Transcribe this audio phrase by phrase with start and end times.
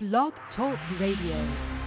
[0.00, 1.79] Blog Talk Radio.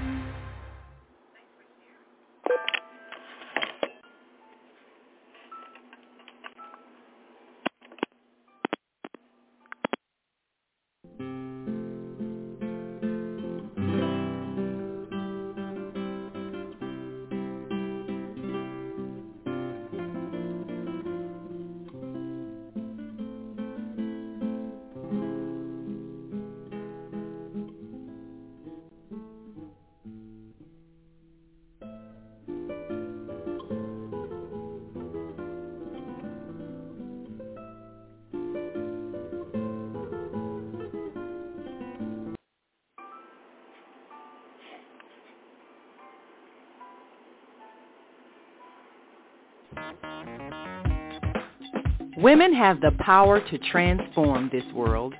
[52.23, 55.13] Women have the power to transform this world.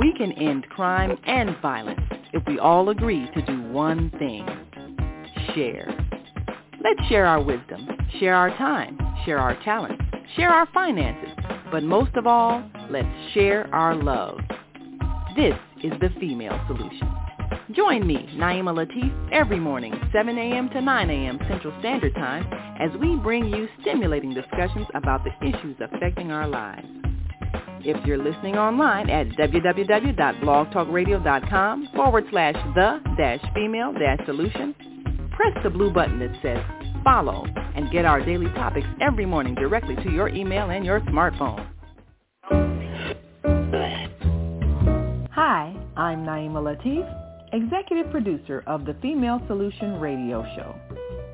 [0.00, 2.00] We can end crime and violence
[2.32, 4.44] if we all agree to do one thing.
[5.54, 5.94] Share.
[6.82, 7.86] Let's share our wisdom,
[8.18, 10.02] share our time, share our talents,
[10.34, 11.38] share our finances,
[11.70, 14.40] but most of all, let's share our love.
[15.36, 17.14] This is the female solution.
[17.76, 20.68] Join me, Naima Latif, every morning, 7 a.m.
[20.70, 21.38] to 9 a.m.
[21.48, 22.44] Central Standard Time,
[22.78, 26.86] as we bring you stimulating discussions about the issues affecting our lives.
[27.80, 34.74] If you're listening online at www.blogtalkradio.com forward slash the dash female dash solution,
[35.32, 36.64] press the blue button that says
[37.04, 41.66] follow and get our daily topics every morning directly to your email and your smartphone.
[45.32, 47.04] Hi, I'm Naima Latif,
[47.52, 50.74] executive producer of the Female Solution radio show.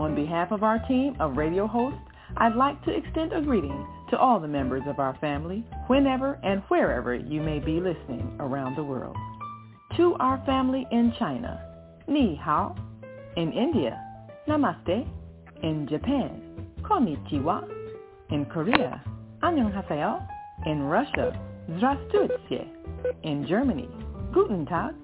[0.00, 2.00] On behalf of our team of radio hosts,
[2.38, 6.62] I'd like to extend a greeting to all the members of our family, whenever and
[6.68, 9.14] wherever you may be listening around the world.
[9.98, 11.60] To our family in China,
[12.08, 12.76] ni hao.
[13.36, 14.00] In India,
[14.48, 15.06] namaste.
[15.62, 16.40] In Japan,
[16.80, 17.68] konnichiwa.
[18.30, 19.04] In Korea,
[19.42, 20.26] annyeonghaseyo.
[20.64, 21.38] In Russia,
[21.72, 22.66] zdravstvuyte.
[23.22, 23.90] In Germany,
[24.32, 24.94] guten tag.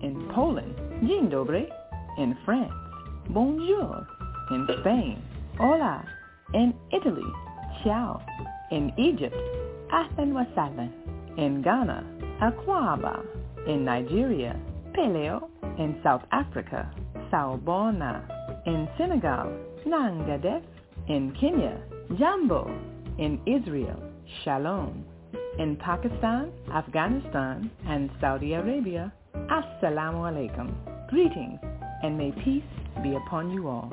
[0.00, 1.68] In Poland, dzień dobry.
[2.16, 2.72] In France,
[3.28, 4.17] bonjour.
[4.50, 5.22] In Spain,
[5.58, 6.04] Hola.
[6.54, 7.30] In Italy,
[7.84, 8.22] Ciao.
[8.70, 9.36] In Egypt,
[9.92, 10.90] Ahlan wa sahlan.
[11.36, 12.02] In Ghana,
[12.40, 13.22] Akwaba.
[13.66, 14.56] In Nigeria,
[14.94, 15.48] Peleo.
[15.78, 16.90] In South Africa,
[17.30, 18.22] Sawubona.
[18.64, 19.52] In Senegal,
[19.86, 20.62] Nangadef.
[21.08, 21.78] In Kenya,
[22.18, 22.70] Jambo.
[23.18, 24.00] In Israel,
[24.44, 25.04] Shalom.
[25.58, 30.72] In Pakistan, Afghanistan, and Saudi Arabia, Assalamu alaikum.
[31.10, 31.58] Greetings,
[32.02, 32.62] and may peace
[33.02, 33.92] be upon you all.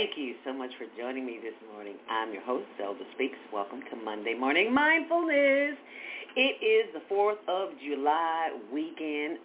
[0.00, 1.96] Thank you so much for joining me this morning.
[2.08, 3.36] I'm your host, Zelda Speaks.
[3.52, 5.76] Welcome to Monday Morning Mindfulness.
[6.36, 9.36] It is the 4th of July weekend.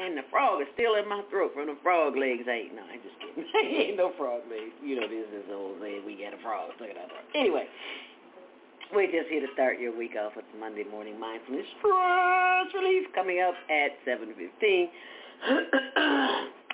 [0.00, 2.48] and the frog is still in my throat from the frog legs.
[2.48, 3.44] Ain't no, I just kidding.
[3.84, 4.72] Ain't no frog legs.
[4.82, 7.28] You know, this is old saying we got a frog stuck in our throat.
[7.34, 7.68] Anyway,
[8.94, 13.44] we're just here to start your week off with Monday morning mindfulness stress relief coming
[13.44, 14.88] up at 7.15.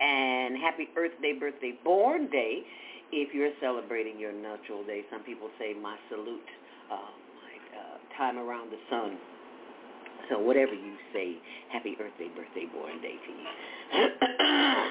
[0.00, 2.62] and happy Earth Day, birthday, born day
[3.12, 6.40] if you're celebrating your natural day, some people say my salute,
[6.90, 9.16] uh, my uh, time around the sun.
[10.28, 11.36] So whatever you say,
[11.70, 13.46] happy Earth Day, birthday, born day to you.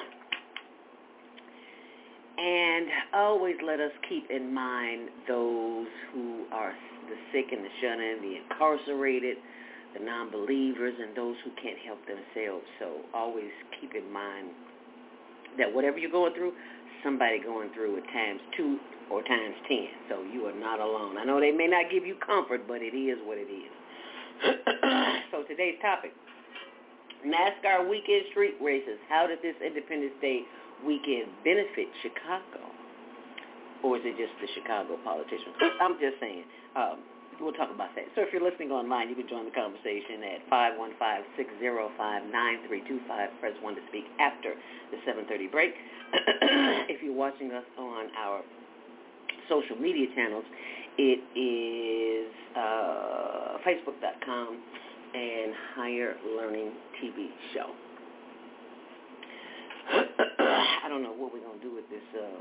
[2.38, 6.74] and always let us keep in mind those who are
[7.10, 9.38] the sick and the shut-in, the incarcerated,
[9.98, 12.66] the non-believers, and those who can't help themselves.
[12.80, 13.52] So always
[13.82, 14.50] keep in mind
[15.58, 16.54] that whatever you're going through,
[17.04, 18.78] somebody going through it times two
[19.12, 19.88] or times ten.
[20.10, 21.18] So you are not alone.
[21.18, 23.72] I know they may not give you comfort, but it is what it is.
[25.32, 26.12] so today's topic,
[27.26, 29.00] NASCAR weekend street races.
[29.10, 30.42] How did this Independence Day
[30.86, 32.68] weekend benefit Chicago?
[33.84, 35.56] Or is it just the Chicago politicians?
[35.82, 36.44] I'm just saying.
[36.76, 37.00] Um,
[37.40, 38.06] we'll talk about that.
[38.16, 40.50] So if you're listening online, you can join the conversation at
[41.40, 43.40] 515-605-9325.
[43.40, 44.54] Press 1 to speak after
[44.92, 45.74] the 7.30 break.
[46.90, 48.42] if you're watching us on our
[49.50, 50.46] social media channels,
[50.98, 54.58] it is uh, facebook.com
[55.14, 56.72] and Higher Learning
[57.02, 57.72] TV show.
[60.40, 62.40] I don't know what we're going to do with this uh,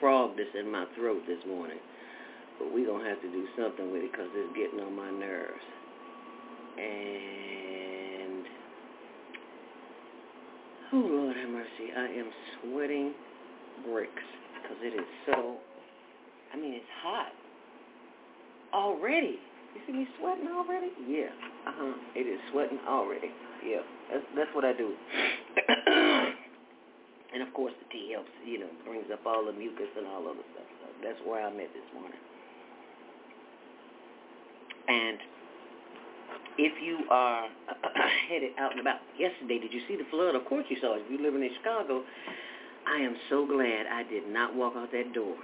[0.00, 1.78] frog that's in my throat this morning,
[2.62, 5.10] but we're going to have to do something with it because it's getting on my
[5.10, 5.66] nerves.
[6.78, 8.46] And,
[10.92, 12.30] oh, Lord have mercy, I am
[12.62, 13.14] sweating
[13.82, 14.22] bricks
[14.62, 15.58] because it is so,
[16.54, 17.34] I mean, it's hot
[18.72, 19.40] already.
[19.74, 20.92] You see me sweating already?
[21.08, 21.34] Yeah.
[21.66, 21.94] Uh-huh.
[22.14, 23.32] It is sweating already.
[23.66, 23.82] Yeah.
[24.12, 24.94] That's, that's what I do.
[27.34, 30.28] and, of course, the tea helps, you know, brings up all the mucus and all
[30.28, 30.68] other stuff.
[30.78, 32.20] So that's where I'm at this morning.
[34.88, 35.18] And
[36.58, 37.48] if you are
[38.28, 40.34] headed out and about, yesterday, did you see the flood?
[40.34, 41.02] Of course you saw it.
[41.06, 42.04] If you're living in Chicago,
[42.86, 45.36] I am so glad I did not walk out that door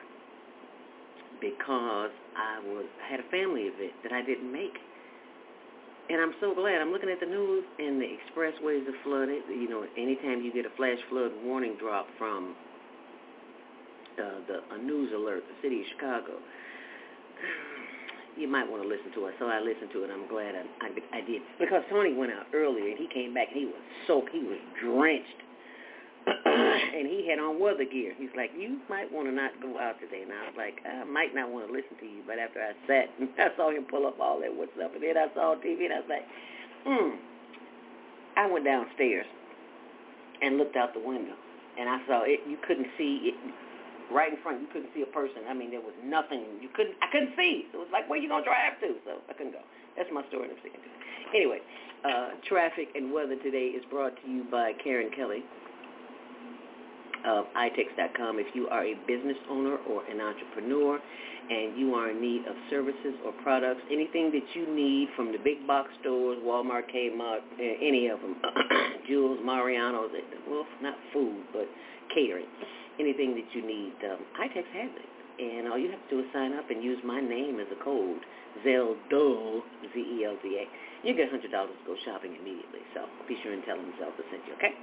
[1.40, 4.74] because I was I had a family event that I didn't make.
[6.10, 6.80] And I'm so glad.
[6.80, 9.42] I'm looking at the news and the expressways are flooded.
[9.48, 12.56] You know, anytime you get a flash flood warning drop from
[14.18, 16.32] uh, the a news alert, the city of Chicago,
[18.38, 19.34] you might want to listen to it.
[19.38, 20.10] So I listened to it.
[20.10, 23.48] I'm glad I, I, I did because Tony went out earlier and he came back
[23.50, 24.30] and he was soaked.
[24.30, 25.40] He was drenched
[26.44, 28.12] and he had on weather gear.
[28.16, 30.22] He's like, you might want to not go out today.
[30.22, 32.22] And I was like, I might not want to listen to you.
[32.26, 35.16] But after I sat, I saw him pull up all that what's up, and then
[35.16, 36.26] I saw TV, and I was like,
[36.84, 37.10] hmm.
[38.36, 39.26] I went downstairs
[40.42, 41.34] and looked out the window,
[41.78, 42.40] and I saw it.
[42.46, 43.36] You couldn't see it
[44.12, 44.60] right in front.
[44.60, 45.44] You couldn't see a person.
[45.48, 46.60] I mean, there was nothing.
[46.60, 46.96] You couldn't.
[47.02, 47.66] I couldn't see.
[47.72, 48.96] So it was like, where you gonna drive to?
[49.04, 49.64] So I couldn't go.
[49.96, 50.48] That's my story.
[50.50, 50.70] I'm to.
[51.34, 51.58] Anyway,
[52.04, 55.44] uh, traffic and weather today is brought to you by Karen Kelly
[57.26, 61.00] of itex.com if you are a business owner or an entrepreneur
[61.50, 65.38] and you are in need of services or products, anything that you need from the
[65.38, 68.36] big box stores, Walmart, Kmart, any of them,
[69.08, 70.10] Jewel's, Mariano's,
[70.48, 71.66] well, not food, but
[72.14, 72.46] catering,
[72.98, 75.10] anything that you need, um, ITEX has it.
[75.38, 77.78] And all you have to do is sign up and use my name as a
[77.82, 78.20] code,
[78.64, 79.62] Zelda,
[79.94, 80.64] Z-E-L-D-A.
[81.06, 82.82] You get $100 to go shopping immediately.
[82.94, 84.74] So be sure and tell them Zelda sent you, okay?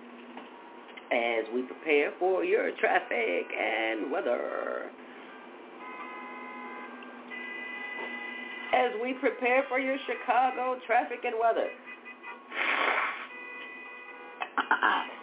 [1.12, 4.90] as we prepare for your traffic and weather.
[8.74, 11.68] As we prepare for your Chicago traffic and weather.
[14.58, 15.15] Ah, ah, ah.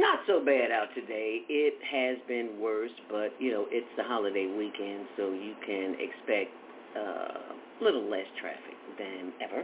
[0.00, 1.42] Not so bad out today.
[1.50, 6.56] It has been worse, but you know it's the holiday weekend, so you can expect
[6.96, 9.62] uh, a little less traffic than ever.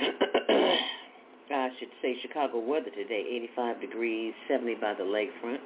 [1.50, 3.24] I should say Chicago weather today,
[3.58, 5.58] 85 degrees, 70 by the lakefront.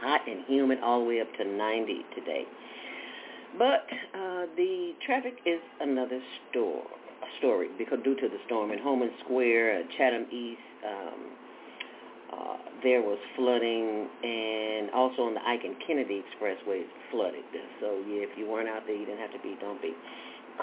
[0.00, 2.44] Hot and humid all the way up to 90 today.
[3.56, 6.82] But uh, the traffic is another store,
[7.38, 11.30] story because due to the storm in Homan Square, uh, Chatham East, um,
[12.32, 17.44] uh, there was flooding, and also on the Ike and Kennedy Expressway flooded.
[17.80, 19.56] So yeah, if you weren't out there, you didn't have to be.
[19.60, 19.92] Don't be.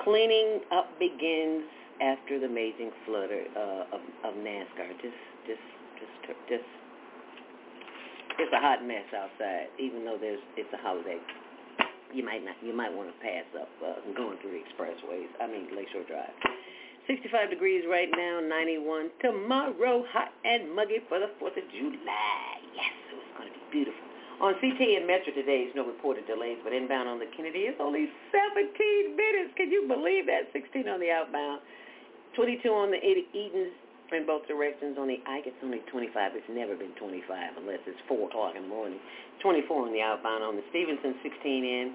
[0.03, 1.63] Cleaning up begins
[2.01, 4.89] after the amazing flood uh, of, of NASCAR.
[5.01, 5.65] Just, just,
[5.99, 6.69] just, just.
[8.39, 11.19] It's a hot mess outside, even though there's it's a holiday.
[12.13, 15.29] You might not, you might want to pass up uh, going through the expressways.
[15.39, 16.33] I mean Lakeshore Drive.
[17.11, 22.55] 65 degrees right now, 91 tomorrow, hot and muggy for the 4th of July.
[22.71, 23.99] Yes, it's going to be beautiful.
[24.39, 27.75] On CT and Metra today, there's no reported delays, but inbound on the Kennedy is
[27.83, 28.71] only 17
[29.19, 29.51] minutes.
[29.59, 30.47] Can you believe that?
[30.55, 31.59] 16 on the outbound
[32.35, 33.75] 22 on the Edens
[34.11, 34.95] in both directions.
[34.99, 36.31] On the Ike, it's only 25.
[36.35, 38.99] It's never been 25 unless it's 4 o'clock in the morning.
[39.43, 40.43] 24 on the outbound.
[40.43, 41.93] On the Stevenson, 16 in.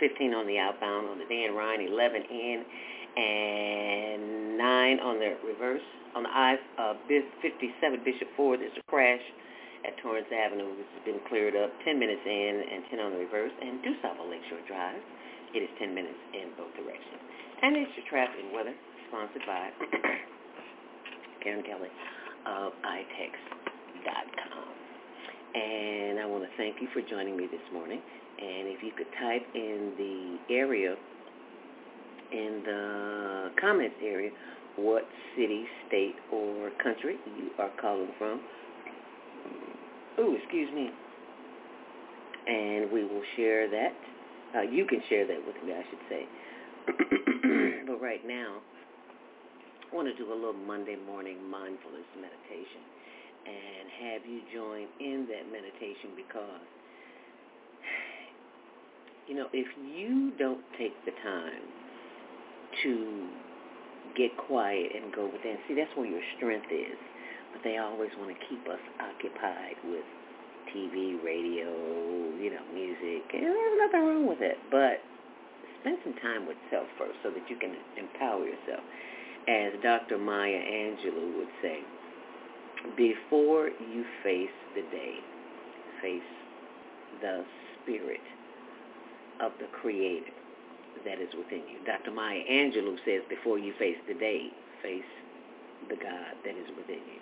[0.00, 1.06] 15 on the outbound.
[1.06, 2.64] On the Dan Ryan, 11 in.
[3.16, 5.86] And 9 on the reverse.
[6.14, 9.22] On the I uh, 57 Bishop Ford, there's a crash
[9.86, 11.70] at Torrance Avenue, which has been cleared up.
[11.84, 13.52] 10 minutes in and 10 on the reverse.
[13.62, 15.00] And due Lakeshore Drive,
[15.54, 17.22] it is 10 minutes in both directions.
[17.62, 18.74] And it's your traffic and weather,
[19.08, 19.70] sponsored by
[21.42, 21.90] Karen Kelly
[22.46, 24.68] of itex.com.
[25.54, 28.00] And I want to thank you for joining me this morning.
[28.38, 30.94] And if you could type in the area,
[32.32, 34.30] in the comments area,
[34.76, 35.04] what
[35.36, 38.40] city, state, or country you are calling from.
[40.18, 40.90] Ooh, excuse me.
[42.46, 43.94] And we will share that.
[44.56, 46.26] Uh, you can share that with me, I should say.
[47.86, 48.58] but right now,
[49.90, 52.84] I want to do a little Monday morning mindfulness meditation
[53.46, 56.66] and have you join in that meditation because,
[59.28, 61.62] you know, if you don't take the time
[62.82, 63.28] to
[64.16, 66.98] get quiet and go within, see, that's where your strength is.
[67.52, 70.04] But they always want to keep us occupied with
[70.74, 71.70] TV, radio,
[72.36, 74.58] you know, music, and there's nothing wrong with it.
[74.70, 75.00] But
[75.80, 78.84] spend some time with self first so that you can empower yourself
[79.48, 80.18] as Dr.
[80.18, 81.80] Maya Angelou would say,
[82.96, 85.14] before you face the day,
[86.02, 86.20] face
[87.22, 87.44] the
[87.82, 88.20] spirit
[89.40, 90.37] of the Creator
[91.04, 91.84] that is within you.
[91.86, 92.10] Dr.
[92.10, 94.48] Maya Angelou says, before you face the day,
[94.82, 95.02] face
[95.88, 97.20] the God that is within you.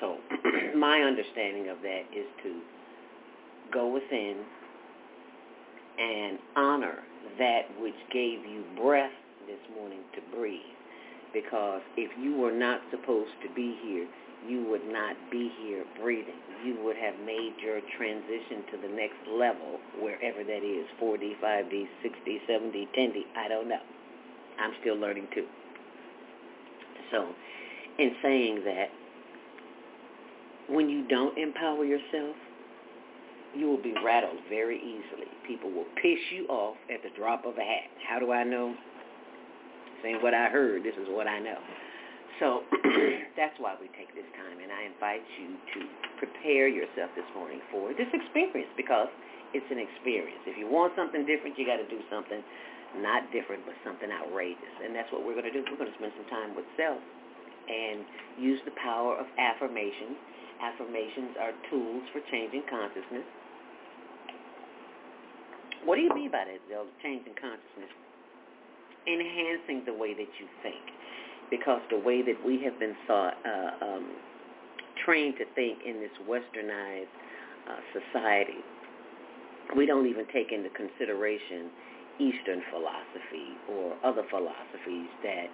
[0.00, 0.18] So
[0.78, 2.60] my understanding of that is to
[3.72, 4.44] go within
[5.98, 6.98] and honor
[7.38, 9.10] that which gave you breath
[9.46, 10.60] this morning to breathe
[11.32, 14.06] because if you were not supposed to be here,
[14.48, 16.34] you would not be here breathing.
[16.64, 21.86] You would have made your transition to the next level, wherever that is, 4D, 5D,
[22.04, 23.80] 6D, 7D, 10D, I don't know.
[24.60, 25.46] I'm still learning too.
[27.10, 27.28] So
[27.98, 28.88] in saying that,
[30.68, 32.34] when you don't empower yourself,
[33.54, 35.28] you will be rattled very easily.
[35.46, 37.88] People will piss you off at the drop of a hat.
[38.08, 38.74] How do I know?
[40.02, 40.82] saying what I heard.
[40.84, 41.58] This is what I know.
[42.40, 42.68] So
[43.40, 45.78] that's why we take this time, and I invite you to
[46.20, 49.08] prepare yourself this morning for this experience because
[49.56, 50.44] it's an experience.
[50.44, 52.44] If you want something different, you got to do something
[53.00, 55.64] not different, but something outrageous, and that's what we're going to do.
[55.64, 57.00] We're going to spend some time with self
[57.66, 58.04] and
[58.36, 60.16] use the power of affirmations.
[60.60, 63.26] Affirmations are tools for changing consciousness.
[65.84, 66.88] What do you mean by that, Bill?
[67.00, 67.92] Changing consciousness
[69.06, 70.82] enhancing the way that you think
[71.50, 74.10] because the way that we have been thought, uh, um,
[75.04, 77.12] trained to think in this westernized
[77.68, 78.64] uh, society,
[79.76, 81.70] we don't even take into consideration
[82.18, 85.46] Eastern philosophy or other philosophies that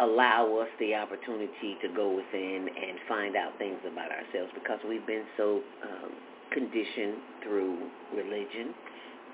[0.00, 5.06] allow us the opportunity to go within and find out things about ourselves because we've
[5.06, 6.10] been so um,
[6.50, 7.78] conditioned through
[8.14, 8.74] religion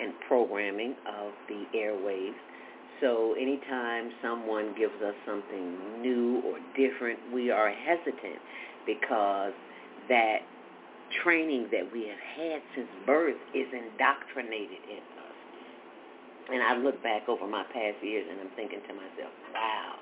[0.00, 2.34] and programming of the airwaves
[3.00, 8.40] so anytime someone gives us something new or different, we are hesitant
[8.86, 9.52] because
[10.08, 10.40] that
[11.22, 15.38] training that we have had since birth is indoctrinated in us.
[16.52, 19.94] And I look back over my past years and I'm thinking to myself, wow,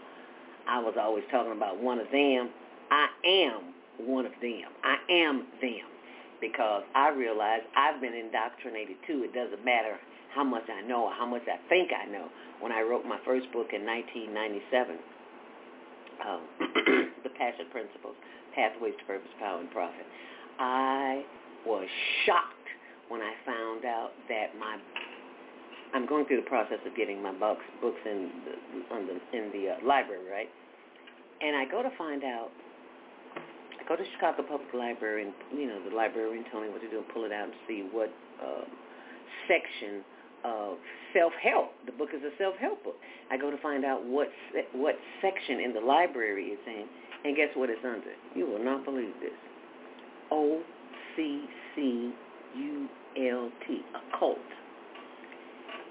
[0.69, 2.51] I was always talking about one of them.
[2.91, 3.75] I am
[4.07, 4.69] one of them.
[4.83, 5.87] I am them
[6.41, 9.23] because I realize I've been indoctrinated too.
[9.25, 9.99] It doesn't matter
[10.39, 12.31] how much I know or how much I think I know.
[12.61, 14.95] When I wrote my first book in 1997,
[16.23, 16.43] um,
[17.27, 18.15] The Passion Principles,
[18.55, 20.07] Pathways to Purpose, Power, and Profit,
[20.61, 21.27] I
[21.67, 21.89] was
[22.25, 22.71] shocked
[23.09, 24.79] when I found out that my
[25.93, 29.87] I'm going through the process of getting my books books in the, in the uh,
[29.87, 30.51] library, right?
[31.41, 32.51] And I go to find out
[33.35, 36.91] I go to Chicago Public Library and you know the librarian told me what to
[36.91, 38.63] do and pull it out and see what uh,
[39.49, 40.05] section
[40.45, 40.77] of
[41.13, 41.73] self-help.
[41.87, 42.97] The book is a self-help book.
[43.31, 44.29] I go to find out what
[44.73, 46.87] what section in the library it's in,
[47.25, 48.13] and guess what it's under?
[48.35, 49.33] You will not believe this.
[50.31, 50.63] O
[51.17, 52.13] C C
[52.57, 54.39] U L T, occult.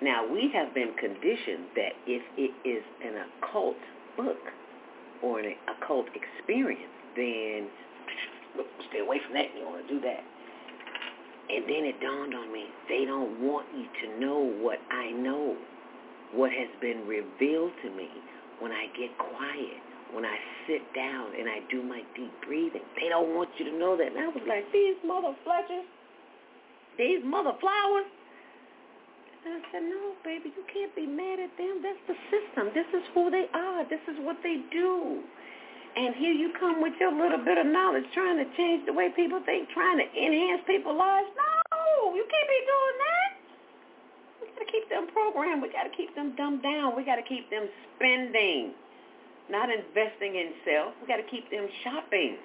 [0.02, 3.78] Now we have been conditioned that if it is an occult
[4.16, 4.38] book
[5.24, 7.68] or an occult experience, then
[8.90, 9.46] stay away from that.
[9.56, 10.24] You don't want to do that.
[11.48, 15.56] And then it dawned on me, they don't want you to know what I know,
[16.34, 18.10] what has been revealed to me
[18.60, 19.80] when I get quiet,
[20.12, 20.36] when I
[20.68, 22.84] sit down and I do my deep breathing.
[23.00, 24.12] They don't want you to know that.
[24.12, 25.88] And I was like, these mother fletchers,
[26.98, 28.12] these mother flowers.
[29.46, 31.80] And I said, no, baby, you can't be mad at them.
[31.80, 32.76] That's the system.
[32.76, 33.88] This is who they are.
[33.88, 35.24] This is what they do.
[35.98, 39.10] And here you come with your little bit of knowledge trying to change the way
[39.18, 41.26] people think, trying to enhance people's lives.
[41.34, 43.30] No, you can't be doing that.
[44.38, 45.66] We got to keep them programmed.
[45.66, 46.94] We got to keep them dumbed down.
[46.94, 47.66] We got to keep them
[47.98, 48.78] spending
[49.50, 50.94] not investing in self.
[51.02, 52.38] We got to keep them shopping.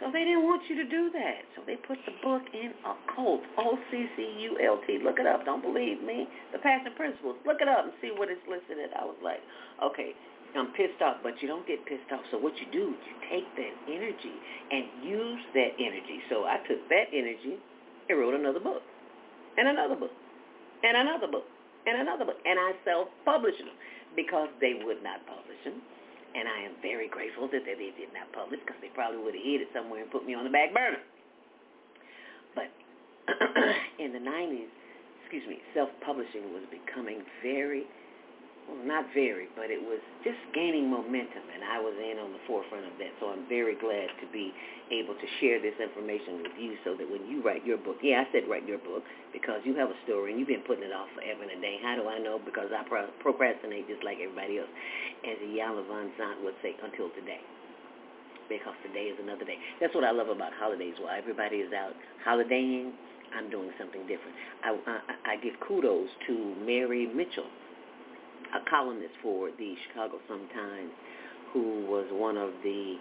[0.00, 1.48] So they didn't want you to do that.
[1.56, 4.98] So they put the book in a cult, O-C-C-U-L-T.
[5.04, 5.44] Look it up.
[5.46, 6.28] Don't believe me.
[6.52, 7.36] The Passion Principles.
[7.46, 8.92] Look it up and see what it's listed at.
[8.98, 9.40] I was like,
[9.80, 10.12] okay,
[10.54, 12.22] I'm pissed off, but you don't get pissed off.
[12.30, 14.34] So what you do, you take that energy
[14.70, 16.22] and use that energy.
[16.30, 17.58] So I took that energy
[18.08, 18.82] and wrote another book,
[19.58, 20.14] and another book,
[20.82, 21.46] and another book,
[21.86, 23.74] and another book, and I self-published them
[24.14, 25.82] because they would not publish them.
[26.34, 29.42] And I am very grateful that they did not publish because they probably would have
[29.42, 30.98] hid it somewhere and put me on the back burner.
[32.54, 32.70] But
[34.02, 34.70] in the 90s,
[35.22, 37.86] excuse me, self-publishing was becoming very
[38.68, 42.40] well, not very, but it was just gaining momentum, and I was in on the
[42.48, 43.12] forefront of that.
[43.20, 44.52] So I'm very glad to be
[44.88, 48.24] able to share this information with you so that when you write your book, yeah,
[48.24, 50.92] I said write your book because you have a story and you've been putting it
[50.96, 51.76] off forever and a day.
[51.82, 52.40] How do I know?
[52.40, 54.72] Because I pro- procrastinate just like everybody else.
[55.28, 57.40] As Iyanla Vanzant would say, until today
[58.48, 59.56] because today is another day.
[59.80, 60.94] That's what I love about holidays.
[61.00, 61.94] While everybody is out
[62.24, 62.92] holidaying,
[63.34, 64.36] I'm doing something different.
[64.62, 67.48] I, I, I give kudos to Mary Mitchell
[68.54, 70.92] a columnist for the Chicago Sun-Times
[71.52, 72.98] who was one of the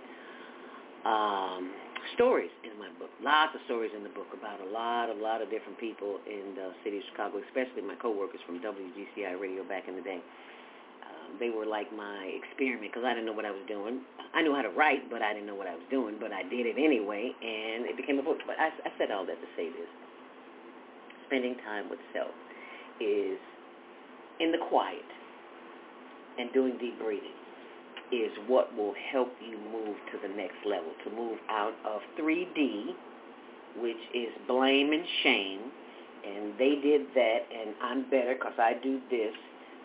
[1.10, 1.74] um,
[2.14, 3.10] stories in my book.
[3.22, 6.54] Lots of stories in the book about a lot, a lot of different people in
[6.54, 10.22] the city of Chicago, especially my coworkers from WGCI Radio back in the day.
[11.02, 14.06] Um, they were like my experiment because I didn't know what I was doing.
[14.34, 16.18] I knew how to write, but I didn't know what I was doing.
[16.22, 18.38] But I did it anyway, and it became a book.
[18.46, 19.90] But I, I said all that to say this:
[21.28, 22.34] spending time with self
[23.02, 23.38] is
[24.40, 25.06] in the quiet
[26.40, 27.38] and doing deep breathing
[28.12, 32.94] is what will help you move to the next level, to move out of 3D,
[33.78, 35.62] which is blame and shame.
[36.24, 39.34] And they did that, and I'm better because I do this,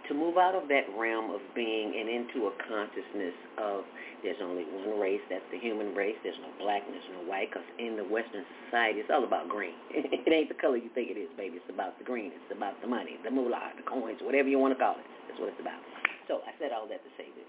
[0.08, 3.84] to move out of that realm of being and into a consciousness of
[4.22, 6.16] there's only one race, that's the human race.
[6.22, 9.74] There's no black there's no white because in the Western society, it's all about green.
[9.90, 11.56] it ain't the color you think it is, baby.
[11.56, 12.32] It's about the green.
[12.34, 15.06] It's about the money, the moolah, the coins, whatever you want to call it.
[15.28, 15.78] That's what it's about.
[16.28, 17.48] So I said all that to say this.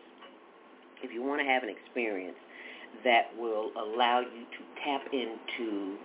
[1.04, 2.40] If you want to have an experience
[3.04, 5.96] that will allow you to tap into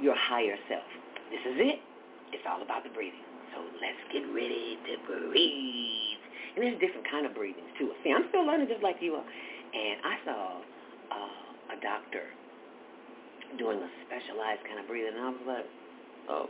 [0.00, 0.88] your higher self,
[1.30, 1.78] this is it.
[2.32, 3.24] It's all about the breathing.
[3.54, 6.20] So let's get ready to breathe.
[6.56, 7.92] And there's different kind of breathings too.
[8.02, 9.24] See, I'm still learning just like you are.
[9.24, 10.40] And I saw
[11.12, 12.26] uh, a doctor
[13.58, 15.66] doing a specialized kind of breathing, and I was like,
[16.28, 16.46] oh,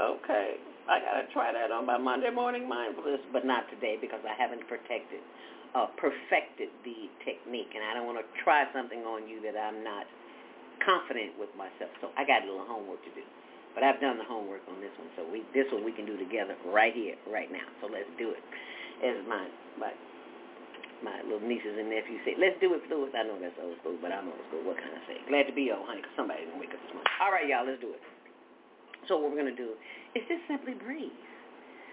[0.00, 0.58] okay.
[0.90, 4.66] I gotta try that on my Monday morning mindfulness, but not today because I haven't
[4.66, 5.22] protected,
[5.78, 9.86] uh, perfected the technique, and I don't want to try something on you that I'm
[9.86, 10.10] not
[10.82, 11.94] confident with myself.
[12.02, 13.22] So I got a little homework to do,
[13.70, 15.06] but I've done the homework on this one.
[15.14, 17.70] So we this one we can do together right here, right now.
[17.78, 18.42] So let's do it.
[19.06, 19.46] As my
[19.78, 19.94] my
[21.06, 23.14] my little nieces and nephews say, let's do it, Fluid.
[23.16, 24.66] I know that's old school, but I'm old school.
[24.68, 25.16] What can I say?
[25.30, 27.08] Glad to be old, honey, because somebody didn't wake up this morning.
[27.22, 28.02] All right, y'all, let's do it.
[29.10, 29.74] So what we're going to do
[30.14, 31.10] is just simply breathe.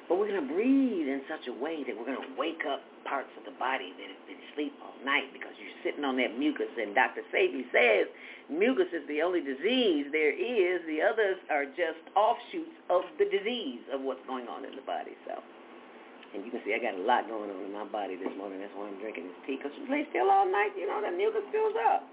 [0.06, 2.86] But we're going to breathe in such a way that we're going to wake up
[3.10, 6.38] parts of the body that have been asleep all night because you're sitting on that
[6.38, 6.70] mucus.
[6.78, 7.26] And Dr.
[7.34, 8.06] Sebi says
[8.54, 10.80] mucus is the only disease there is.
[10.86, 15.18] The others are just offshoots of the disease of what's going on in the body.
[15.26, 15.42] So,
[16.38, 18.62] and you can see I got a lot going on in my body this morning.
[18.62, 20.78] That's why I'm drinking this tea because you lay still all night.
[20.78, 22.06] You know, that mucus builds up.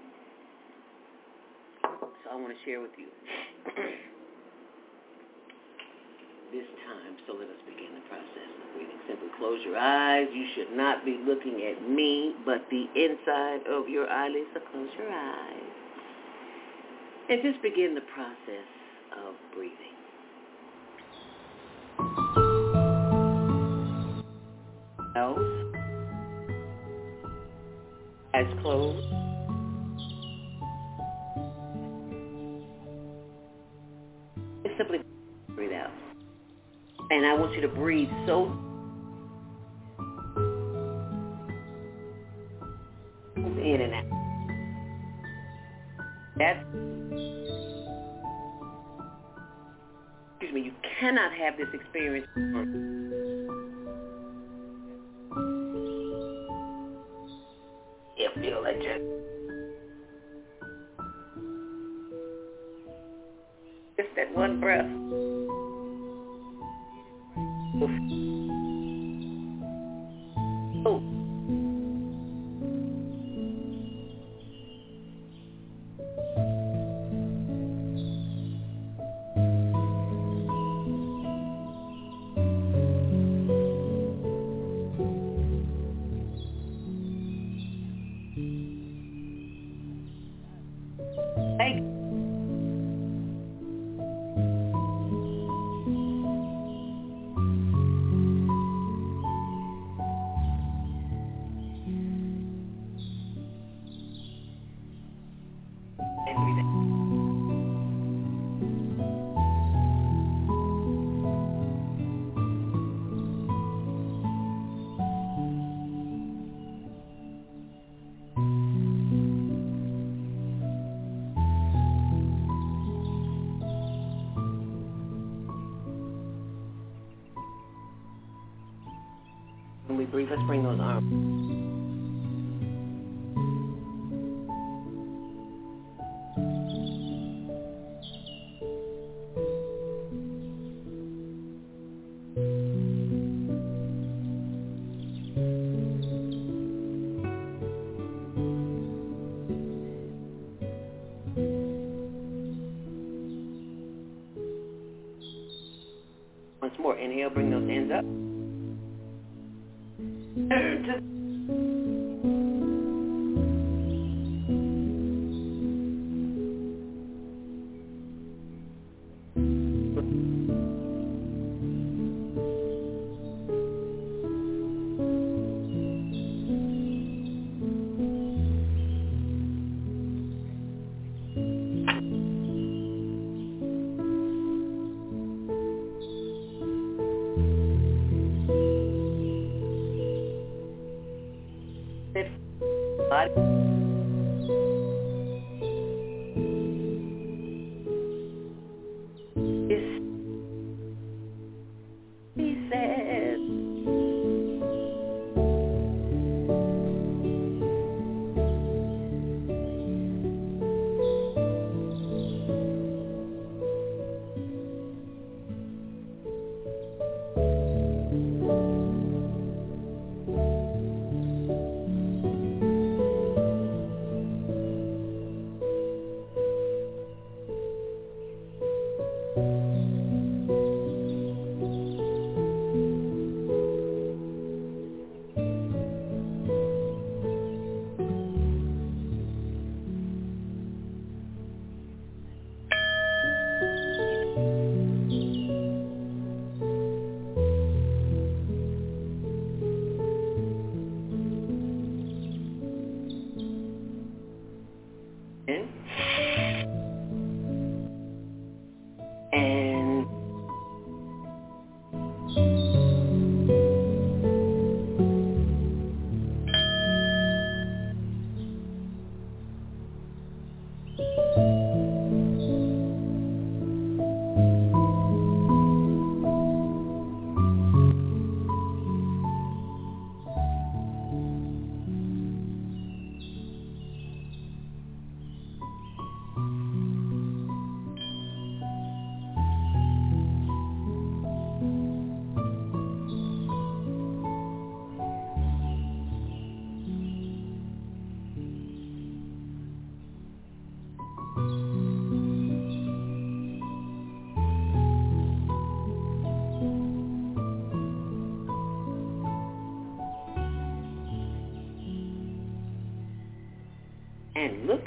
[2.25, 3.07] So I want to share with you.
[6.51, 8.99] this time, so let us begin the process of breathing.
[9.07, 10.27] Simply close your eyes.
[10.33, 14.47] You should not be looking at me, but the inside of your eyelids.
[14.53, 15.71] So close your eyes.
[17.29, 18.67] And just begin the process
[19.25, 19.95] of breathing.
[25.15, 25.73] Nose.
[28.33, 29.25] Eyes closed.
[34.77, 34.99] simply
[35.55, 35.91] breathe out.
[37.11, 38.45] And I want you to breathe so
[43.35, 44.05] in and out.
[46.37, 46.59] That's
[50.31, 52.27] excuse me, you cannot have this experience
[58.45, 59.01] feel like just
[63.97, 65.04] just that one breath.
[67.81, 68.24] Oh.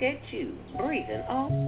[0.00, 1.67] Look at you breathing all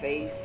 [0.00, 0.35] forehead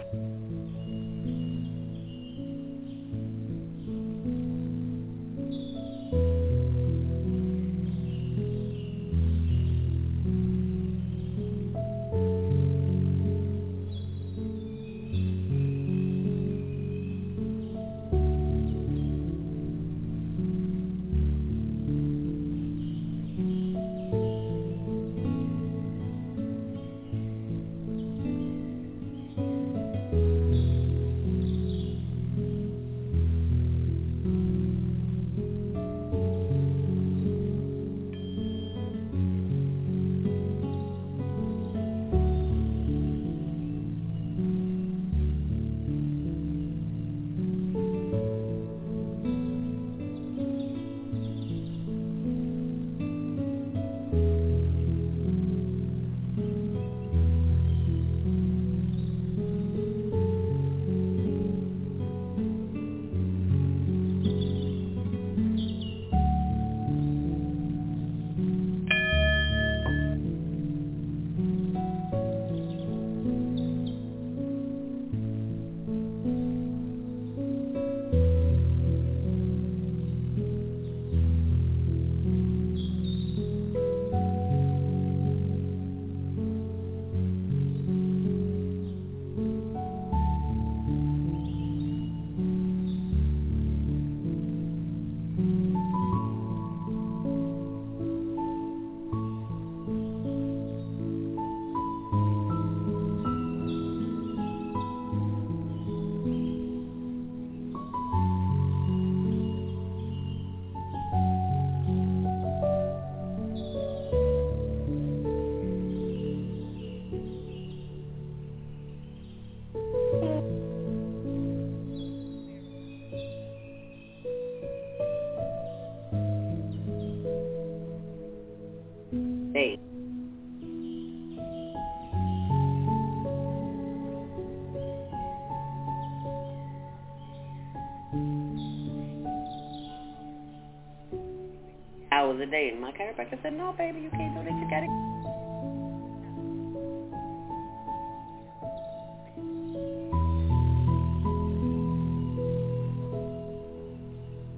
[143.21, 144.51] My said, no, baby, you can't do that.
[144.51, 144.87] You got to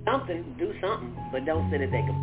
[0.06, 2.23] something, do something, but don't sit at that.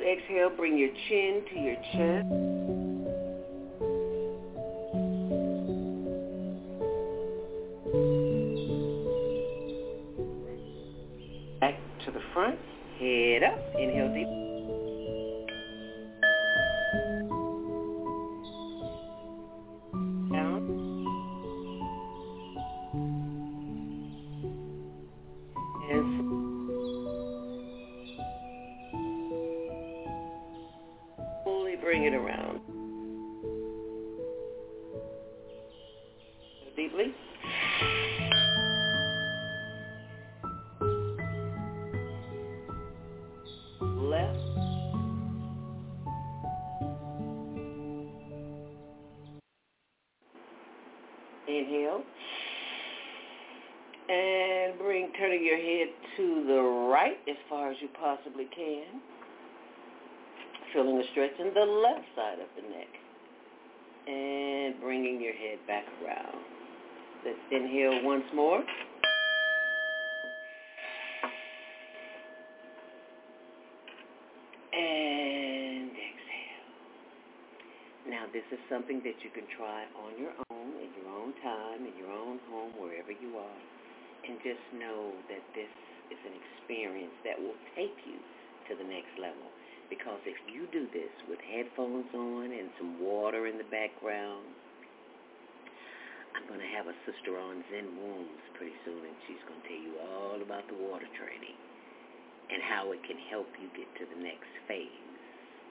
[0.00, 2.81] Exhale, bring your chin to your chest.
[61.42, 62.86] The left side of the neck.
[64.06, 66.38] And bringing your head back around.
[67.26, 68.62] Let's inhale once more.
[74.72, 76.70] And exhale.
[78.08, 81.84] Now this is something that you can try on your own, in your own time,
[81.84, 83.60] in your own home, wherever you are.
[84.26, 85.68] And just know that this
[86.14, 88.16] is an experience that will take you
[88.70, 89.50] to the next level.
[89.90, 94.46] Because if you do this with headphones on and some water in the background,
[96.32, 99.66] I'm going to have a sister on Zen Wombs pretty soon, and she's going to
[99.68, 101.56] tell you all about the water training
[102.48, 105.12] and how it can help you get to the next phase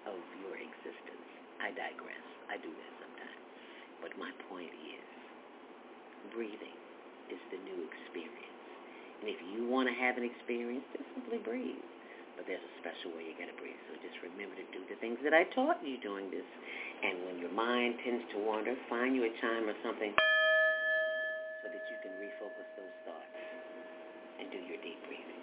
[0.05, 1.27] of your existence.
[1.61, 2.25] I digress.
[2.49, 3.41] I do that sometimes.
[4.01, 5.07] But my point is,
[6.33, 6.77] breathing
[7.29, 8.65] is the new experience.
[9.21, 11.85] And if you want to have an experience, then simply breathe.
[12.35, 13.77] But there's a special way you got to breathe.
[13.89, 16.47] So just remember to do the things that I taught you during this.
[17.03, 20.13] And when your mind tends to wander, find you a chime or something
[21.61, 23.37] so that you can refocus those thoughts
[24.41, 25.41] and do your deep breathing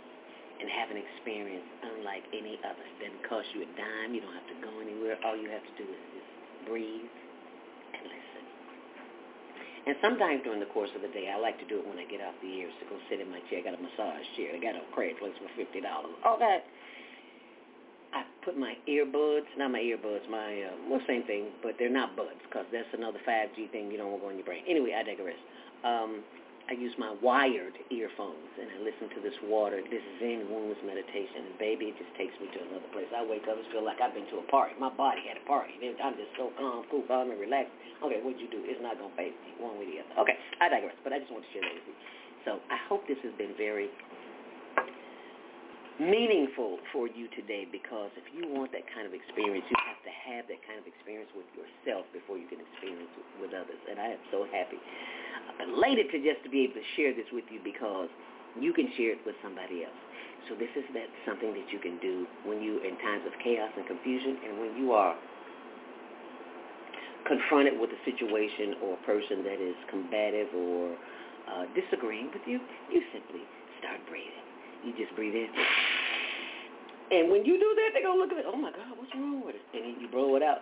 [0.58, 2.82] and have an experience unlike any other.
[2.82, 4.10] It doesn't cost you a dime.
[4.14, 5.14] You don't have to go anywhere.
[5.22, 6.30] All you have to do is just
[6.66, 7.14] breathe
[7.94, 8.44] and listen.
[9.86, 12.04] And sometimes during the course of the day, I like to do it when I
[12.10, 13.62] get off the air, to go sit in my chair.
[13.62, 14.52] I got a massage chair.
[14.52, 16.12] I got a Craigslist for fifty dollars.
[16.26, 16.66] All that.
[18.48, 22.40] Put my earbuds, not my earbuds, my uh, well, same thing, but they're not buds
[22.48, 24.64] because that's another 5G thing you don't want to go in your brain.
[24.64, 25.36] Anyway, I digress.
[25.84, 26.24] Um,
[26.64, 31.44] I use my wired earphones and I listen to this water, this Zen Wombs meditation,
[31.44, 33.04] and baby, it just takes me to another place.
[33.12, 34.72] I wake up and feel like I've been to a party.
[34.80, 35.76] My body had a party.
[36.00, 37.76] I'm just so calm, cool, calm, and relaxed.
[38.00, 38.64] Okay, what'd you do?
[38.64, 40.24] It's not going to phase me one way or the other.
[40.24, 41.96] Okay, I digress, but I just want to share that with you.
[42.48, 43.92] So I hope this has been very
[45.98, 50.14] meaningful for you today because if you want that kind of experience, you have to
[50.14, 53.78] have that kind of experience with yourself before you can experience it with others.
[53.90, 54.78] And I am so happy,
[55.58, 58.08] I'm elated to just to be able to share this with you because
[58.56, 60.00] you can share it with somebody else.
[60.46, 63.68] So this is that something that you can do when you in times of chaos
[63.76, 65.18] and confusion and when you are
[67.26, 70.96] confronted with a situation or a person that is combative or
[71.50, 73.44] uh, disagreeing with you, you simply
[73.80, 74.47] start breathing.
[74.84, 75.48] You just breathe in.
[77.10, 79.10] And when you do that, they're going to look at it, oh, my God, what's
[79.16, 79.64] wrong with it?
[79.72, 80.60] And then you blow it out.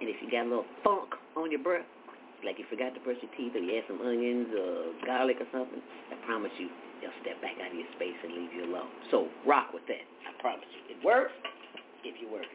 [0.00, 1.84] And if you got a little funk on your breath,
[2.40, 5.48] like you forgot to brush your teeth or you had some onions or garlic or
[5.52, 8.88] something, I promise you, they'll step back out of your space and leave you alone.
[9.12, 10.06] So rock with that.
[10.24, 10.96] I promise you.
[10.96, 11.36] It works
[12.06, 12.48] if you work.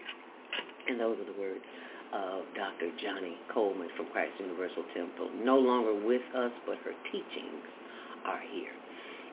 [0.90, 1.62] And those are the words
[2.14, 2.90] of Dr.
[2.98, 5.30] Johnnie Colemon from Christ Universal Temple.
[5.44, 7.66] No longer with us, but her teachings
[8.26, 8.74] are here.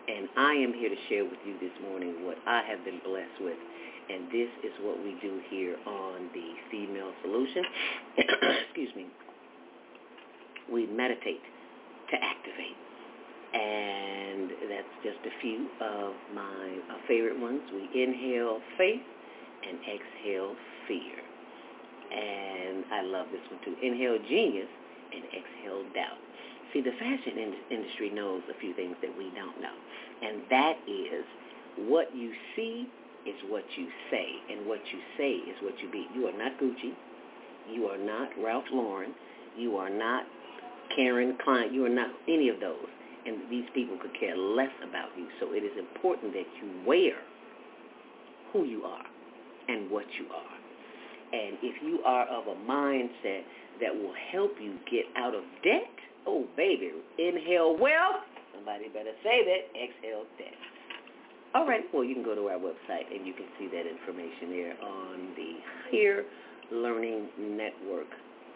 [0.08, 3.38] And I am here to share with you this morning what I have been blessed
[3.40, 3.58] with.
[4.10, 7.62] And this is what we do here on the Female Solution.
[8.66, 9.06] Excuse me.
[10.70, 11.42] We meditate
[12.10, 12.76] to activate.
[13.54, 17.60] And that's just a few of my favorite ones.
[17.72, 19.02] We inhale faith
[19.68, 20.56] and exhale
[20.88, 21.20] fear.
[22.10, 23.76] And I love this one too.
[23.80, 24.68] Inhale genius
[25.14, 26.18] and exhale doubt.
[26.72, 29.74] See, the fashion in- industry knows a few things that we don't know,
[30.22, 31.24] and that is
[31.76, 32.88] what you see
[33.26, 36.06] is what you say, and what you say is what you be.
[36.14, 36.92] You are not Gucci.
[37.70, 39.14] You are not Ralph Lauren.
[39.56, 40.24] You are not
[40.96, 41.72] Karen Klein.
[41.72, 42.87] You are not any of those.
[43.24, 45.28] And these people could care less about you.
[45.38, 47.14] So it is important that you wear
[48.52, 49.04] who you are
[49.68, 51.38] and what you are.
[51.38, 53.42] And if you are of a mindset
[53.80, 55.88] that will help you get out of debt,
[56.26, 56.92] Oh, baby.
[57.18, 58.24] Inhale wealth.
[58.54, 59.62] Somebody better say that.
[59.74, 60.62] Exhale death.
[61.54, 61.82] All right.
[61.92, 65.35] Well, you can go to our website and you can see that information there on
[65.37, 65.50] the
[65.90, 66.24] Higher
[66.70, 68.08] Learning Network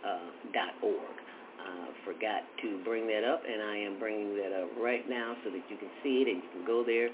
[0.06, 1.16] uh, dot org.
[1.60, 5.50] Uh, forgot to bring that up, and I am bringing that up right now so
[5.50, 7.10] that you can see it and you can go there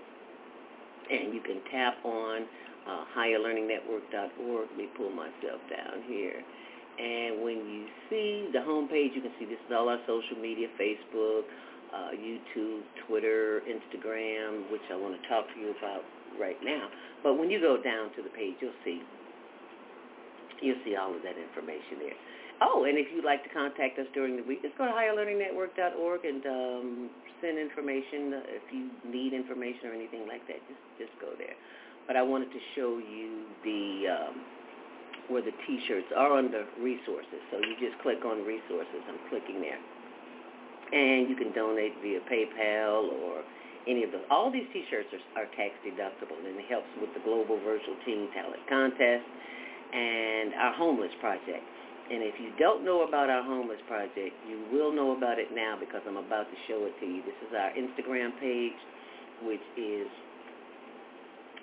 [1.10, 2.44] and you can tap on
[2.86, 4.68] uh, higherlearningnetwork.org.
[4.70, 6.42] Let me pull myself down here.
[6.98, 10.68] And when you see the homepage, you can see this is all our social media,
[10.76, 11.48] Facebook,
[11.92, 16.04] uh, YouTube, Twitter, Instagram, which I want to talk to you about
[16.40, 16.88] right now.
[17.22, 19.00] But when you go down to the page, you'll see
[20.62, 22.18] you'll see all of that information there.
[22.62, 26.20] Oh, and if you'd like to contact us during the week, just go to higherlearningnetwork.org
[26.24, 27.10] and um,
[27.42, 28.38] send information.
[28.38, 31.58] Uh, if you need information or anything like that, just just go there.
[32.06, 33.82] But I wanted to show you the
[34.14, 34.34] um,
[35.28, 37.40] where the T-shirts are under resources.
[37.50, 39.00] So you just click on resources.
[39.08, 39.78] I'm clicking there.
[40.92, 43.42] And you can donate via PayPal or
[43.86, 44.24] any of those.
[44.30, 48.28] All these T-shirts are, are tax deductible, and it helps with the Global Virtual Teen
[48.34, 49.24] Talent Contest
[49.92, 51.64] and our Homeless Project.
[52.10, 55.76] And if you don't know about our Homeless Project, you will know about it now
[55.78, 57.22] because I'm about to show it to you.
[57.22, 58.76] This is our Instagram page,
[59.42, 60.06] which is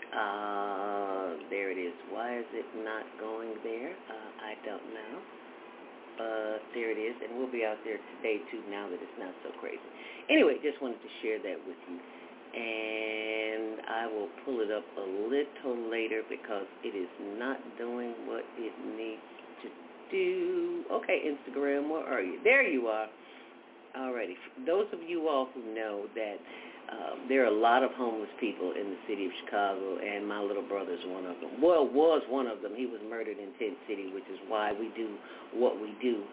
[0.10, 1.93] uh, there it is.
[2.10, 3.93] Why is it not going there?
[4.10, 5.16] Uh, I don't know.
[6.18, 9.32] But there it is, and we'll be out there today too now that it's not
[9.39, 9.80] so crazy.
[10.30, 11.97] Anyway, just wanted to share that with you.
[12.49, 17.07] And I will pull it up a little later because it is
[17.38, 19.24] not doing what it needs
[19.64, 19.70] to
[20.12, 20.84] do.
[20.91, 22.39] Okay, Instagram, where are you?
[22.43, 23.07] There you are.
[23.97, 24.36] Alrighty.
[24.66, 26.38] Those of you all who know that
[26.92, 30.42] um, there are a lot of homeless people in the city of Chicago, and my
[30.42, 31.62] little brother is one of them.
[31.62, 32.74] Well, was one of them.
[32.76, 35.16] He was murdered in Tent City, which is why we do
[35.54, 36.24] what we do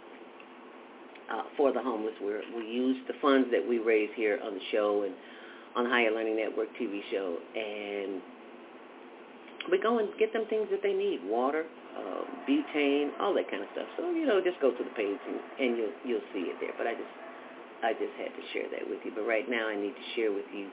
[1.31, 2.15] uh, for the homeless.
[2.23, 5.15] We're, we use the funds that we raise here on the show and
[5.77, 8.23] on Higher Learning Network TV show, and
[9.71, 11.65] we go and get them things that they need: water,
[11.99, 13.89] uh, butane, all that kind of stuff.
[13.99, 16.73] So you know, just go to the page and, and you'll you'll see it there.
[16.79, 17.13] But I just
[17.83, 19.13] I just had to share that with you.
[19.15, 20.69] But right now, I need to share with you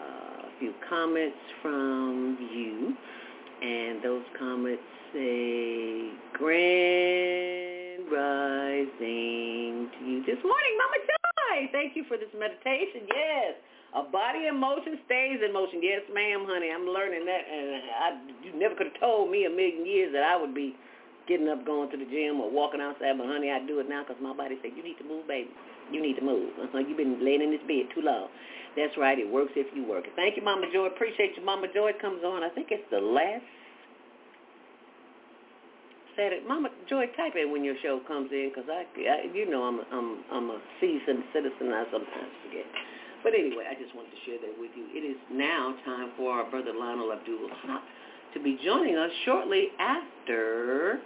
[0.00, 2.94] uh, a few comments from you,
[3.62, 4.82] and those comments
[5.12, 11.68] say grand rising to you this morning, Mama Joy.
[11.72, 13.06] Thank you for this meditation.
[13.06, 13.54] Yes.
[13.90, 15.82] A body in motion stays in motion.
[15.82, 16.70] Yes, ma'am, honey.
[16.70, 18.08] I'm learning that, and I,
[18.46, 20.76] you never could have told me a million years that I would be
[21.26, 23.18] getting up, going to the gym, or walking outside.
[23.18, 25.50] But honey, I do it now because my body said, "You need to move, baby.
[25.92, 26.50] You need to move.
[26.62, 26.78] Uh-huh.
[26.78, 28.28] You've been laying in this bed too long."
[28.76, 29.18] That's right.
[29.18, 30.04] It works if you work.
[30.14, 30.86] Thank you, Mama Joy.
[30.86, 31.90] Appreciate you, Mama Joy.
[32.00, 32.44] Comes on.
[32.44, 33.42] I think it's the last
[36.14, 36.46] Saturday.
[36.46, 39.80] Mama Joy, type in when your show comes in because I, I, you know, I'm,
[39.90, 41.74] I'm, I'm a seasoned citizen.
[41.74, 42.66] I sometimes forget.
[43.22, 44.86] But anyway, I just wanted to share that with you.
[44.94, 47.50] It is now time for our brother Lionel Abdul
[48.34, 51.00] to be joining us shortly after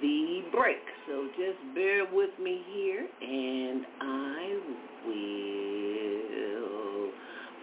[0.00, 0.82] the break.
[1.06, 4.58] So just bear with me here, and I
[5.06, 5.46] will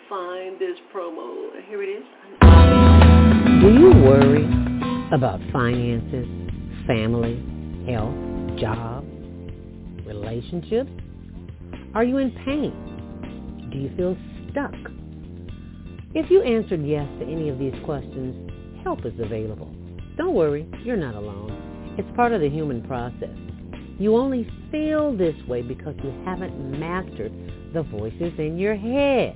[0.09, 1.51] find this promo.
[1.67, 2.03] Here it is.
[3.61, 4.45] Do you worry
[5.13, 6.27] about finances,
[6.87, 7.41] family,
[7.89, 8.15] health,
[8.59, 9.05] job,
[10.05, 10.91] relationships?
[11.93, 12.73] Are you in pain?
[13.71, 14.17] Do you feel
[14.51, 14.73] stuck?
[16.15, 18.51] If you answered yes to any of these questions,
[18.83, 19.73] help is available.
[20.17, 21.62] Don't worry, you're not alone.
[21.97, 23.37] It's part of the human process.
[23.99, 27.31] You only feel this way because you haven't mastered
[27.73, 29.35] the voices in your head.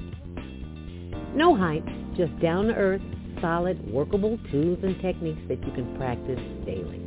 [1.35, 1.85] No hype,
[2.15, 3.01] just down-to-earth,
[3.41, 6.99] solid, workable tools and techniques that you can practice daily.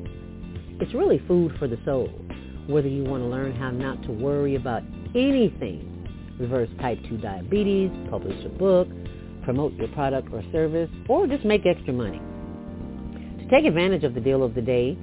[0.81, 2.09] It's really food for the soul,
[2.69, 4.83] whether you want to learn how not to worry about
[5.17, 8.89] anything, reverse type 2 diabetes, publish a book,
[9.43, 12.21] promote your product or service, or just make extra money.
[13.41, 14.97] To take advantage of the deal of the day,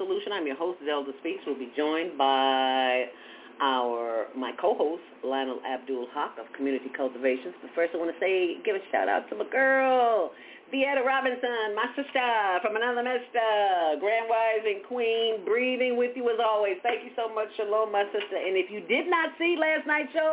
[0.00, 0.32] Solution.
[0.32, 1.44] I'm your host, Zelda Speaks.
[1.44, 3.12] We'll be joined by
[3.60, 7.52] our my co-host, Lionel Abdul Haq of Community Cultivations.
[7.60, 10.32] But first I want to say, give a shout out to my girl,
[10.72, 12.32] Vieta Robinson, my sister
[12.64, 16.80] from another mister, Grand Rising Queen, breathing with you as always.
[16.80, 17.52] Thank you so much.
[17.60, 18.40] Shalom, my sister.
[18.40, 20.32] And if you did not see last night's show,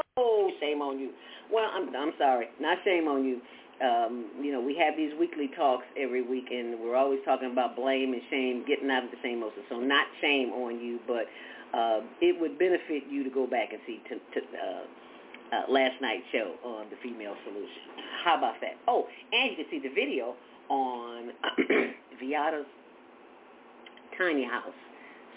[0.64, 1.12] shame on you.
[1.52, 2.48] Well, I'm, I'm sorry.
[2.64, 3.44] Not shame on you.
[3.78, 7.76] Um, you know, we have these weekly talks every week, and we're always talking about
[7.76, 9.62] blame and shame, getting out of the same motion.
[9.70, 11.26] So not shame on you, but
[11.78, 16.02] uh, it would benefit you to go back and see to, to, uh, uh, last
[16.02, 18.02] night's show on the Female Solution.
[18.24, 18.78] How about that?
[18.88, 20.36] Oh, and you can see the video
[20.70, 21.32] on
[22.22, 22.66] Viata's
[24.18, 24.76] tiny house.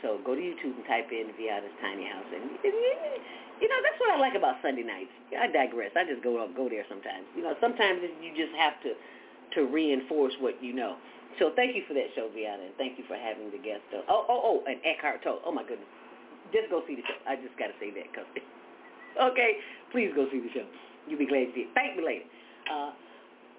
[0.02, 2.50] So go to YouTube and type in Viata's tiny house, and
[3.60, 5.12] you know that's what I like about Sunday nights.
[5.36, 5.92] I digress.
[5.94, 7.28] I just go go there sometimes.
[7.36, 8.96] You know, sometimes you just have to
[9.56, 10.96] to reinforce what you know.
[11.38, 13.86] So thank you for that show, Viata, and thank you for having the guest.
[13.94, 15.40] Oh, oh, oh, and Eckhart Tolle.
[15.46, 15.86] Oh my goodness,
[16.52, 17.18] just go see the show.
[17.28, 18.26] I just got to say that because
[19.18, 19.58] Okay,
[19.90, 20.66] please go see the show.
[21.08, 21.72] You'll be glad to see it.
[21.74, 22.26] Thank me later.
[22.70, 22.92] Uh,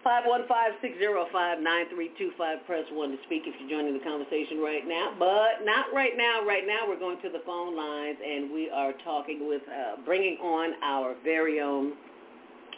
[0.06, 2.66] 515-605-9325.
[2.66, 5.14] Press 1 to speak if you're joining the conversation right now.
[5.18, 6.46] But not right now.
[6.46, 10.38] Right now we're going to the phone lines and we are talking with, uh, bringing
[10.38, 11.94] on our very own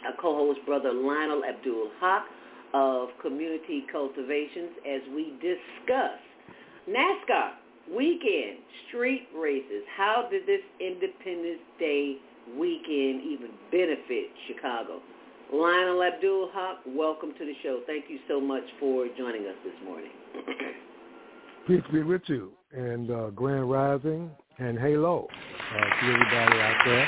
[0.06, 2.26] uh, co-host, Brother Lionel Abdul Haq
[2.74, 6.18] of Community Cultivations as we discuss
[6.88, 7.52] NASCAR
[7.94, 8.58] weekend
[8.88, 9.84] street races.
[9.96, 12.18] How did this Independence Day
[12.52, 15.00] weekend even benefit Chicago.
[15.52, 17.80] Lionel Abdul Haq, welcome to the show.
[17.86, 20.10] Thank you so much for joining us this morning.
[21.66, 27.06] Peace be with you, and uh, Grand Rising, and Halo uh, to everybody out there.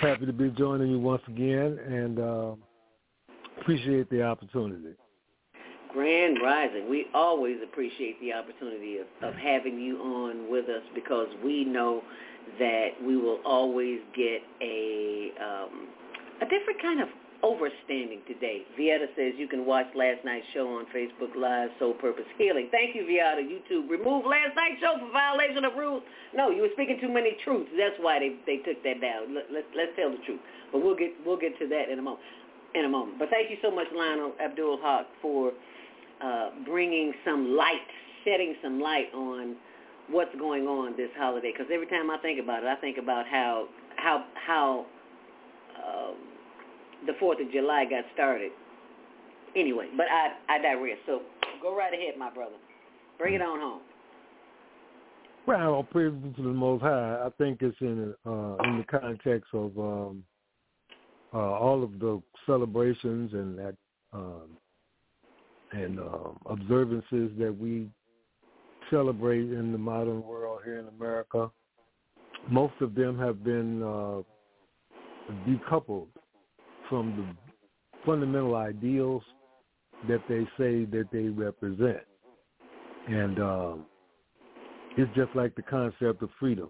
[0.00, 2.54] Happy to be joining you once again, and uh,
[3.60, 4.94] appreciate the opportunity.
[5.94, 6.90] Grand Rising.
[6.90, 12.02] We always appreciate the opportunity of, of having you on with us because we know
[12.58, 15.86] that we will always get a um,
[16.42, 17.08] a different kind of
[17.44, 18.62] overstanding today.
[18.78, 22.68] Vieta says you can watch last night's show on Facebook Live, Soul Purpose Healing.
[22.72, 23.38] Thank you, Vieta.
[23.38, 26.02] YouTube removed last night's show for violation of rules.
[26.34, 27.70] No, you were speaking too many truths.
[27.78, 29.32] That's why they they took that down.
[29.32, 30.40] Let, let, let's tell the truth.
[30.72, 32.24] But we'll get we'll get to that in a moment.
[32.74, 33.20] In a moment.
[33.20, 35.52] But thank you so much, Lionel Abdul Haq, for
[36.22, 37.86] uh, bringing some light,
[38.24, 39.56] shedding some light on
[40.10, 41.52] what's going on this holiday.
[41.52, 44.86] Because every time I think about it, I think about how how how
[45.76, 46.16] um,
[47.06, 48.52] the Fourth of July got started.
[49.56, 50.98] Anyway, but I I digress.
[51.06, 51.22] So
[51.62, 52.56] go right ahead, my brother.
[53.18, 53.80] Bring it on home.
[55.46, 57.22] Well, praise to the Most High.
[57.26, 60.24] I think it's in uh, in the context of um,
[61.34, 63.76] uh, all of the celebrations and that
[64.12, 64.56] um,
[65.74, 67.88] and um, observances that we
[68.90, 71.50] celebrate in the modern world here in America.
[72.48, 74.20] Most of them have been uh,
[75.48, 76.08] decoupled
[76.88, 79.22] from the fundamental ideals
[80.08, 82.02] that they say that they represent.
[83.08, 83.86] And um,
[84.96, 86.68] it's just like the concept of freedom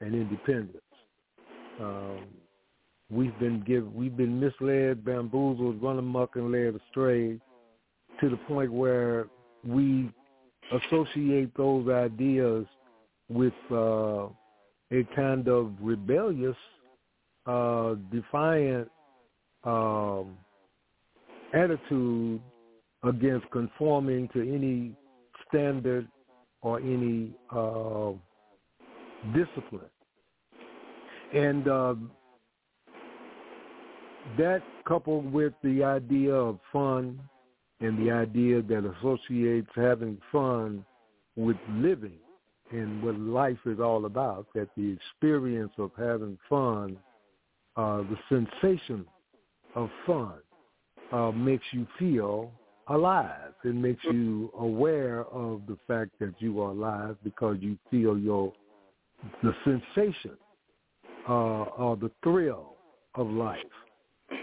[0.00, 0.78] and independence.
[1.80, 2.20] Um,
[3.10, 7.40] we've been give, we've been misled, bamboozled, run amok, and led astray
[8.20, 9.26] to the point where
[9.64, 10.10] we
[10.72, 12.66] associate those ideas
[13.28, 14.26] with uh,
[14.92, 16.56] a kind of rebellious,
[17.46, 18.88] uh, defiant
[19.64, 20.36] um,
[21.54, 22.40] attitude
[23.02, 24.92] against conforming to any
[25.48, 26.08] standard
[26.62, 28.12] or any uh,
[29.34, 29.90] discipline.
[31.34, 31.94] And uh,
[34.38, 37.20] that coupled with the idea of fun
[37.80, 40.84] and the idea that associates having fun
[41.36, 42.18] with living
[42.72, 46.96] and what life is all about, that the experience of having fun,
[47.76, 49.04] uh, the sensation
[49.74, 50.34] of fun
[51.12, 52.50] uh, makes you feel
[52.88, 53.52] alive.
[53.64, 58.52] It makes you aware of the fact that you are alive because you feel your
[59.42, 60.36] the sensation
[61.28, 62.74] uh, or the thrill
[63.14, 63.58] of life.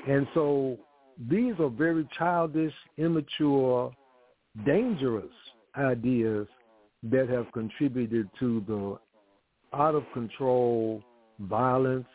[0.07, 0.77] And so
[1.30, 3.93] these are very childish, immature,
[4.66, 5.32] dangerous
[5.78, 6.47] ideas
[7.03, 11.03] that have contributed to the out of control
[11.39, 12.05] violence,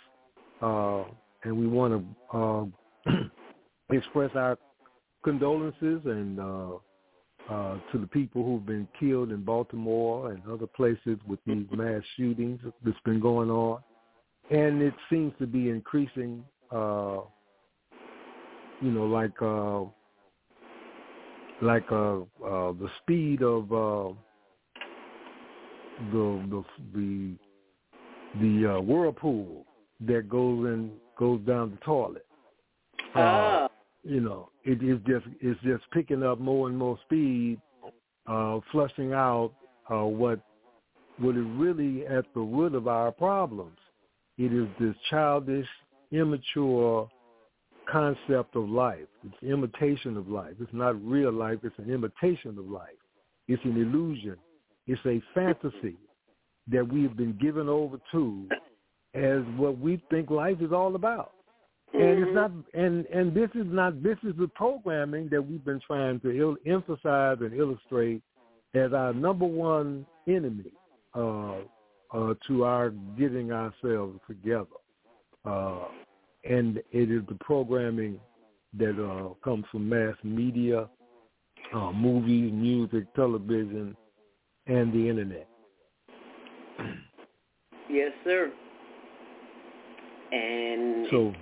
[0.62, 1.05] uh,
[1.44, 3.14] and we want to uh,
[3.92, 4.57] express our
[5.24, 6.70] condolences and uh,
[7.51, 12.03] uh, to the people who've been killed in Baltimore and other places with these mass
[12.16, 13.80] shootings that's been going on,
[14.51, 17.18] and it seems to be increasing uh,
[18.81, 19.85] you know, like uh,
[21.64, 24.14] like uh, uh, the speed of uh,
[26.12, 26.64] the the
[26.95, 27.35] the
[28.41, 29.64] the uh, whirlpool
[30.01, 32.26] that goes in goes down the toilet.
[33.14, 33.68] Uh, uh,
[34.05, 37.61] you know, it is just it's just picking up more and more speed,
[38.26, 39.53] uh, flushing out
[39.91, 40.41] uh, what
[41.18, 43.79] what is really at the root of our problems.
[44.37, 45.66] It is this childish,
[46.12, 47.09] immature
[47.91, 49.07] concept of life.
[49.24, 50.55] It's imitation of life.
[50.61, 51.59] It's not real life.
[51.62, 52.89] It's an imitation of life.
[53.47, 54.36] It's an illusion.
[54.86, 55.97] It's a fantasy
[56.70, 58.49] that we've been given over to
[59.14, 61.32] as what we think life is all about.
[61.95, 62.34] And it's mm-hmm.
[62.34, 64.03] not, and and this is not.
[64.03, 68.22] This is the programming that we've been trying to il- emphasize and illustrate
[68.74, 70.72] as our number one enemy
[71.14, 71.55] uh,
[72.12, 74.66] uh, to our getting ourselves together.
[75.47, 75.84] Uh,
[76.45, 78.18] and it is the programming
[78.78, 80.89] that uh, comes from mass media,
[81.74, 83.97] uh, movies, music, television,
[84.66, 85.49] and the internet.
[87.91, 88.53] Yes, sir.
[90.30, 91.32] And so,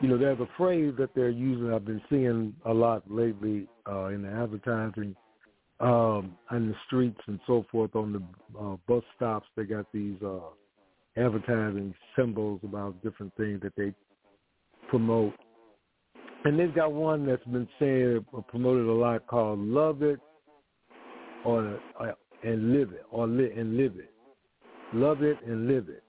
[0.00, 1.72] you know, there's a phrase that they're using.
[1.72, 5.14] I've been seeing a lot lately uh, in the advertising,
[5.78, 9.46] um, on the streets and so forth, on the uh, bus stops.
[9.56, 10.40] They got these uh,
[11.16, 13.92] advertising symbols about different things that they
[14.88, 15.34] promote.
[16.44, 20.18] And they've got one that's been said or promoted a lot called "Love It"
[21.44, 24.12] or, or and live it, or li- and live it.
[24.92, 26.02] Love it and live it.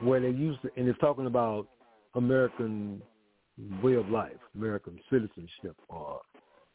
[0.00, 1.66] Where they used to, and it's talking about
[2.14, 3.02] American
[3.82, 6.20] way of life, American citizenship, or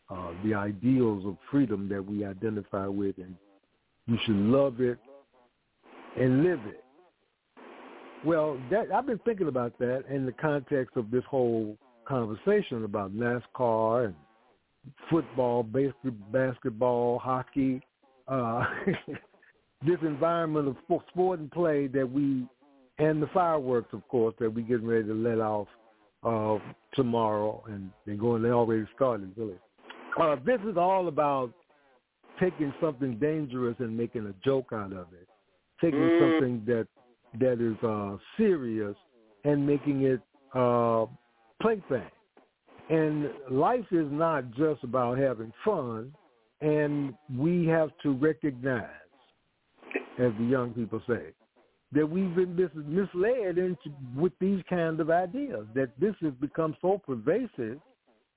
[0.09, 3.35] uh, the ideals of freedom that we identify with, and
[4.07, 4.97] you should love it
[6.19, 6.84] and live it.
[8.25, 13.13] Well, that I've been thinking about that in the context of this whole conversation about
[13.13, 14.15] NASCAR and
[15.11, 17.81] football, basically basketball, hockey,
[18.27, 18.65] uh,
[19.85, 20.75] this environment of
[21.11, 22.47] sport and play that we,
[22.97, 25.67] and the fireworks, of course, that we getting ready to let off
[26.23, 26.57] uh,
[26.95, 28.41] tomorrow, and they're going.
[28.41, 29.59] They already started, really.
[30.19, 31.53] Uh, this is all about
[32.39, 35.27] taking something dangerous and making a joke out of it,
[35.79, 36.39] taking mm.
[36.39, 36.87] something that
[37.39, 38.95] that is uh, serious
[39.43, 40.21] and making it
[40.53, 41.05] uh,
[41.61, 42.09] plaything.
[42.89, 46.13] And life is not just about having fun,
[46.61, 48.85] and we have to recognize,
[50.19, 51.33] as the young people say,
[51.91, 55.65] that we've been mis- misled into with these kinds of ideas.
[55.73, 57.79] That this has become so pervasive,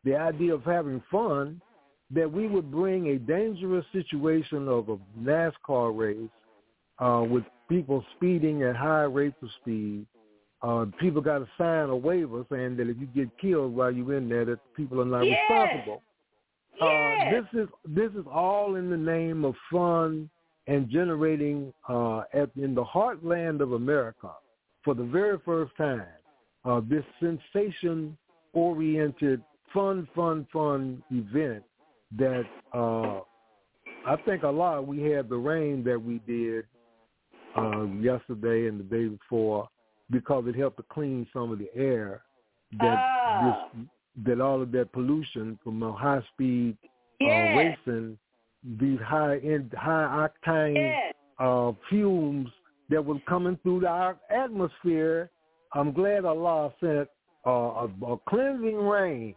[0.04, 1.60] the idea of having fun,
[2.10, 6.30] that we would bring a dangerous situation of a NASCAR race
[6.98, 10.06] uh, with people speeding at high rates of speed.
[10.62, 14.16] Uh, people got to sign a waiver saying that if you get killed while you're
[14.16, 15.38] in there, that people are not yes.
[15.48, 16.02] responsible.
[16.80, 20.30] Uh, this is this is all in the name of fun
[20.68, 24.30] and generating uh, at, in the heartland of America
[24.84, 26.06] for the very first time
[26.64, 29.42] uh, this sensation-oriented,
[29.72, 31.64] fun, fun, fun event
[32.16, 32.44] that
[32.74, 33.20] uh,
[34.06, 34.86] I think a lot.
[34.86, 36.64] We had the rain that we did
[37.56, 39.68] uh, yesterday and the day before
[40.10, 42.22] because it helped to clean some of the air
[42.80, 43.68] that ah.
[43.74, 43.86] this,
[44.26, 46.76] that all of that pollution from a high speed
[47.20, 47.54] yes.
[47.54, 48.18] uh, racing,
[48.80, 51.14] these high end, high octane yes.
[51.38, 52.48] uh, fumes
[52.90, 55.30] that was coming through our atmosphere.
[55.74, 57.08] I'm glad Allah sent
[57.46, 59.34] uh, a, a cleansing rain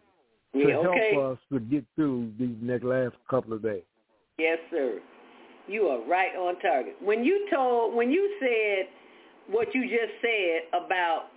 [0.53, 1.13] to yeah, okay.
[1.13, 3.83] help us to get through these next last couple of days.
[4.37, 4.99] Yes, sir.
[5.71, 6.97] You are right on target.
[7.01, 8.89] When you told, when you said
[9.49, 11.27] what you just said about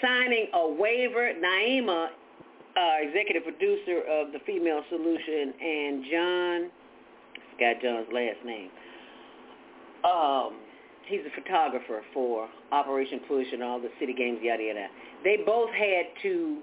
[0.00, 6.70] signing a waiver, Naima, uh, executive producer of the Female Solution, and John,
[7.52, 8.70] forgot John's last name.
[10.04, 10.56] Um,
[11.06, 14.86] he's a photographer for Operation Push and all the city games, yada yada.
[15.22, 16.60] They both had to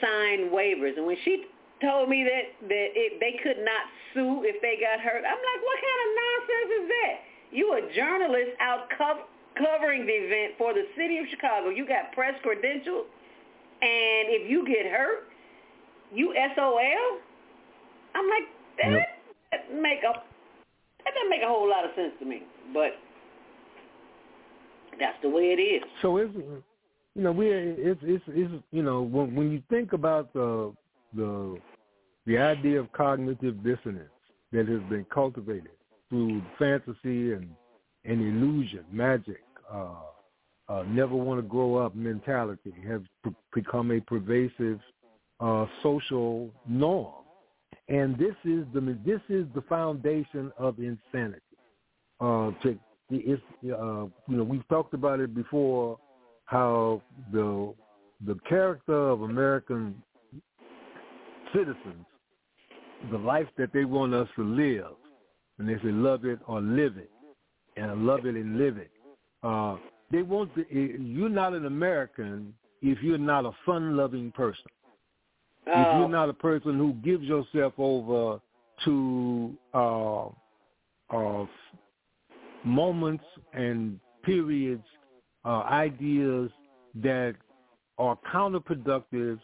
[0.00, 1.44] sign waivers, and when she
[1.80, 5.22] told me that that it, they could not sue if they got hurt.
[5.22, 7.14] I'm like, what kind of nonsense is that?
[7.50, 11.70] You a journalist out co- covering the event for the city of Chicago.
[11.70, 13.06] You got press credentials,
[13.80, 15.28] and if you get hurt,
[16.12, 17.20] you SOL.
[18.14, 18.46] I'm like,
[18.82, 19.08] that, yep.
[19.52, 20.12] that make a
[21.04, 22.42] that doesn't make a whole lot of sense to me,
[22.74, 22.92] but
[24.98, 25.82] that's the way it is.
[26.02, 30.32] So it's you know we it's it's it's you know when when you think about
[30.32, 30.72] the
[31.14, 31.58] the
[32.28, 34.10] the idea of cognitive dissonance
[34.52, 35.70] that has been cultivated
[36.10, 37.48] through fantasy and,
[38.04, 39.94] and illusion, magic, uh,
[40.68, 44.78] uh, never want to grow up mentality have p- become a pervasive
[45.40, 47.14] uh, social norm,
[47.88, 51.40] and this is the this is the foundation of insanity.
[52.20, 55.98] Uh, to, it's, uh, you know we've talked about it before
[56.44, 57.00] how
[57.32, 57.72] the
[58.26, 59.94] the character of American
[61.54, 62.04] citizens,
[63.10, 64.96] the life that they want us to live,
[65.58, 67.10] and they say love it or live it,
[67.76, 68.90] and love it and live it.
[69.42, 69.76] Uh,
[70.10, 74.70] they want to, you're not an American if you're not a fun-loving person.
[75.66, 75.72] Oh.
[75.72, 78.40] If you're not a person who gives yourself over
[78.84, 80.26] to uh,
[81.10, 81.46] uh,
[82.64, 84.84] moments and periods,
[85.44, 86.50] uh, ideas
[87.02, 87.34] that
[87.98, 89.38] are counterproductive,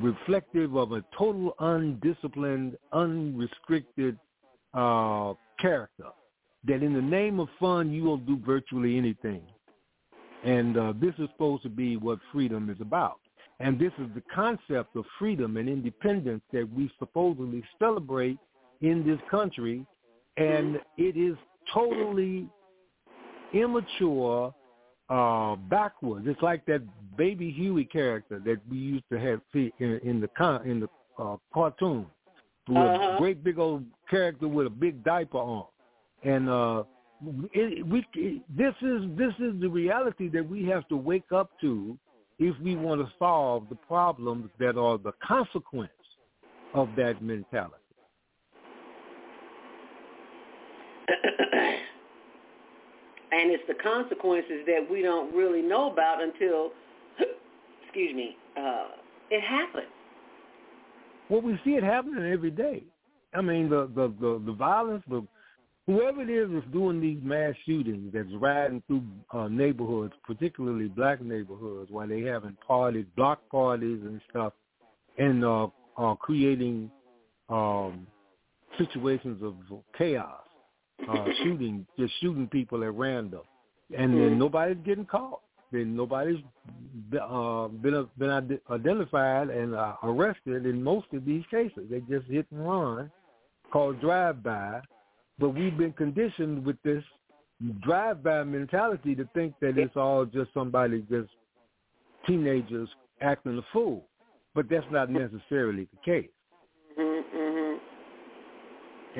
[0.00, 4.18] reflective of a total undisciplined, unrestricted
[4.74, 6.06] uh, character.
[6.64, 9.42] That in the name of fun, you will do virtually anything.
[10.44, 13.18] And uh, this is supposed to be what freedom is about.
[13.60, 18.38] And this is the concept of freedom and independence that we supposedly celebrate
[18.80, 19.86] in this country.
[20.36, 21.36] And it is
[21.72, 22.48] totally
[23.52, 24.54] immature,
[25.08, 26.26] uh, backwards.
[26.28, 26.82] It's like that
[27.16, 30.88] baby Huey character that we used to have see in, in the con, in the
[31.18, 32.06] uh, cartoon,
[32.68, 33.16] with Uh-huh.
[33.16, 35.66] a great big old character with a big diaper on,
[36.22, 36.84] and uh,
[37.52, 41.50] it, we it, this is this is the reality that we have to wake up
[41.60, 41.98] to
[42.38, 45.90] if we want to solve the problems that are the consequence
[46.74, 47.76] of that mentality.
[53.32, 56.70] and it's the consequences that we don't really know about until,
[57.84, 58.88] excuse me, uh,
[59.30, 59.86] it happens.
[61.28, 62.84] Well, we see it happening every day.
[63.34, 65.26] I mean, the the the, the violence, the
[65.86, 69.02] whoever it is that's doing these mass shootings, that's riding through
[69.32, 74.52] uh, neighborhoods, particularly black neighborhoods, while they having parties, block parties and stuff,
[75.16, 76.90] and uh, uh, creating
[77.48, 78.06] um,
[78.76, 79.54] situations of
[79.96, 80.42] chaos,
[81.08, 83.42] uh, shooting, just shooting people at random,
[83.96, 85.40] and then nobody's getting caught.
[85.70, 86.42] Then nobody's
[87.18, 91.84] uh, been been ide- identified and uh, arrested in most of these cases.
[91.90, 93.10] They just hit and run,
[93.72, 94.82] called drive-by.
[95.38, 97.02] But we've been conditioned with this
[97.80, 101.30] drive-by mentality to think that it's all just somebody, just
[102.26, 102.88] teenagers
[103.22, 104.04] acting a fool.
[104.54, 106.28] But that's not necessarily the case.
[106.98, 107.78] Mm-hmm.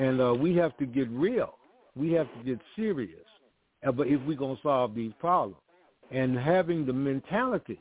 [0.01, 1.55] And uh, we have to get real.
[1.95, 3.19] We have to get serious
[3.91, 5.57] but if we're going to solve these problems.
[6.11, 7.79] And having the mentality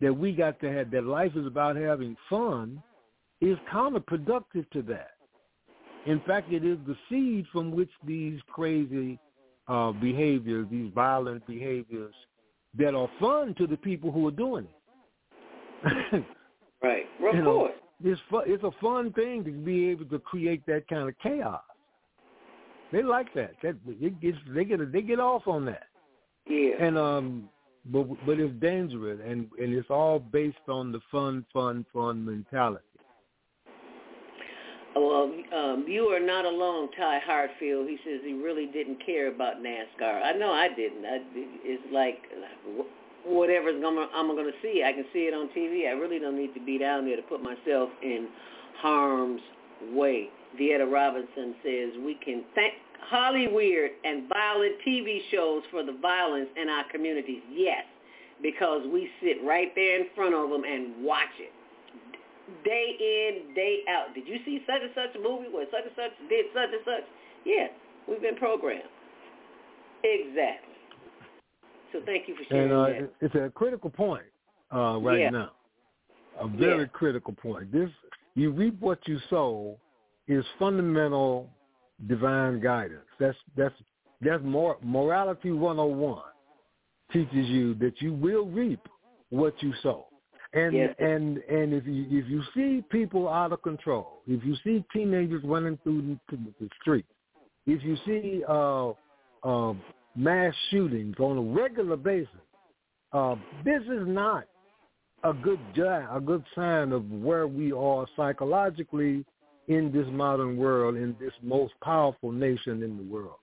[0.00, 2.82] that we got to have, that life is about having fun,
[3.40, 5.10] is counterproductive to that.
[6.06, 9.18] In fact, it is the seed from which these crazy
[9.68, 12.14] uh, behaviors, these violent behaviors
[12.76, 14.66] that are fun to the people who are doing
[15.84, 16.24] it.
[16.82, 17.06] Right.
[17.18, 17.72] Well, of You know, course.
[18.04, 21.62] it's it's a fun thing to be able to create that kind of chaos.
[22.92, 23.54] They like that.
[23.62, 25.84] That it gets they get they get off on that.
[26.46, 26.74] Yeah.
[26.80, 27.48] And um,
[27.86, 32.84] but but it's dangerous, and and it's all based on the fun, fun, fun mentality.
[34.96, 37.88] Well, um, you are not alone, Ty Hartfield.
[37.88, 40.22] He says he really didn't care about NASCAR.
[40.22, 41.04] I know I didn't.
[41.04, 42.18] I, it's like
[43.26, 44.84] whatever's gonna, I'm going to see.
[44.86, 45.88] I can see it on TV.
[45.88, 48.28] I really don't need to be down there to put myself in
[48.80, 49.40] harm's
[49.92, 50.28] way.
[50.60, 52.74] Vieta Robinson says we can thank
[53.08, 57.42] Holly Weird and violent TV shows for the violence in our communities.
[57.52, 57.84] Yes,
[58.42, 61.52] because we sit right there in front of them and watch it
[62.64, 64.14] day in, day out.
[64.14, 66.82] Did you see such and such a movie where such and such did such and
[66.84, 67.04] such?
[67.44, 67.66] Yeah,
[68.08, 68.82] we've been programmed.
[70.02, 70.74] Exactly.
[71.92, 73.12] So thank you for sharing And uh, that.
[73.20, 74.24] it's a critical point
[74.74, 75.30] uh, right Yeah.
[75.30, 75.52] now.
[76.40, 76.88] A very Yeah.
[76.92, 77.70] critical point.
[77.72, 77.90] This
[78.34, 79.78] you reap what you sow
[80.28, 81.48] is fundamental
[82.06, 83.06] divine guidance.
[83.18, 83.74] That's that's
[84.20, 86.22] that's more morality 101
[87.12, 88.80] teaches you that you will reap
[89.30, 90.06] what you sow.
[90.52, 90.94] And Yes.
[90.98, 95.42] and and if you if you see people out of control, if you see teenagers
[95.44, 97.08] running through the, the streets,
[97.66, 98.92] if you see uh,
[99.42, 99.74] uh,
[100.14, 102.28] mass shootings on a regular basis,
[103.12, 104.44] uh, this is not
[105.24, 109.24] a good a good sign of where we are psychologically
[109.68, 113.36] in this modern world, in this most powerful nation in the world,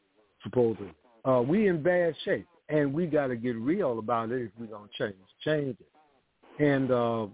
[0.44, 0.94] supposedly.
[1.26, 4.66] Uh, we in bad shape, and we got to get real about it if we're
[4.66, 6.64] gonna change change it.
[6.64, 7.28] And uh,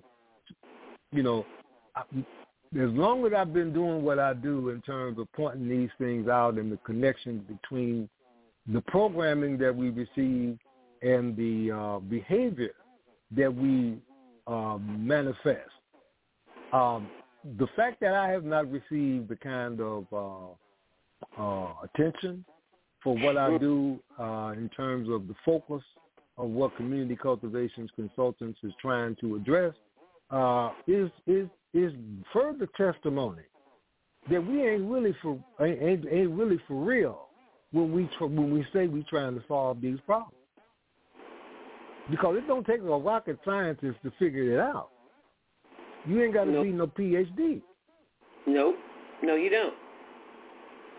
[1.11, 1.45] you know,
[1.95, 2.01] I,
[2.75, 6.27] as long as I've been doing what I do in terms of pointing these things
[6.27, 8.09] out and the connections between
[8.71, 10.57] the programming that we receive
[11.01, 12.73] and the uh, behavior
[13.35, 13.97] that we
[14.47, 15.69] uh, manifest.
[16.73, 17.07] Um,
[17.57, 22.43] the fact that I have not received the kind of uh, uh, attention
[23.03, 25.83] for what I do uh, in terms of the focus
[26.37, 29.73] of what community cultivations consultants is trying to address
[30.31, 31.91] uh, is is is
[32.33, 33.43] further testimony
[34.29, 37.27] that we ain't really for ain't, ain't really for real
[37.71, 40.33] when we tr- when we say we trying to solve these problems
[42.09, 44.89] because it don't take a rocket scientist to figure it out.
[46.05, 46.63] You ain't got to nope.
[46.63, 47.61] be no PhD.
[48.45, 48.75] Nope.
[49.23, 49.73] No, you don't.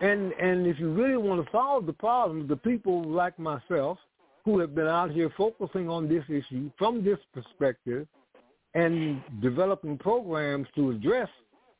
[0.01, 3.97] And and if you really want to solve the problem, the people like myself
[4.45, 8.07] who have been out here focusing on this issue from this perspective
[8.73, 11.29] and developing programs to address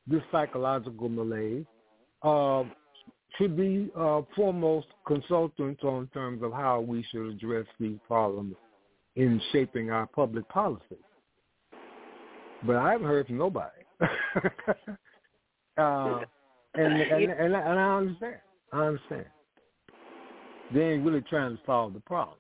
[0.07, 1.65] this psychological malaise
[2.23, 2.63] uh,
[3.37, 8.55] should be uh, foremost consultants on terms of how we should address these problems
[9.15, 10.97] in shaping our public policy.
[12.65, 13.69] But I haven't heard from nobody.
[14.01, 14.07] uh,
[15.77, 16.21] and,
[16.75, 18.35] and, and, and I understand.
[18.71, 19.25] I understand.
[20.73, 22.37] They ain't really trying to solve the problem.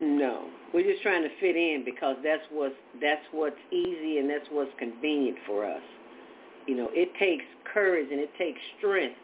[0.00, 4.46] No, we're just trying to fit in because that's what's that's what's easy and that's
[4.50, 5.82] what's convenient for us.
[6.66, 9.16] You know, it takes courage and it takes strength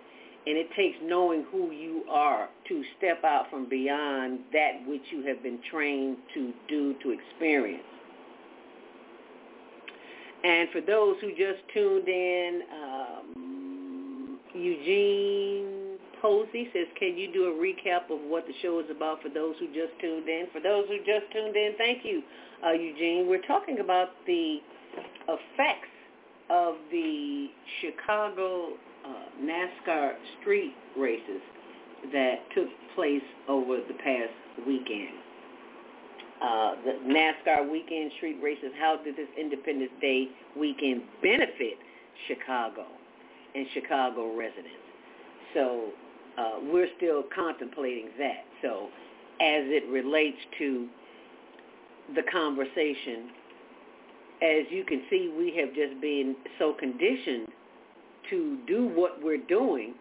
[0.47, 5.27] and it takes knowing who you are to step out from beyond that which you
[5.27, 7.85] have been trained to do to experience.
[10.43, 17.53] And for those who just tuned in, um, Eugene Posey says, can you do a
[17.53, 20.47] recap of what the show is about for those who just tuned in?
[20.53, 22.23] For those who just tuned in, thank you,
[22.65, 23.27] uh, Eugene.
[23.29, 24.59] We're talking about the
[25.29, 25.89] effects
[26.51, 27.49] of the
[27.81, 28.75] Chicago
[29.07, 31.41] uh, NASCAR street races
[32.13, 35.15] that took place over the past weekend.
[36.43, 41.75] Uh, the NASCAR weekend street races, how did this Independence Day weekend benefit
[42.29, 42.87] Chicago
[43.55, 44.71] and Chicago residents?
[45.53, 45.91] So
[46.39, 48.45] uh, we're still contemplating that.
[48.63, 48.89] So
[49.41, 50.89] as it relates to
[52.15, 53.31] the conversation,
[54.43, 57.49] as you can see, we have just been so conditioned
[58.31, 59.95] to do what we're doing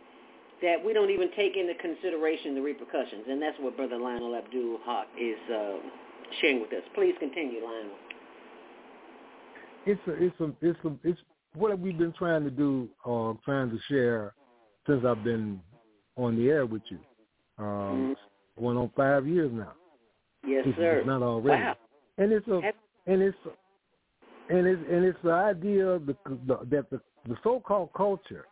[0.61, 3.25] that we don't even take into consideration the repercussions.
[3.29, 5.77] And that's what Brother Lionel Abdul Haq is uh,
[6.41, 6.83] sharing with us.
[6.95, 7.91] Please continue, Lionel.
[9.85, 11.19] It's a, it's a, it's a, it's
[11.55, 14.33] what we've been trying to do, uh, trying to share
[14.87, 15.59] since I've been
[16.15, 16.99] on the air with you.
[17.57, 18.61] Um, mm-hmm.
[18.63, 19.73] Going on five years now.
[20.45, 20.97] Yes, if sir.
[20.97, 21.61] It's not already.
[21.61, 21.75] Wow.
[22.17, 22.61] And it's a,
[23.07, 23.37] and it's,
[24.49, 26.15] and it's, and it's the idea the,
[26.45, 28.45] the, that the the so-called culture,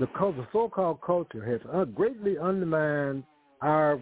[0.00, 3.22] the, the so-called culture has greatly undermined
[3.60, 4.00] our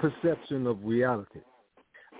[0.00, 1.40] perception of reality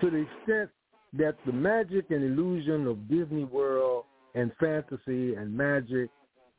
[0.01, 0.70] to the extent
[1.14, 6.11] that the magic and illusion of Disney World and fantasy and magic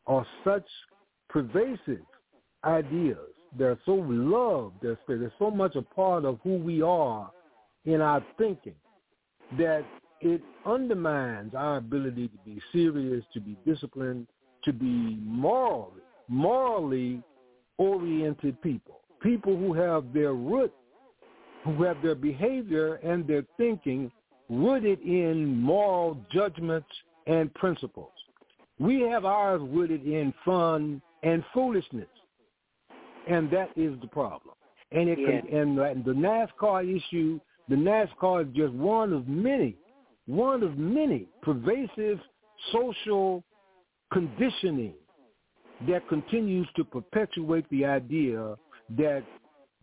[0.08, 0.66] are such
[1.30, 2.06] pervasive
[2.64, 3.18] ideas.
[3.58, 4.76] They're so loved.
[4.82, 7.32] They're, they're so much a part of who we are
[7.86, 8.76] in our thinking
[9.58, 9.84] that
[10.22, 14.28] it undermines our ability to be serious, to be disciplined,
[14.66, 17.24] to be morally, morally
[17.78, 19.00] oriented people.
[19.22, 20.74] People who have their root,
[21.64, 24.12] who have their behavior and their thinking
[24.50, 26.88] rooted in moral judgments
[27.28, 28.12] and principles.
[28.80, 32.08] We have ours rooted in fun and foolishness,
[33.30, 34.56] and that is the problem.
[34.92, 35.42] And it yeah.
[35.42, 39.76] can, and the NASCAR issue, the NASCAR is just one of many
[40.30, 42.20] one of many pervasive
[42.72, 43.44] social
[44.14, 44.94] conditioning
[45.88, 48.56] that continues to perpetuate the idea
[48.96, 49.24] that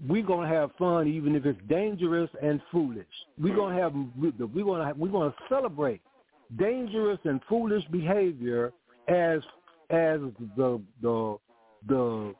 [0.07, 3.07] we're gonna have fun even if it's dangerous and foolish.
[3.41, 6.03] We're gonna have we're gonna have, we're gonna celebrate
[6.59, 8.73] dangerous and foolish behavior
[9.09, 9.41] as
[9.91, 10.21] as
[10.57, 11.39] the the
[11.89, 12.35] the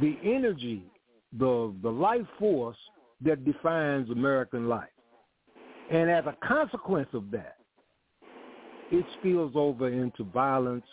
[0.00, 0.84] the energy,
[1.38, 2.76] the the life force
[3.22, 4.88] that defines American life.
[5.90, 7.56] And as a consequence of that,
[8.90, 10.86] it spills over into violence,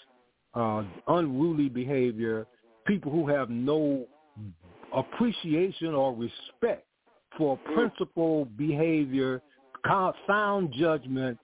[0.55, 2.47] uh, unruly behavior,
[2.85, 4.07] people who have no
[4.93, 6.85] appreciation or respect
[7.37, 9.41] for principle behavior,
[10.27, 11.37] sound judgment,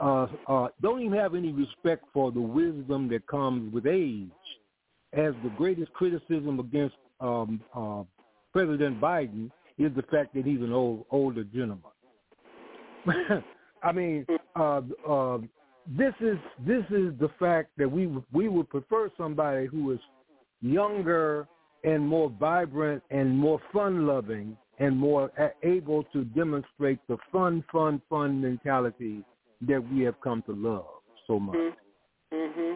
[0.00, 4.28] uh, uh, don't even have any respect for the wisdom that comes with age.
[5.12, 8.04] As the greatest criticism against um, uh,
[8.52, 11.82] President Biden is the fact that he's an old, older gentleman.
[13.82, 14.26] I mean,
[14.56, 15.38] uh, uh,
[15.86, 16.36] this is
[16.66, 19.98] this is the fact that we we would prefer somebody who is
[20.60, 21.48] younger
[21.84, 25.30] and more vibrant and more fun loving and more
[25.62, 29.22] able to demonstrate the fun, fun, fun mentality
[29.68, 30.86] that we have come to love
[31.26, 31.56] so much.
[32.32, 32.74] Mm-hmm.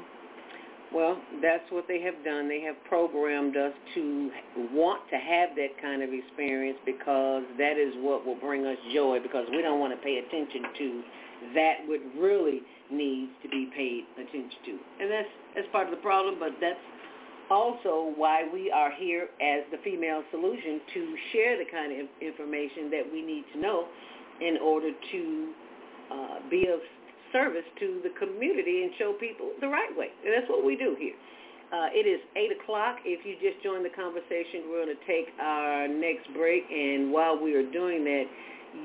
[0.94, 2.48] Well, that's what they have done.
[2.48, 4.30] They have programmed us to
[4.70, 9.18] want to have that kind of experience because that is what will bring us joy
[9.20, 11.02] because we don't want to pay attention to
[11.55, 14.78] that what really needs to be paid attention to.
[15.00, 16.78] And that's that's part of the problem, but that's
[17.51, 22.90] also why we are here as the female solution to share the kind of information
[22.90, 23.86] that we need to know
[24.40, 25.53] in order to
[26.11, 26.80] uh, be of
[27.32, 30.09] service to the community and show people the right way.
[30.24, 31.14] And that's what we do here.
[31.74, 33.03] Uh, it is 8 o'clock.
[33.03, 36.62] If you just joined the conversation, we're going to take our next break.
[36.70, 38.24] And while we are doing that,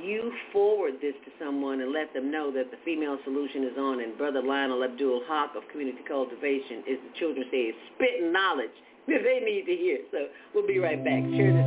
[0.04, 4.02] you forward this to someone and let them know that the female solution is on
[4.02, 8.76] and Brother Lionel Abdul Haq of Community Cultivation is the children say is spitting knowledge
[9.08, 10.00] that they need to hear.
[10.12, 11.24] So we'll be right back.
[11.36, 11.66] Share this.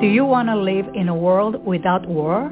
[0.00, 2.50] Do you want to live in a world without war?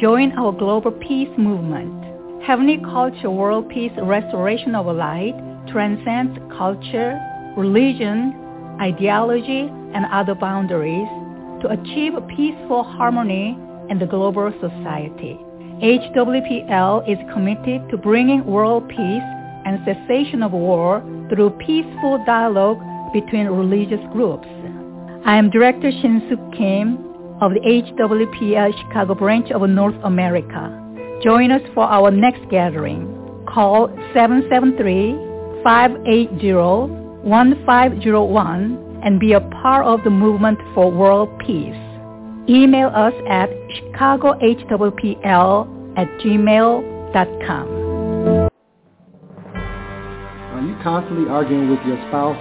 [0.00, 2.00] Join our global peace movement.
[2.42, 5.34] Heavenly Culture World Peace Restoration of Light
[5.68, 7.20] transcends culture,
[7.56, 8.34] religion,
[8.80, 11.08] ideology, and other boundaries
[11.62, 13.58] to achieve peaceful harmony
[13.88, 15.38] in the global society.
[15.82, 19.22] HWPL is committed to bringing world peace
[19.64, 22.78] and cessation of war through peaceful dialogue
[23.12, 24.46] between religious groups.
[25.24, 26.96] I am Director Shin-Suk Kim
[27.40, 30.76] of the HWPL Chicago branch of North America.
[31.22, 33.06] Join us for our next gathering.
[33.46, 33.88] Call
[37.24, 41.74] 773-580-1501 and be a part of the movement for world peace.
[42.48, 43.50] Email us at
[43.94, 44.38] chicagohwpl
[45.96, 47.68] at gmail.com.
[50.52, 52.36] Are you constantly arguing with your spouse?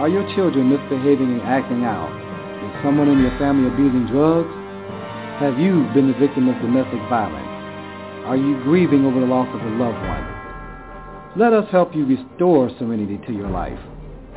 [0.00, 2.12] Are your children misbehaving and acting out?
[2.64, 4.52] Is someone in your family abusing drugs?
[5.40, 7.46] Have you been the victim of domestic violence?
[8.26, 10.35] Are you grieving over the loss of a loved one?
[11.36, 13.78] Let us help you restore serenity to your life.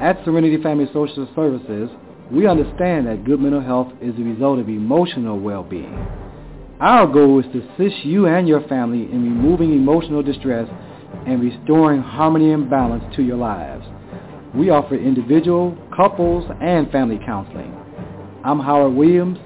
[0.01, 1.89] At Serenity Family Social Services,
[2.29, 5.97] we understand that good mental health is the result of emotional well-being.
[6.81, 10.69] Our goal is to assist you and your family in removing emotional distress
[11.25, 13.85] and restoring harmony and balance to your lives.
[14.53, 17.73] We offer individual, couples, and family counseling.
[18.43, 19.37] I'm Howard Williams,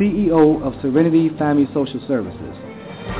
[0.00, 2.56] CEO of Serenity Family Social Services.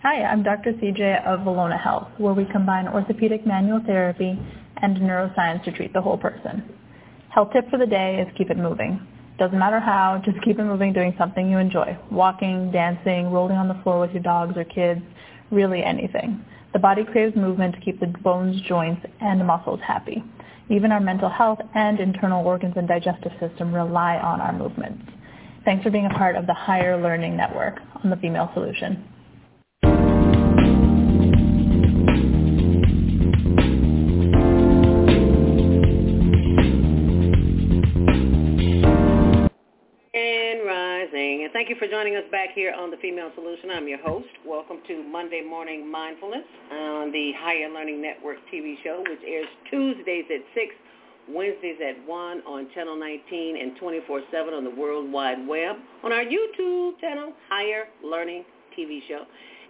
[0.02, 0.72] Hi, I'm Dr.
[0.72, 4.38] CJ of Valona Health, where we combine orthopedic manual therapy
[4.80, 6.62] and neuroscience to treat the whole person.
[7.28, 9.06] Health tip for the day is keep it moving.
[9.38, 11.98] Doesn't matter how, just keep it moving doing something you enjoy.
[12.10, 15.02] Walking, dancing, rolling on the floor with your dogs or kids,
[15.54, 16.44] really anything.
[16.72, 20.24] The body craves movement to keep the bones, joints, and muscles happy.
[20.68, 25.04] Even our mental health and internal organs and digestive system rely on our movements.
[25.64, 29.08] Thanks for being a part of the Higher Learning Network on the Female Solution.
[41.54, 43.70] Thank you for joining us back here on The Female Solution.
[43.70, 44.26] I'm your host.
[44.44, 46.42] Welcome to Monday Morning Mindfulness
[46.72, 50.74] on the Higher Learning Network TV show, which airs Tuesdays at 6,
[51.30, 56.24] Wednesdays at 1 on Channel 19 and 24-7 on the World Wide Web, on our
[56.24, 58.42] YouTube channel, Higher Learning
[58.76, 59.22] TV show,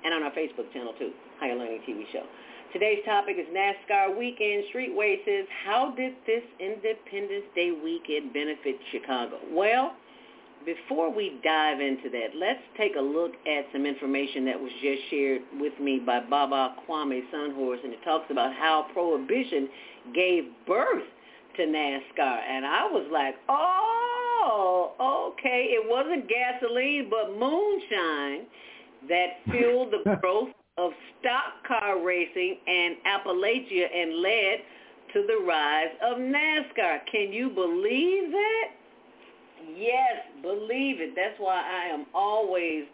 [0.05, 2.25] and on our Facebook channel too, Higher Learning TV show.
[2.73, 5.47] Today's topic is NASCAR weekend street races.
[5.67, 9.37] How did this Independence Day weekend benefit Chicago?
[9.53, 9.93] Well,
[10.65, 15.03] before we dive into that, let's take a look at some information that was just
[15.11, 19.69] shared with me by Baba Kwame Sunhorse, and it talks about how Prohibition
[20.15, 21.03] gave birth
[21.57, 22.39] to NASCAR.
[22.49, 28.47] And I was like, oh, okay, it wasn't gasoline, but moonshine
[29.09, 34.59] that fueled the growth of stock car racing and Appalachia and led
[35.13, 37.01] to the rise of NASCAR.
[37.11, 38.65] Can you believe that?
[39.77, 41.15] Yes, believe it.
[41.17, 42.85] That's why I am always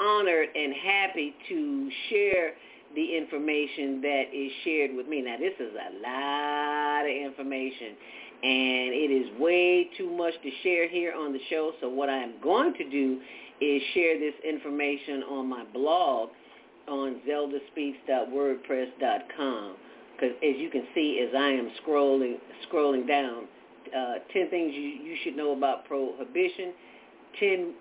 [0.00, 2.52] honored and happy to share
[2.94, 5.22] the information that is shared with me.
[5.22, 7.96] Now, this is a lot of information,
[8.42, 11.72] and it is way too much to share here on the show.
[11.80, 13.20] So what I am going to do
[13.60, 16.30] is share this information on my blog
[16.88, 19.76] on zeldaspeaks.wordpress.com.
[20.12, 22.36] Because as you can see, as I am scrolling
[22.70, 23.46] scrolling down,
[23.94, 26.72] uh, 10 things you, you should know about prohibition,
[27.40, 27.74] 10,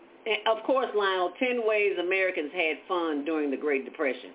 [0.48, 4.32] of course, Lionel, 10 ways Americans had fun during the Great Depression,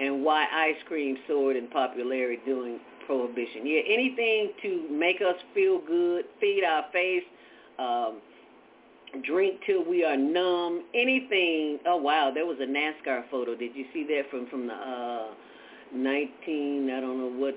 [0.00, 3.66] and why ice cream soared in popularity during prohibition.
[3.66, 7.24] Yeah, anything to make us feel good, feed our face,
[7.78, 8.20] um,
[9.22, 11.78] drink till we are numb, anything.
[11.86, 13.54] Oh wow, there was a NASCAR photo.
[13.54, 15.26] Did you see that from from the uh
[15.94, 16.90] 19?
[16.90, 17.56] I don't know what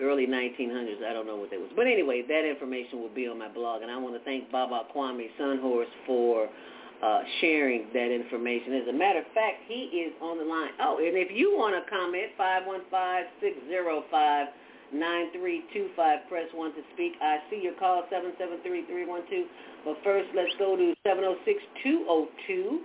[0.00, 1.02] early 1900s.
[1.04, 3.82] I don't know what that was, but anyway, that information will be on my blog.
[3.82, 6.48] And I want to thank Baba Kwame Sunhorse for
[7.02, 8.74] uh, sharing that information.
[8.74, 10.70] As a matter of fact, he is on the line.
[10.80, 14.48] Oh, and if you want to comment, five one five six zero five.
[14.92, 16.28] 9325.
[16.28, 17.12] Press 1 to speak.
[17.20, 19.44] I see your call, 773-312.
[19.84, 22.78] But first, let's go to 706-202.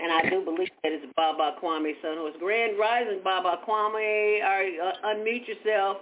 [0.00, 2.38] And I do believe that it's Baba Kwame Sunhorse.
[2.38, 4.42] Grand Rising, Baba Kwame.
[4.42, 5.98] Are, uh, unmute yourself.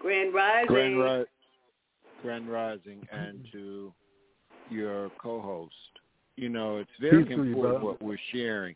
[0.00, 0.66] Grand Rising.
[0.66, 1.24] Grand, ri-
[2.22, 3.06] Grand Rising.
[3.12, 3.92] And to
[4.70, 5.74] your co-host.
[6.36, 8.74] You know, it's very Peace to you, important what we're sharing.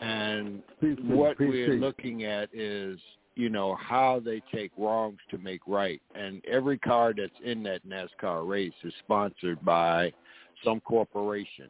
[0.00, 2.98] And Peace what Peace we're to looking at is,
[3.34, 6.00] you know, how they take wrongs to make right.
[6.14, 10.12] And every car that's in that NASCAR race is sponsored by
[10.64, 11.68] some corporation.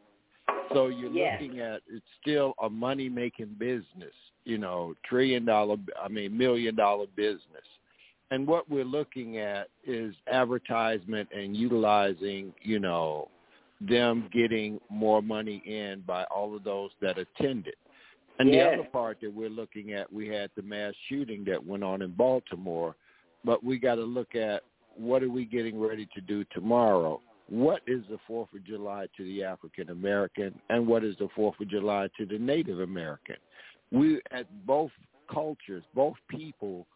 [0.71, 1.41] So you're Yes.
[1.41, 4.13] looking at it's still a money making business,
[4.45, 7.67] you know, trillion dollar I mean million dollar business.
[8.31, 13.29] And what we're looking at is advertisement and utilizing, you know,
[13.81, 17.75] them getting more money in by all of those that attended.
[18.39, 18.67] And Yeah.
[18.67, 22.01] the other part that we're looking at, we had the mass shooting that went on
[22.01, 22.95] in Baltimore,
[23.43, 24.63] but we got to look at
[24.95, 27.21] what are we getting ready to do tomorrow?
[27.49, 31.59] What is the 4th of July to the African American and what is the 4th
[31.59, 33.35] of July to the Native American?
[33.91, 34.91] We at both
[35.31, 36.87] cultures, both people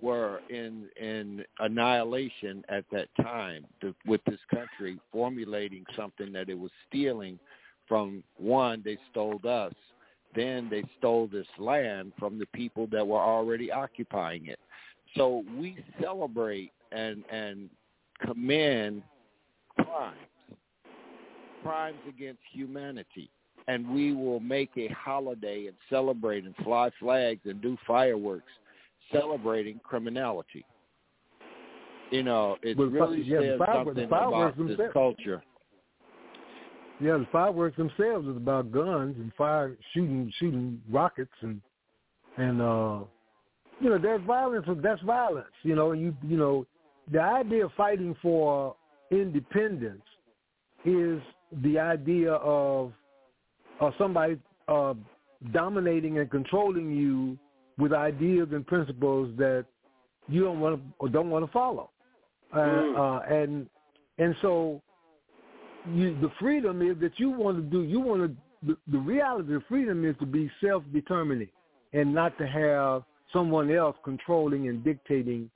[0.00, 6.58] were in in annihilation at that time to, with this country formulating something that it
[6.58, 7.38] was stealing
[7.88, 9.74] from one they stole us
[10.36, 14.60] then they stole this land from the people that were already occupying it
[15.16, 17.68] so we celebrate and and
[18.24, 19.02] commend
[19.90, 20.16] crimes
[21.62, 23.30] crimes against humanity
[23.68, 28.50] and we will make a holiday and celebrate and fly flags and do fireworks
[29.12, 30.64] celebrating criminality.
[32.10, 35.42] You know, it fi- really yeah, the says fireworks- the something about this culture.
[37.00, 41.60] Yeah, the fireworks themselves is about guns and fire shooting shooting rockets and
[42.36, 43.00] and uh
[43.80, 46.66] you know there's violence that's violence you know you you know
[47.10, 48.76] the idea of fighting for
[49.10, 50.02] independence
[50.84, 51.20] is
[51.62, 52.92] the idea of
[53.80, 54.38] of somebody
[54.68, 54.94] uh
[55.52, 57.38] dominating and controlling you
[57.78, 59.64] with ideas and principles that
[60.28, 61.90] you don't want to or don't want to follow
[62.52, 62.98] uh, Mm.
[62.98, 63.66] uh and
[64.18, 64.82] and so
[65.88, 67.82] you, the freedom is that you want to do.
[67.82, 68.36] You want to.
[68.66, 71.48] The, the reality of freedom is to be self-determining
[71.94, 75.50] and not to have someone else controlling and dictating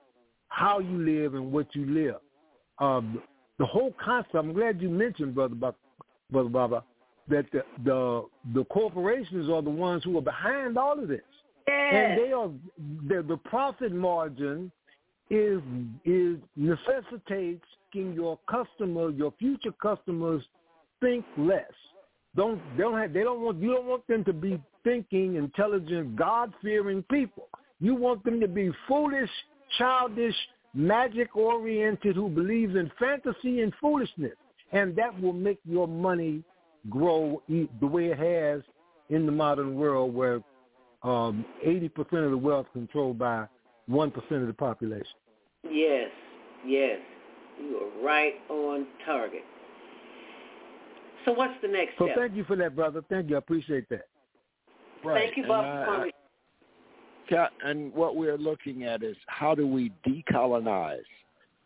[0.48, 2.16] how you live and what you live.
[2.78, 3.22] Um,
[3.58, 4.34] the whole concept.
[4.34, 5.76] I'm glad you mentioned, brother, Bab-
[6.30, 6.84] brother Baba,
[7.28, 11.22] that the, the the corporations are the ones who are behind all of this,
[11.66, 12.50] and they are
[13.08, 14.70] the the profit margin
[15.30, 15.60] is
[16.04, 17.64] is necessitates
[17.94, 20.42] making your customer, your future customers,
[21.00, 21.62] think less.
[22.36, 26.16] Don't they don't have, they don't want you don't want them to be thinking, intelligent,
[26.16, 27.48] God fearing people.
[27.80, 29.30] You want them to be foolish,
[29.78, 30.34] childish,
[30.74, 34.34] magic oriented who believes in fantasy and foolishness.
[34.72, 36.42] And that will make your money
[36.90, 38.62] grow e- the way it has
[39.08, 40.40] in the modern world where
[41.02, 41.90] um, 80%
[42.24, 43.46] of the wealth controlled by
[43.86, 45.06] one percent of the population.
[45.62, 46.10] Yes,
[46.66, 46.98] yes,
[47.60, 49.44] you are right on target.
[51.24, 52.16] So what's the next so step?
[52.16, 53.02] So thank you for that, brother.
[53.08, 53.36] Thank you.
[53.36, 54.06] I appreciate that.
[55.02, 55.24] Right.
[55.24, 56.06] Thank you, Bob.
[57.64, 61.02] And what we're looking at is how do we decolonize?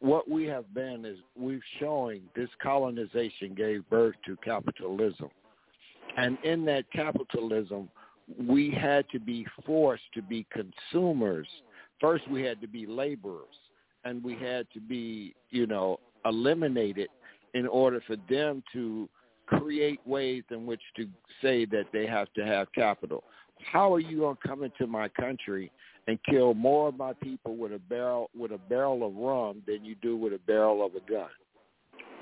[0.01, 5.28] What we have been is we've showing this colonization gave birth to capitalism.
[6.16, 7.89] And in that capitalism,
[8.47, 11.48] we had to be forced to be consumers.
[12.01, 13.47] First, we had to be laborers,
[14.05, 17.09] and we had to be, you know, eliminated
[17.55, 19.09] in order for them to
[19.47, 21.09] create ways in which to
[21.43, 23.24] say that they have to have capital.
[23.72, 25.70] How are you going to come into my country
[26.06, 29.85] and kill more of my people with a barrel with a barrel of rum than
[29.85, 31.28] you do with a barrel of a gun?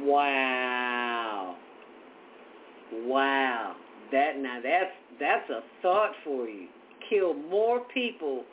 [0.00, 1.56] Wow.
[2.92, 3.76] Wow.
[4.12, 6.68] That now that's that's a thought for you.
[7.10, 8.44] Kill more people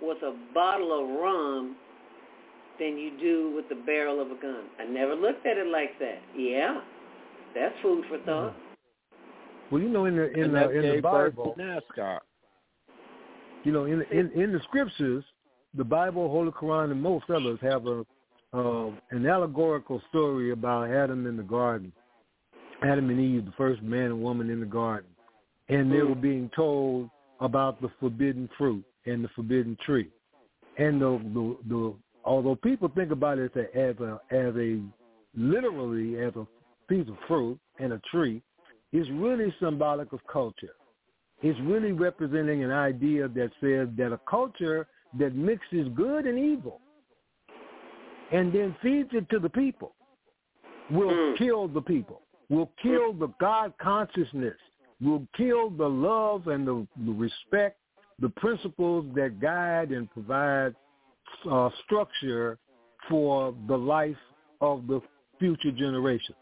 [0.00, 1.76] with a bottle of rum
[2.78, 4.64] than you do with the barrel of a gun.
[4.78, 6.20] I never looked at it like that.
[6.36, 6.80] Yeah.
[7.54, 8.54] That's food for thought.
[9.70, 12.18] Well, you know, in the in the in the Bible, NASCAR.
[13.64, 15.24] You know, in in in the scriptures,
[15.74, 18.04] the Bible, Holy Quran, and most others have a
[18.54, 21.92] uh, an allegorical story about Adam in the garden,
[22.82, 25.08] Adam and Eve, the first man and woman in the garden,
[25.68, 27.08] and they were being told
[27.40, 30.10] about the forbidden fruit and the forbidden tree,
[30.78, 31.94] and the the, the
[32.24, 34.80] although people think about it as a as a
[35.34, 36.46] literally as a
[36.88, 38.42] piece of fruit and a tree
[38.92, 40.74] it's really symbolic of culture.
[41.42, 44.86] It's really representing an idea that says that a culture
[45.18, 46.80] that mixes good and evil
[48.32, 49.94] and then feeds it to the people
[50.90, 51.38] will mm.
[51.38, 54.56] kill the people, will kill the God consciousness,
[55.00, 57.78] will kill the love and the, the respect,
[58.20, 60.74] the principles that guide and provide
[61.50, 62.58] uh, structure
[63.08, 64.16] for the life
[64.60, 65.00] of the
[65.38, 66.36] future generations.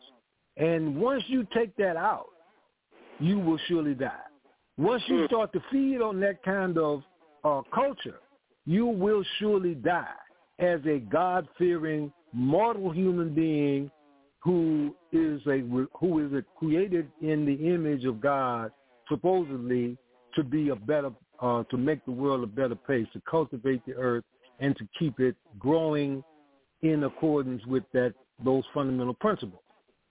[0.57, 2.27] And once you take that out,
[3.19, 4.30] you will surely die.
[4.81, 7.03] Once you start to feed on that kind of
[7.45, 8.21] uh, culture,
[8.65, 10.07] you will surely die
[10.59, 13.91] as a God-fearing mortal human being
[14.39, 15.59] who is a
[15.99, 18.73] who is a created in the image of God,
[19.07, 19.99] supposedly
[20.35, 21.11] to be a better
[21.43, 24.25] uh, to make the world a better place, to cultivate the earth,
[24.61, 26.25] and to keep it growing
[26.81, 29.61] in accordance with that those fundamental principles.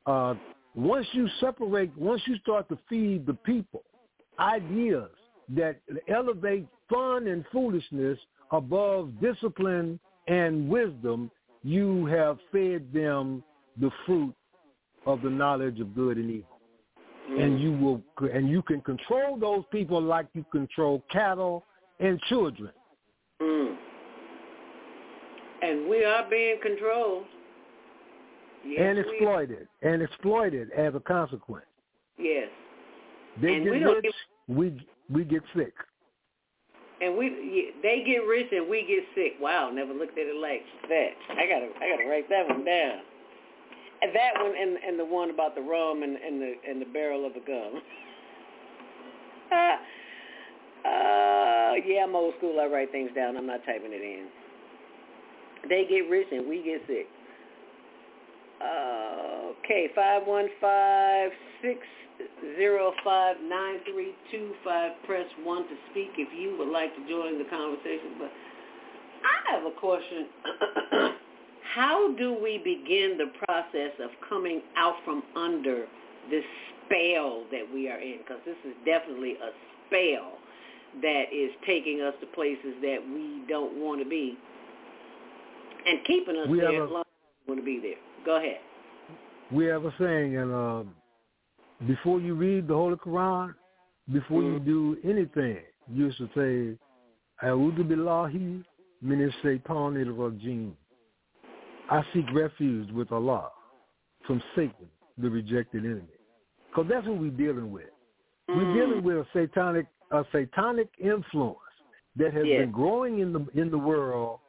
[0.05, 0.35] Uh,
[0.75, 3.81] once you separate, once you start to feed the people
[4.39, 5.09] ideas
[5.55, 8.17] that elevate fun and foolishness
[8.51, 11.29] above discipline and wisdom,
[11.63, 13.43] you have fed them
[13.79, 14.33] the fruit
[15.05, 16.59] of the knowledge of good and evil.
[17.29, 17.43] Mm.
[17.43, 21.63] And you will, and you can control those people like you control cattle
[21.99, 22.71] and children.
[23.41, 23.75] Mm.
[25.61, 27.25] And we are being controlled.
[28.65, 31.65] Yes, and exploited and exploited as a consequence.
[32.17, 32.49] Yes.
[33.41, 34.13] They and get we rich, get,
[34.47, 35.73] we we get sick.
[37.01, 39.39] And we they get rich and we get sick.
[39.39, 41.09] Wow, never looked at it like that.
[41.31, 42.99] I gotta I gotta write that one down.
[44.01, 46.85] And that one and and the one about the rum and, and the and the
[46.85, 47.81] barrel of the gun.
[49.51, 49.77] uh,
[51.85, 52.59] yeah, I'm old school.
[52.59, 53.37] I write things down.
[53.37, 54.27] I'm not typing it in.
[55.67, 57.07] They get rich and we get sick.
[57.07, 57.17] Uh, okay, five one five six zero
[57.79, 58.48] five nine
[63.91, 64.91] three two five.
[65.05, 68.19] Press one to speak if you would like to join the conversation.
[68.19, 68.31] But
[69.23, 70.27] I have a question.
[71.75, 75.85] How do we begin the process of coming out from under
[76.31, 76.43] this
[76.85, 78.19] spell that we are in?
[78.19, 79.51] Because this is definitely a
[79.85, 80.39] spell
[81.01, 84.35] that is taking us to places that we don't want to be
[85.85, 88.08] and keeping us we there as long as we want to be there.
[88.25, 88.59] Go ahead.
[89.51, 90.95] We have a saying, and um,
[91.87, 93.55] before you read the Holy Quran,
[94.11, 94.69] before mm-hmm.
[94.69, 95.57] you do anything,
[95.91, 96.77] you should say,
[97.43, 98.63] "A'udhu billahi
[99.01, 100.71] min shaitanir rajim."
[101.89, 103.49] I seek refuge with Allah
[104.27, 104.87] from Satan,
[105.17, 106.03] the rejected enemy,
[106.69, 107.85] because that's what we're dealing with.
[108.49, 108.59] Mm-hmm.
[108.59, 111.57] We're dealing with a satanic, a satanic influence
[112.15, 112.59] that has yeah.
[112.59, 114.39] been growing in the in the world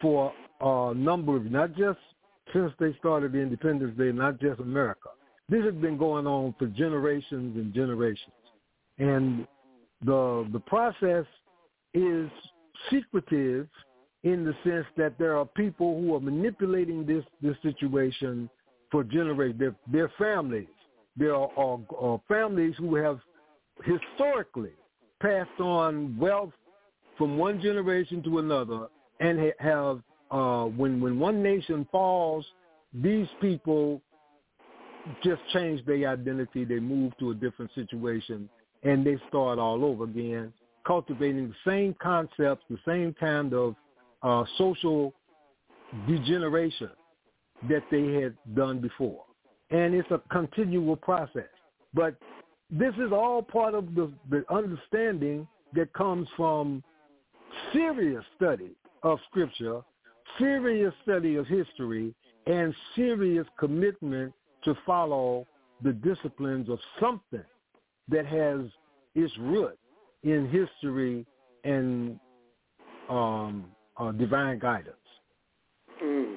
[0.00, 1.98] for a number of not just
[2.52, 5.10] since they started the Independence Day, not just America.
[5.48, 8.32] This has been going on for generations and generations.
[8.98, 9.46] And
[10.04, 11.24] the the process
[11.94, 12.28] is
[12.90, 13.68] secretive
[14.24, 18.50] in the sense that there are people who are manipulating this, this situation
[18.90, 19.58] for generations.
[19.58, 20.68] Their, their families.
[21.16, 23.20] There are, are, are families who have
[23.84, 24.72] historically
[25.20, 26.52] passed on wealth
[27.16, 28.86] from one generation to another
[29.20, 30.00] and have
[30.30, 32.44] uh, when when one nation falls,
[32.92, 34.00] these people
[35.22, 36.64] just change their identity.
[36.64, 38.48] They move to a different situation,
[38.82, 40.52] and they start all over again,
[40.86, 43.74] cultivating the same concepts, the same kind of
[44.22, 45.14] uh, social
[46.06, 46.90] degeneration
[47.68, 49.24] that they had done before.
[49.70, 51.48] And it's a continual process.
[51.94, 52.14] But
[52.70, 56.82] this is all part of the, the understanding that comes from
[57.72, 58.70] serious study
[59.02, 59.82] of Scripture,
[60.38, 62.14] serious study of history,
[62.46, 64.32] and serious commitment
[64.64, 65.46] to follow
[65.82, 67.44] the disciplines of something
[68.08, 68.60] that has
[69.14, 69.78] its root
[70.22, 71.26] in history
[71.64, 72.18] and
[73.08, 74.96] um, uh, divine guidance.
[76.02, 76.36] Mm.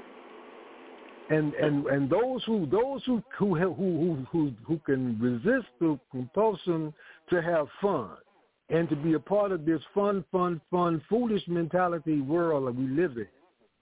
[1.30, 6.94] And and and those who those who who who who who can resist the compulsion
[7.30, 8.18] to have fun
[8.70, 12.88] and to be a part of this fun, fun, fun, foolish mentality world that we
[12.88, 13.28] live in,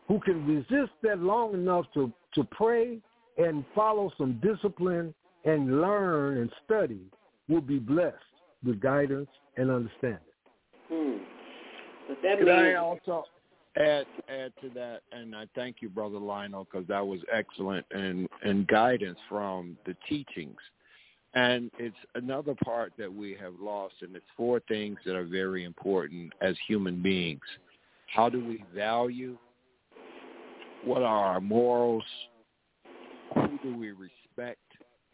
[0.10, 3.00] who can resist that long enough to to pray
[3.38, 5.14] and follow some discipline
[5.46, 7.00] and learn and study,
[7.48, 8.18] will be blessed
[8.66, 10.20] with guidance and understanding.
[10.90, 11.18] Hmm.
[12.10, 13.24] But that Could means I also
[13.78, 15.02] add add to that?
[15.12, 19.96] And I thank you, Brother Lionel, because that was excellent and and guidance from the
[20.10, 20.58] teachings.
[21.36, 25.64] And it's another part that we have lost, and it's four things that are very
[25.64, 27.44] important as human beings.
[28.08, 29.38] How do we value?
[30.86, 32.04] What are our morals?
[33.36, 34.60] Who do we respect?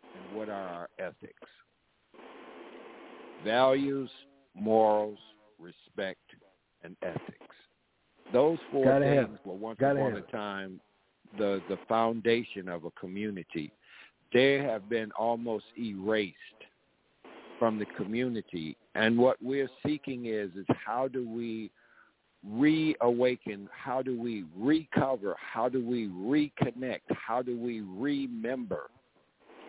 [0.04, 1.50] And what are our ethics?
[3.44, 4.10] Values,
[4.54, 5.18] morals,
[5.60, 6.22] respect,
[6.84, 7.56] and ethics.
[8.32, 10.80] Those four Gotta things have were once Gotta upon have a time
[11.38, 13.72] the the foundation of a community.
[14.34, 16.36] They have been almost erased
[17.60, 21.72] from the community, and what we're seeking is is how do we
[22.50, 23.70] reawaken?
[23.72, 25.36] How do we recover?
[25.40, 27.02] How do we reconnect?
[27.10, 28.90] How do we remember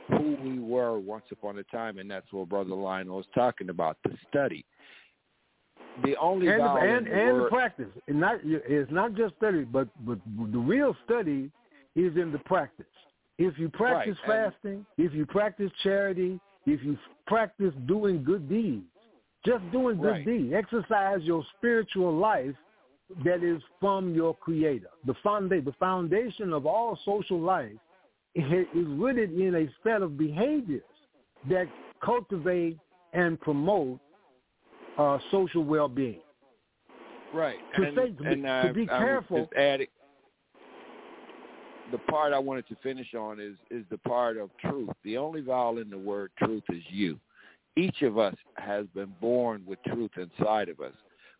[0.09, 1.99] who we were once upon a time?
[1.99, 4.65] And that's what Brother Lionel was talking about, the study.
[6.05, 7.87] The only and and, and the practice.
[8.07, 11.51] And not it's not just study, but but the real study
[11.95, 12.87] is in the practice.
[13.39, 18.49] If you practice Right, and- fasting, if you practice charity, if you practice doing good
[18.49, 18.85] deeds,
[19.45, 20.27] just doing good Right.
[20.27, 22.55] deeds, exercise your spiritual life
[23.25, 24.89] that is from your Creator.
[25.07, 27.73] The founda- the foundation of all social life
[28.35, 30.83] is rooted in a set of behaviors
[31.49, 31.67] that
[32.05, 32.79] cultivate
[33.13, 33.99] and promote
[34.99, 36.21] uh, social well-being.
[37.33, 37.57] Right.
[37.77, 39.87] To and, say- to be- and, to be I careful- just adding,
[41.93, 44.91] the part I wanted to finish on is is the part of truth.
[45.05, 47.19] The only vowel in the word truth is you.
[47.77, 50.95] Each of us has been born with truth inside of us.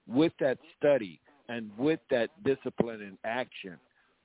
[0.07, 3.77] With that study and with that discipline and action,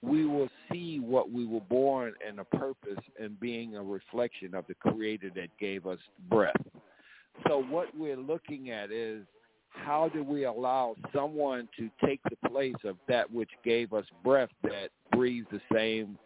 [0.02, 4.66] we will see what we were born in a purpose and being a reflection of
[4.68, 6.00] the Creator that gave us
[6.30, 6.56] breath.
[7.48, 9.24] So what we're looking at is
[9.70, 14.50] how do we allow someone to take the place of that which gave us breath
[14.64, 16.18] that breathes the same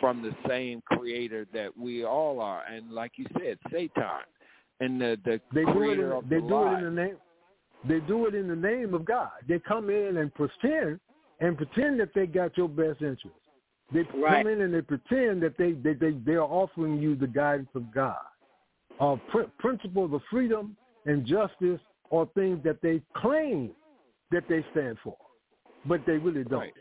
[0.00, 4.04] from the same creator that we all are and like you said satan
[4.80, 5.74] and the the They do it.
[5.76, 6.74] creator In, of they the do lie.
[6.74, 7.16] it in the name.
[7.86, 9.30] They do it in the name of God.
[9.48, 11.00] They come in and pretend
[11.40, 13.36] and pretend that they got your best interest.
[13.92, 14.42] They Right.
[14.44, 17.70] come in and they pretend that they they they, they are offering you the guidance
[17.74, 18.18] of God,
[19.00, 20.76] uh, pr- principles of freedom
[21.06, 21.80] and justice,
[22.10, 23.70] or things that they claim
[24.30, 25.16] that they stand for,
[25.86, 26.60] but they really don't.
[26.60, 26.74] Right.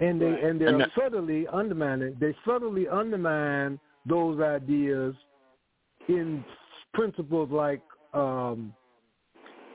[0.00, 0.44] And they Right.
[0.44, 2.16] and they're And that- subtly undermining.
[2.18, 5.14] They subtly undermine those ideas
[6.08, 6.44] in
[6.92, 7.80] principles like
[8.12, 8.74] um,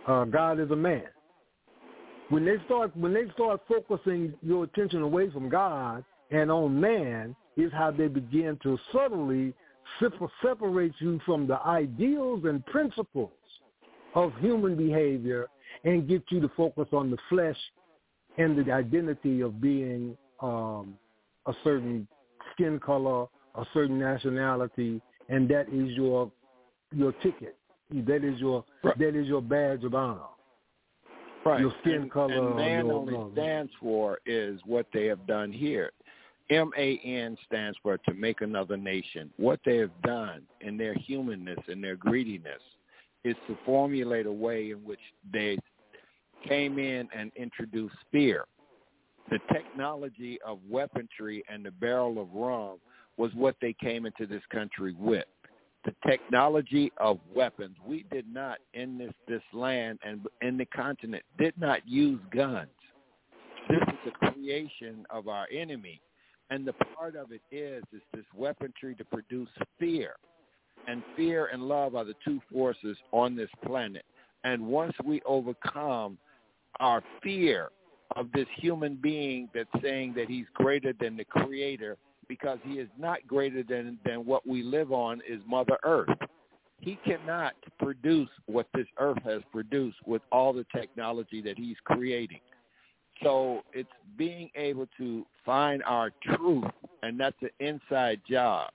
[0.07, 1.03] uh, God is a man.
[2.29, 7.35] When they start when they start focusing your attention away from God and on man,
[7.57, 9.53] is how they begin to subtly
[10.41, 13.31] separate you from the ideals and principles
[14.13, 15.47] of human behavior
[15.83, 17.57] and get you to focus on the flesh
[18.37, 20.95] and the identity of being um,
[21.45, 22.07] a certain
[22.53, 26.31] skin color, a certain nationality, and that is your
[26.93, 27.57] your ticket.
[27.91, 28.97] That is your Right.
[28.97, 30.21] that is your badge of honor.
[31.43, 31.59] right.
[31.61, 35.51] your skin and, color, and man your- only stands for is what they have done
[35.51, 35.91] here
[36.49, 41.83] man stands for to make another nation what they have done in their humanness and
[41.83, 42.61] their greediness
[43.23, 44.99] is to formulate a way in which
[45.31, 45.57] they
[46.43, 48.45] came in and introduced fear
[49.29, 52.77] the technology of weaponry and the barrel of rum
[53.17, 55.25] was what they came into this country with.
[55.85, 57.75] The technology of weapons.
[57.85, 62.69] We did not in this this land and in the continent did not use guns.
[63.69, 66.01] This is the creation of our enemy.
[66.49, 69.49] And the part of it is is this weaponry to produce
[69.79, 70.15] fear.
[70.87, 74.05] And fear and love are the two forces on this planet.
[74.43, 76.17] And once we overcome
[76.79, 77.69] our fear
[78.15, 82.89] of this human being that's saying that he's greater than the creator because he is
[82.97, 86.09] not greater than, than what we live on is Mother Earth.
[86.79, 92.41] He cannot produce what this earth has produced with all the technology that he's creating.
[93.23, 96.65] So it's being able to find our truth,
[97.01, 98.71] and that's an inside job.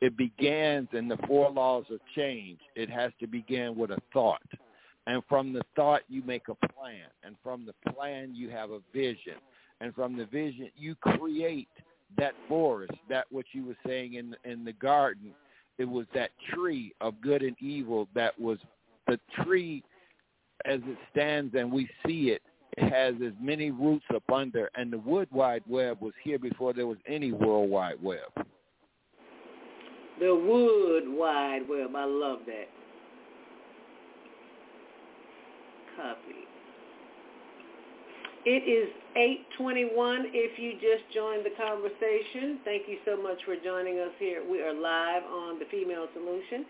[0.00, 2.58] It begins in the four laws of change.
[2.74, 4.42] It has to begin with a thought.
[5.06, 7.06] And from the thought, you make a plan.
[7.22, 9.34] And from the plan, you have a vision.
[9.80, 11.68] And from the vision, you create
[12.18, 15.30] that forest, that what you were saying in in the garden.
[15.78, 18.58] It was that tree of good and evil that was
[19.06, 19.82] the tree
[20.66, 22.42] as it stands and we see it
[22.76, 26.72] it has as many roots up under, and the Wood Wide Web was here before
[26.72, 28.20] there was any World Wide Web.
[30.20, 31.90] The Wood Wide Web.
[31.96, 32.68] I love that.
[35.96, 36.49] Copy.
[38.48, 38.88] It is
[39.60, 42.56] 821 if you just joined the conversation.
[42.64, 44.40] Thank you so much for joining us here.
[44.40, 46.64] We are live on The Female Solution.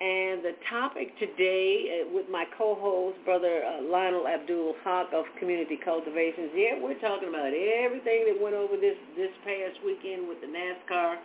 [0.00, 5.76] And the topic today uh, with my co-host, Brother uh, Lionel Abdul Haq of Community
[5.76, 6.56] Cultivations.
[6.56, 11.20] Yeah, we're talking about everything that went over this, this past weekend with the NASCAR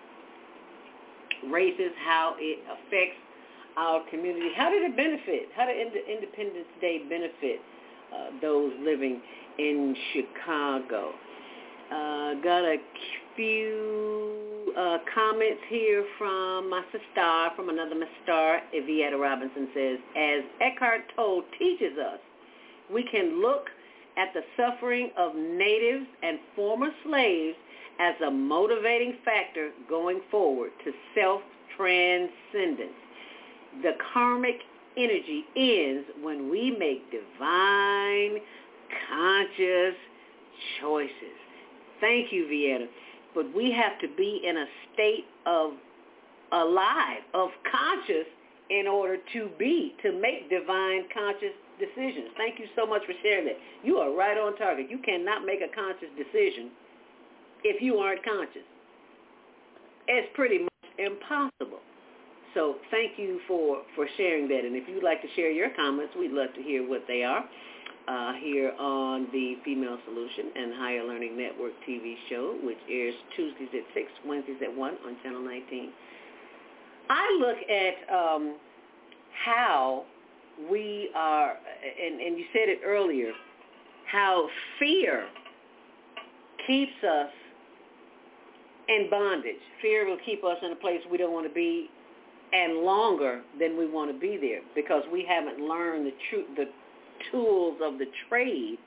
[1.47, 3.15] races, how it affects
[3.79, 4.51] our community.
[4.59, 5.55] How did it benefit?
[5.55, 7.63] How did Independence Day benefit
[8.11, 9.21] uh, those living
[9.59, 11.11] in Chicago?
[11.91, 12.77] Uh, got a
[13.35, 18.61] few uh, comments here from my sister, from another Star.
[18.73, 22.19] Vieta Robinson says, as Eckhart Tolle teaches us,
[22.93, 23.67] we can look
[24.17, 27.57] at the suffering of natives and former slaves
[27.99, 32.93] as a motivating factor going forward to self-transcendence.
[33.83, 34.61] The karmic
[34.97, 38.39] energy ends when we make divine,
[39.09, 39.95] conscious
[40.81, 41.37] choices.
[41.99, 42.87] Thank you, Vieta.
[43.35, 45.73] But we have to be in a state of
[46.51, 48.25] alive, of conscious
[48.69, 52.29] in order to be, to make divine conscious decisions.
[52.37, 53.57] Thank you so much for sharing that.
[53.83, 54.87] You are right on target.
[54.89, 56.69] You cannot make a conscious decision
[57.63, 58.65] if you aren't conscious.
[60.07, 61.79] It's pretty much impossible.
[62.53, 64.65] So thank you for, for sharing that.
[64.65, 67.43] And if you'd like to share your comments, we'd love to hear what they are
[68.09, 73.69] uh, here on the Female Solution and Higher Learning Network TV show, which airs Tuesdays
[73.73, 75.91] at 6, Wednesdays at 1 on Channel 19.
[77.11, 78.57] I look at um,
[79.45, 80.05] how
[80.71, 83.31] we are, and, and you said it earlier,
[84.11, 84.47] how
[84.79, 85.27] fear
[86.65, 87.29] keeps us
[88.87, 89.61] in bondage.
[89.83, 91.89] Fear will keep us in a place we don't want to be
[92.51, 96.65] and longer than we want to be there because we haven't learned the truth, the
[97.31, 98.77] tools of the trade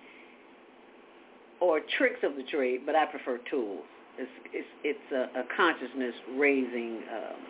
[1.60, 3.84] or tricks of the trade, but I prefer tools.
[4.18, 7.40] It's it's it's a, a consciousness raising um,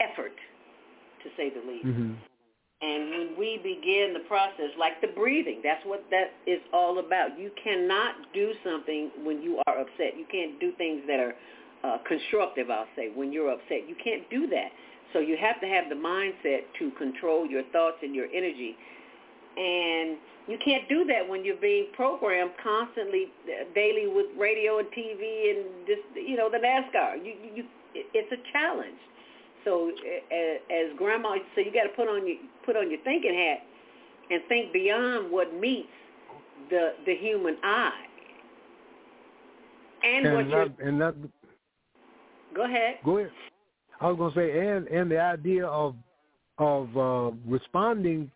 [0.00, 0.36] effort,
[1.22, 1.86] to say the least.
[1.86, 2.12] Mm-hmm.
[2.82, 7.38] And when we begin the process, like the breathing, that's what that is all about.
[7.38, 10.16] You cannot do something when you are upset.
[10.16, 11.34] You can't do things that are
[11.84, 13.86] uh, constructive, I'll say, when you're upset.
[13.86, 14.68] You can't do that.
[15.12, 18.76] So you have to have the mindset to control your thoughts and your energy.
[19.56, 20.16] And
[20.46, 25.50] you can't do that when you're being programmed constantly uh, daily with radio and TV
[25.50, 27.24] and just you know the NASCAR.
[27.24, 27.64] You, you
[27.94, 28.98] it's a challenge.
[29.64, 33.58] So as, grandma, so you got to put on your put on your thinking hat
[34.30, 35.88] and think beyond what meets
[36.70, 38.06] the the human eye.
[40.02, 41.14] And, and what not, you're and not,
[42.54, 42.96] go ahead.
[43.04, 43.30] Go ahead.
[44.00, 45.94] I was going to say, and and the idea of
[46.58, 48.30] of uh, responding,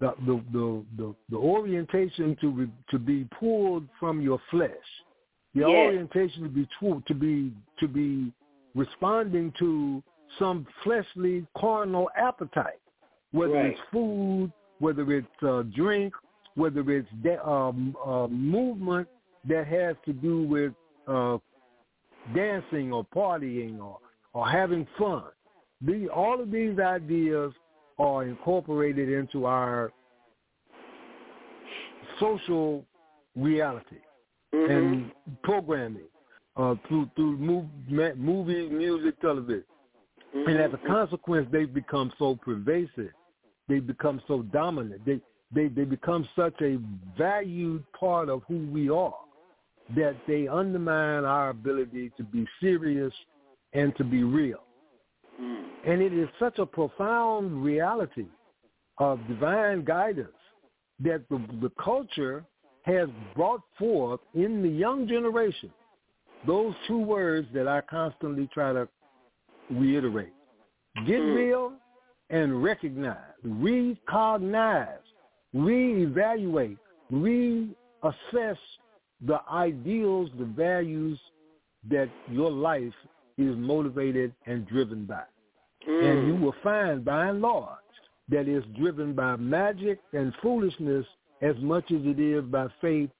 [0.00, 4.70] the, the the the the orientation to be, to be pulled from your flesh,
[5.54, 5.86] your Yes.
[5.86, 8.32] orientation to be to, to be to be
[8.74, 10.02] responding to
[10.38, 12.80] some fleshly carnal appetite,
[13.32, 13.72] whether Right.
[13.72, 16.12] it's food, whether it's uh, drink,
[16.54, 19.08] whether it's de- um, uh, movement
[19.48, 20.72] that has to do with
[21.06, 21.38] uh,
[22.34, 23.98] dancing or partying or
[24.32, 25.24] or having fun.
[25.80, 27.52] The, all of these ideas
[27.98, 29.92] are incorporated into our
[32.20, 32.84] social
[33.36, 34.00] reality
[34.52, 34.70] Mhm.
[34.70, 36.08] and programming
[36.56, 37.66] uh, through through move,
[38.16, 39.64] movie, music, television.
[40.34, 40.86] And as a Mhm.
[40.86, 43.12] consequence, they've become so pervasive.
[43.68, 45.04] They become so dominant.
[45.04, 45.20] They
[45.52, 46.76] they they become such a
[47.16, 49.20] valued part of who we are
[49.90, 53.14] that they undermine our ability to be serious
[53.72, 54.62] and to be real.
[55.40, 55.64] Mm.
[55.86, 58.26] And it is such a profound reality
[58.98, 60.28] of divine guidance
[61.00, 62.44] that the, the culture
[62.82, 65.70] has brought forth in the young generation
[66.46, 68.88] those two words that I constantly try to
[69.70, 70.32] reiterate.
[71.06, 71.36] Get Mm.
[71.36, 71.72] real
[72.30, 75.00] and recognize, recognize,
[75.54, 76.78] reevaluate,
[77.12, 78.58] reassess
[79.20, 81.18] the ideals, the values
[81.88, 82.94] that your life
[83.38, 85.22] is motivated and driven by.
[85.86, 87.78] And you will find, by and large,
[88.28, 91.06] that it's driven by magic and foolishness
[91.40, 93.10] as much as it is by faith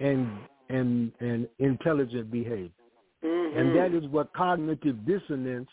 [0.00, 0.28] and
[0.70, 2.70] and and intelligent behavior.
[3.22, 3.56] Mhm.
[3.58, 5.70] And that is what cognitive dissonance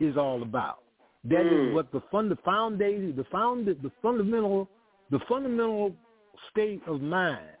[0.00, 0.82] is all about.
[1.24, 1.74] That is Mm.
[1.74, 4.68] what the fund, the foundation, the found, the fundamental,
[5.10, 5.94] the fundamental
[6.50, 7.56] state of mind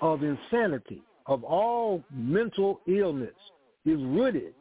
[0.00, 3.36] of insanity of all mental illness
[3.84, 4.54] is rooted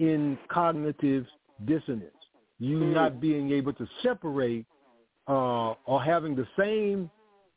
[0.00, 1.26] in cognitive
[1.66, 2.16] dissonance.
[2.58, 2.92] You Mm.
[2.94, 4.66] not being able to separate
[5.28, 7.08] uh, or having the same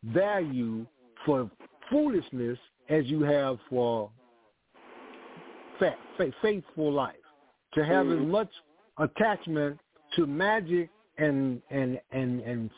[0.04, 0.86] value
[1.26, 1.50] for
[1.90, 2.60] foolishness
[2.90, 4.12] as you have for
[5.80, 7.16] fa- fa- faithful life.
[7.74, 8.28] To have as Mhm.
[8.30, 8.52] much
[8.98, 9.80] attachment
[10.16, 12.70] to magic and and and and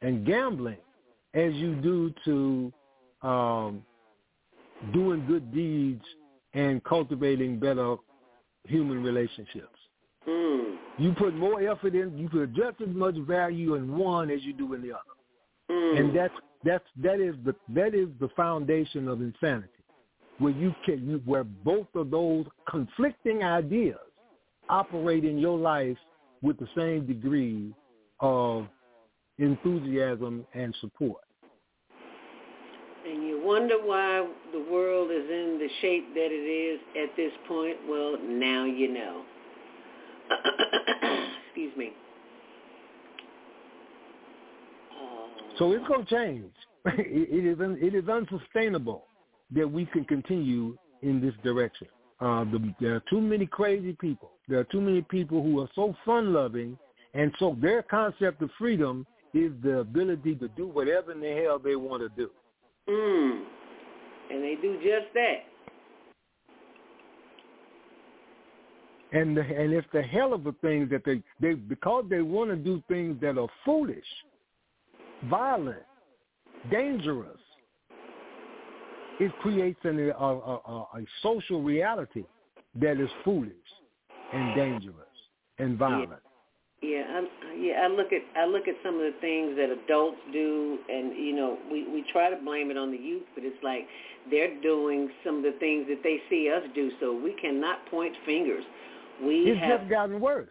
[0.00, 0.78] and gambling
[1.34, 2.72] as you do to
[3.22, 3.84] um,
[4.92, 6.04] doing good deeds
[6.54, 7.96] and cultivating better
[8.66, 9.78] human relationships.
[10.28, 10.76] Mm.
[10.98, 12.16] You put more effort in.
[12.18, 15.02] You put just as much value in one as you do in the other,
[15.70, 16.00] Mm.
[16.00, 16.34] and that's
[16.64, 19.82] that's that is the that is the foundation of insanity,
[20.38, 23.98] where you can you, where both of those conflicting ideas
[24.68, 25.98] operate in your life
[26.42, 27.74] with the same degree
[28.20, 28.66] of
[29.38, 31.22] enthusiasm and support.
[33.46, 37.76] Wonder why the world is in the shape that it is at this point.
[37.88, 39.22] Well, now you know.
[41.46, 41.92] Excuse me.
[45.58, 46.52] So it's going to change.
[46.86, 49.04] it, is un, it is unsustainable
[49.54, 51.86] that we can continue in this direction.
[52.20, 54.32] Uh, the, there are too many crazy people.
[54.48, 56.76] There are too many people who are so fun loving,
[57.14, 61.60] and so their concept of freedom is the ability to do whatever in the hell
[61.60, 62.28] they want to do.
[62.88, 63.42] Mm.
[64.30, 65.44] And they do just that.
[69.12, 72.50] And the, and it's the hell of a thing that they they because they want
[72.50, 74.04] to do things that are foolish,
[75.30, 75.82] violent,
[76.70, 77.38] dangerous.
[79.18, 82.24] It creates an, a, a, a social reality
[82.80, 83.52] that is foolish
[84.34, 85.06] and dangerous
[85.58, 86.20] and violent.
[86.82, 87.84] Yeah, I, yeah.
[87.84, 91.34] I look at I look at some of the things that adults do, and you
[91.34, 93.86] know, we we try to blame it on the youth, but it's like
[94.30, 98.14] they're doing some of the things that they see us do, so we cannot point
[98.26, 98.62] fingers.
[99.24, 100.50] We It's have, just gotten worse.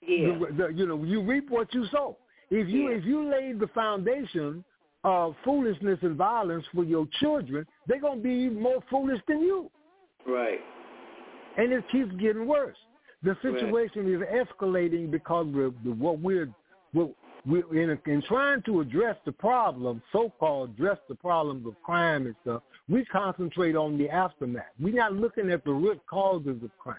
[0.00, 2.18] yeah, The- the- you know, you reap what you sow.
[2.50, 2.96] If you Yeah.
[2.98, 4.62] if you laid the foundation
[5.02, 9.70] of foolishness and violence for your children, they're gonna be more foolish than you.
[10.26, 10.60] right.
[11.56, 12.76] and it keeps getting worse.
[13.24, 16.48] The situation is escalating because we're, what we're,
[16.92, 17.12] we're
[17.72, 22.62] in, in trying to address the problem, so-called address the problems of crime and stuff.
[22.88, 24.64] We concentrate on the aftermath.
[24.78, 26.96] We're not looking at the root causes of crime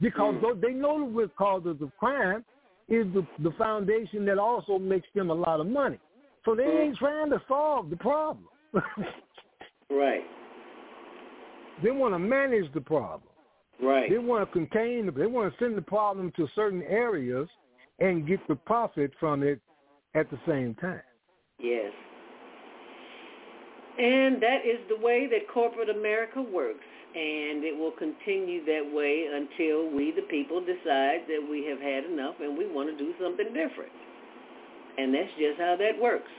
[0.00, 2.44] because though they know the root causes of crime
[2.88, 6.00] is the, the foundation that also makes them a lot of money.
[6.44, 6.78] So they hmm.
[6.78, 8.48] ain't trying to solve the problem.
[9.90, 10.22] Right.
[11.84, 13.28] they want to manage the problem.
[13.82, 14.08] Right.
[14.08, 15.10] They want to contain.
[15.16, 17.48] They want to send the problem to certain areas
[17.98, 19.60] and get the profit from it
[20.14, 21.02] at the same time.
[21.58, 21.92] Yes.
[23.98, 26.84] And that is the way that corporate America works.
[27.14, 32.04] And it will continue that way until we, the people, decide that we have had
[32.04, 33.92] enough and we want to do something different.
[34.96, 36.30] And that's just how that works.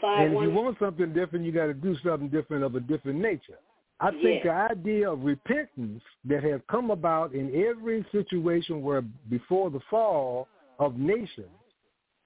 [0.00, 2.80] Five and if you want something different, you got to do something different of a
[2.80, 3.58] different nature.
[4.00, 9.70] I think the idea of repentance that has come about in every situation where before
[9.70, 10.48] the fall
[10.78, 11.46] of nations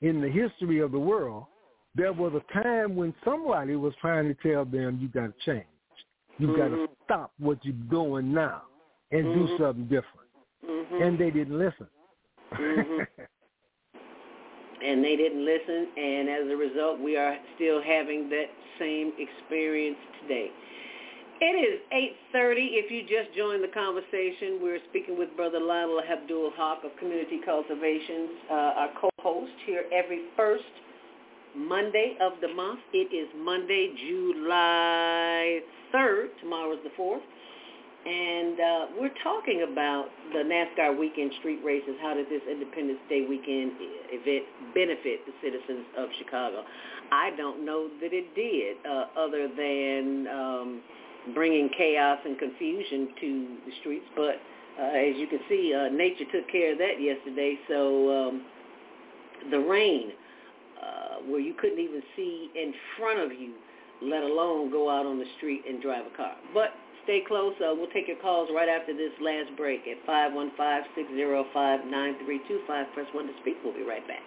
[0.00, 1.44] in the history of the world,
[1.94, 5.66] there was a time when somebody was trying to tell them you got to change.
[6.38, 6.88] You got to Mhm.
[7.04, 8.62] stop what you're doing now
[9.10, 9.58] and do Mhm.
[9.58, 10.28] something different.
[10.64, 11.00] Mhm.
[11.00, 11.88] And they didn't listen.
[12.52, 13.06] Mhm.
[14.80, 19.98] and they didn't listen, and as a result, we are still having that same experience
[20.22, 20.52] today.
[21.40, 21.78] It is
[22.34, 22.82] 8.30.
[22.82, 27.38] If you just joined the conversation, we're speaking with Brother Lionel Abdul Haq of Community
[27.44, 30.66] Cultivations, uh, our co-host here every first
[31.54, 32.80] Monday of the month.
[32.92, 35.60] It is Monday, July
[35.94, 36.34] 3rd.
[36.42, 37.22] Tomorrow is the 4th.
[37.22, 41.94] And uh, we're talking about the NASCAR weekend street races.
[42.02, 43.78] How did this Independence Day weekend
[44.10, 46.64] event benefit the citizens of Chicago?
[47.12, 50.82] I don't know that it did, uh, other than um,
[51.34, 54.06] bringing chaos and confusion to the streets.
[54.16, 54.36] But
[54.80, 57.58] uh, as you can see, uh, nature took care of that yesterday.
[57.68, 58.46] So um,
[59.50, 60.12] the rain,
[60.80, 63.52] uh, where you couldn't even see in front of you,
[64.02, 66.36] let alone go out on the street and drive a car.
[66.54, 66.70] But
[67.04, 67.54] stay close.
[67.58, 72.94] Uh, we'll take your calls right after this last break at 515-605-9325.
[72.94, 73.56] Press 1 to speak.
[73.64, 74.22] We'll be right back.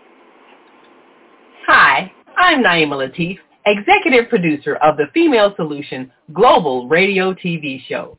[1.68, 8.18] Hi, I'm Naima Latif, executive producer of the Female Solution Global Radio TV show.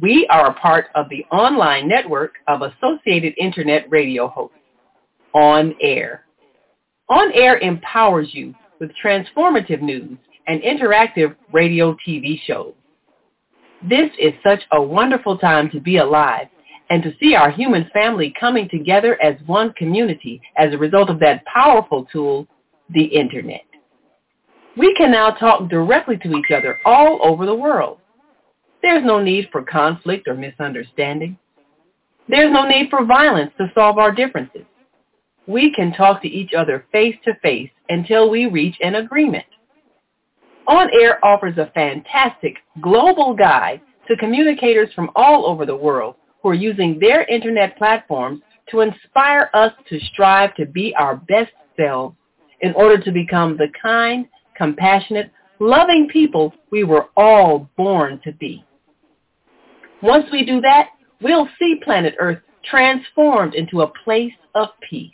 [0.00, 4.56] We are a part of the online network of Associated Internet radio hosts,
[5.34, 6.24] On Air.
[7.10, 10.16] On Air empowers you with transformative news
[10.46, 12.72] and interactive radio TV shows.
[13.88, 16.48] This is such a wonderful time to be alive
[16.88, 21.20] and to see our human family coming together as one community as a result of
[21.20, 22.46] that powerful tool,
[22.88, 23.69] the Internet.
[24.76, 27.98] We can now talk directly to each other all over the world.
[28.82, 31.38] There's no need for conflict or misunderstanding.
[32.28, 34.64] There's no need for violence to solve our differences.
[35.46, 39.46] We can talk to each other face to face until we reach an agreement.
[40.68, 46.50] On Air offers a fantastic global guide to communicators from all over the world who
[46.50, 48.40] are using their internet platforms
[48.70, 52.14] to inspire us to strive to be our best selves
[52.60, 54.26] in order to become the kind,
[54.60, 58.62] compassionate, loving people we were all born to be.
[60.02, 60.90] Once we do that,
[61.22, 65.12] we'll see planet Earth transformed into a place of peace.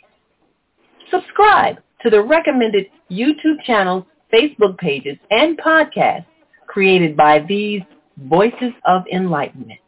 [1.09, 4.03] Subscribe to the recommended YouTube channels,
[4.33, 6.25] Facebook pages, and podcasts
[6.67, 7.81] created by these
[8.17, 9.79] Voices of Enlightenment.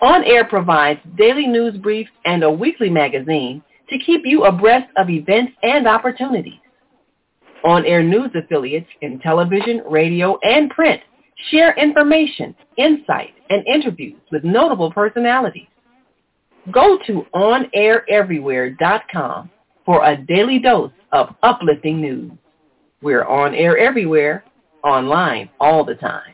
[0.00, 5.10] On Air provides daily news briefs and a weekly magazine to keep you abreast of
[5.10, 6.63] events and opportunities.
[7.64, 11.00] On Air news affiliates in television, radio, and print
[11.50, 15.66] share information, insight, and interviews with notable personalities.
[16.70, 19.50] Go to onaireverywhere.com
[19.84, 22.32] for a daily dose of uplifting news.
[23.02, 24.44] We're on air everywhere,
[24.82, 26.30] online all the time.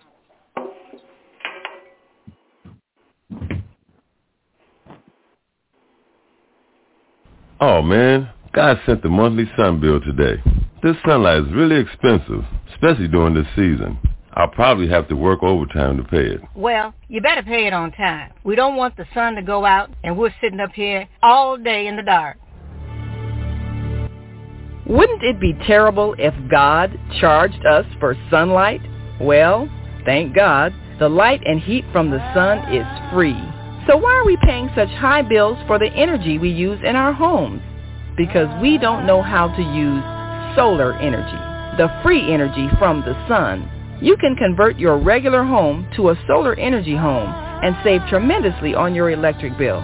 [7.63, 10.43] Oh man, God sent the monthly sun bill today.
[10.83, 13.99] This sunlight is really expensive, especially during this season.
[14.33, 16.41] I'll probably have to work overtime to pay it.
[16.55, 18.33] Well, you better pay it on time.
[18.43, 21.87] We don't want the sun to go out and we're sitting up here all day
[21.87, 22.39] in the dark.
[24.87, 28.81] Wouldn't it be terrible if God charged us for sunlight?
[29.21, 29.69] Well,
[30.05, 33.39] thank God, the light and heat from the sun is free.
[33.87, 37.13] So why are we paying such high bills for the energy we use in our
[37.13, 37.63] homes?
[38.21, 40.05] Because we don't know how to use
[40.55, 41.41] solar energy,
[41.79, 43.67] the free energy from the sun.
[44.03, 47.33] You can convert your regular home to a solar energy home
[47.65, 49.83] and save tremendously on your electric bill.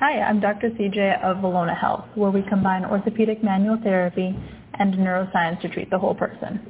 [0.00, 0.70] Hi, I'm Dr.
[0.70, 4.34] CJ of Valona Health, where we combine orthopedic manual therapy
[4.78, 6.60] and neuroscience to treat the whole person.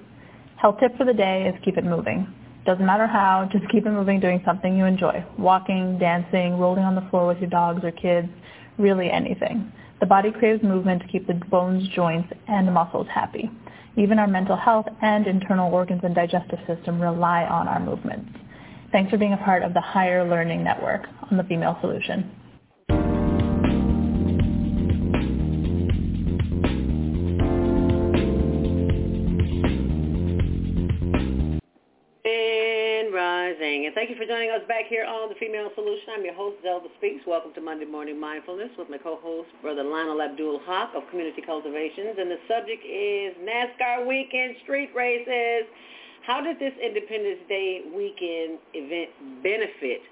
[0.56, 2.26] Health tip for the day is keep it moving.
[2.64, 5.24] Doesn't matter how, just keep it moving doing something you enjoy.
[5.38, 8.28] Walking, dancing, rolling on the floor with your dogs or kids,
[8.76, 9.72] really anything.
[10.00, 13.50] The body craves movement to keep the bones, joints, and muscles happy.
[13.96, 18.30] Even our mental health and internal organs and digestive system rely on our movements.
[18.92, 22.30] Thanks for being a part of the Higher Learning Network on the Female Solution.
[33.60, 36.14] And thank you for joining us back here on The Female Solution.
[36.14, 37.26] I'm your host, Zelda Speaks.
[37.26, 42.14] Welcome to Monday Morning Mindfulness with my co-host, Brother Lionel Abdul Haq of Community Cultivations.
[42.22, 45.66] And the subject is NASCAR weekend street races.
[46.24, 50.02] How did this Independence Day weekend event benefit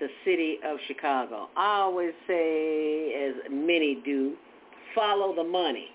[0.00, 1.50] the city of Chicago?
[1.54, 4.36] I always say, as many do,
[4.94, 5.88] follow the money.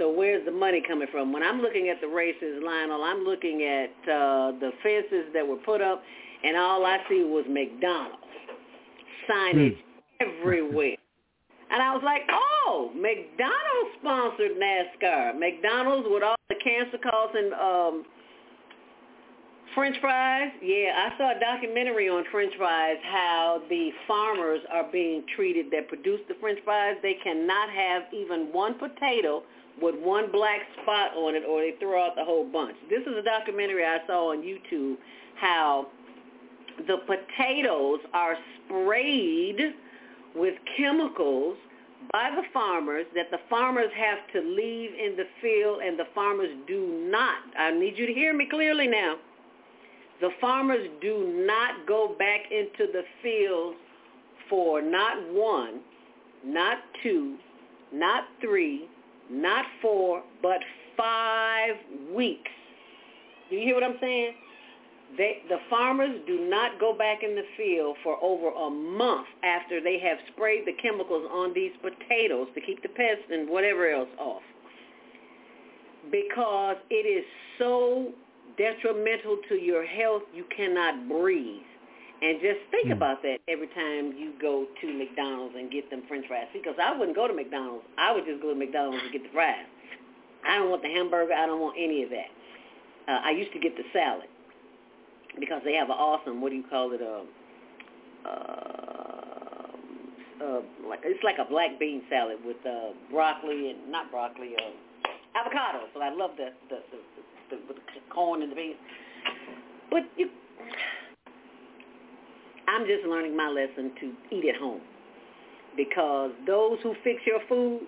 [0.00, 1.30] So where's the money coming from?
[1.30, 5.58] When I'm looking at the races, Lionel, I'm looking at uh, the fences that were
[5.58, 6.02] put up,
[6.42, 8.16] and all I see was McDonald's
[9.28, 10.40] signage Hmm.
[10.40, 10.96] everywhere.
[11.70, 15.38] And I was like, oh, McDonald's sponsored NASCAR.
[15.38, 18.04] McDonald's with all the cancer causing um,
[19.74, 20.50] French fries.
[20.62, 25.88] Yeah, I saw a documentary on French fries, how the farmers are being treated that
[25.88, 26.96] produce the French fries.
[27.02, 29.42] They cannot have even one potato
[29.80, 32.76] with one black spot on it or they throw out the whole bunch.
[32.88, 34.96] This is a documentary I saw on YouTube
[35.40, 35.86] how
[36.86, 38.36] the potatoes are
[38.66, 39.74] sprayed
[40.34, 41.56] with chemicals
[42.12, 46.50] by the farmers that the farmers have to leave in the field and the farmers
[46.66, 47.38] do not.
[47.58, 49.16] I need you to hear me clearly now.
[50.20, 53.74] The farmers do not go back into the field
[54.48, 55.80] for not one,
[56.44, 57.36] not two,
[57.92, 58.88] not three,
[59.30, 60.60] not four, but
[60.96, 61.76] five
[62.14, 62.50] weeks.
[63.48, 64.34] Do you hear what I'm saying?
[65.16, 69.80] They, the farmers do not go back in the field for over a month after
[69.80, 74.08] they have sprayed the chemicals on these potatoes to keep the pests and whatever else
[74.18, 74.42] off.
[76.12, 77.24] Because it is
[77.58, 78.12] so
[78.56, 81.62] detrimental to your health, you cannot breathe.
[82.22, 82.92] And just think Hmm.
[82.92, 86.46] about that every time you go to McDonald's and get them french fries.
[86.52, 87.84] Because I wouldn't go to McDonald's.
[87.96, 89.66] I would just go to McDonald's and get the fries.
[90.46, 91.32] I don't want the hamburger.
[91.32, 92.30] I don't want any of that.
[93.08, 94.28] Uh, I used to get the salad
[95.38, 97.26] because they have an awesome, what do you call it, um,
[98.24, 98.30] uh,
[100.44, 105.38] uh, like it's like a black bean salad with uh, broccoli and not broccoli, uh,
[105.38, 105.86] avocado.
[105.94, 106.98] So I love the the, the,
[107.50, 108.76] the, the the corn and the beans.
[109.90, 110.30] But you,
[112.70, 114.80] I'm just learning my lesson to eat at home
[115.76, 117.82] because those who fix your food,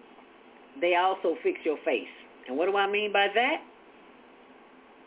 [0.80, 2.10] they also fix your face.
[2.48, 3.62] And what do I mean by that?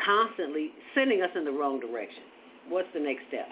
[0.05, 2.25] constantly sending us in the wrong direction.
[2.69, 3.49] What's the next step?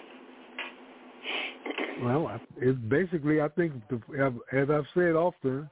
[2.03, 3.99] Well, it's basically, I think, the,
[4.51, 5.69] as I've said often,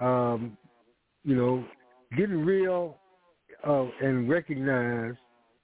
[0.00, 0.56] um,
[1.24, 1.64] you know,
[2.16, 2.96] getting real
[3.66, 5.14] uh, and recognize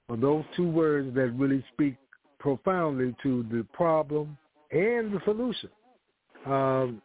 [0.09, 1.95] are those two words that really speak
[2.39, 4.37] profoundly to the problem
[4.71, 5.69] and the solution.
[6.45, 7.01] Um,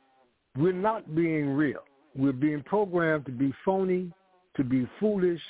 [0.56, 1.82] we're not being real.
[2.14, 4.12] We're being programmed to be phony,
[4.56, 5.40] to be foolish,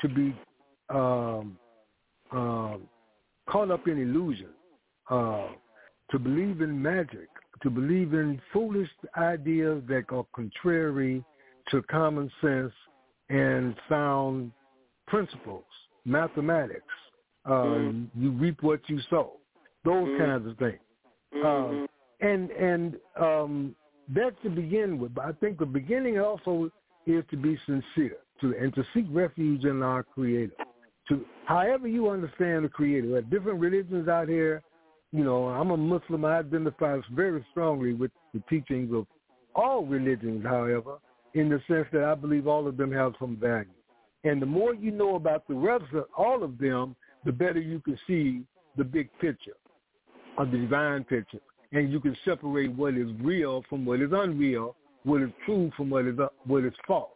[0.00, 0.34] to be
[0.88, 1.56] um,
[2.32, 2.82] um,
[3.48, 4.48] caught up in illusion,
[5.08, 5.48] uh,
[6.10, 7.28] to believe in magic,
[7.62, 11.24] to believe in foolish ideas that are contrary
[11.70, 12.72] to common sense
[13.28, 14.52] and sound
[15.06, 15.64] principles,
[16.04, 16.94] mathematics.
[17.44, 18.10] Uh, Mhm.
[18.14, 19.40] You reap what you sow.
[19.84, 20.18] Those Mhm.
[20.18, 20.80] kinds of things.
[21.42, 21.88] Um,
[22.20, 23.74] and and um,
[24.08, 25.14] that's to begin with.
[25.14, 26.70] But I think the beginning also
[27.06, 30.54] is to be sincere to and to seek refuge in our Creator,
[31.08, 33.08] to however you understand the Creator.
[33.08, 34.62] There are different religions out here.
[35.12, 36.24] You know, I'm a Muslim.
[36.24, 39.06] I identify very strongly with the teachings of
[39.54, 40.98] all religions, however,
[41.34, 43.68] in the sense that I believe all of them have some value.
[44.24, 46.94] And the more you know about the rest of all of them,
[47.24, 48.42] the better you can see
[48.76, 49.56] the big picture
[50.38, 51.40] of the divine picture.
[51.72, 54.74] And you can separate what is real from what is unreal,
[55.04, 57.10] what is true from what is what is false.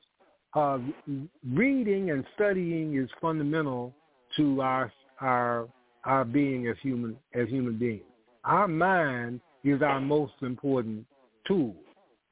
[0.55, 0.79] Uh,
[1.53, 3.93] reading and studying is fundamental
[4.37, 5.69] to our our
[6.05, 8.05] our being as human as human beings.
[8.45, 11.05] Our mind is our most important
[11.47, 11.75] tool.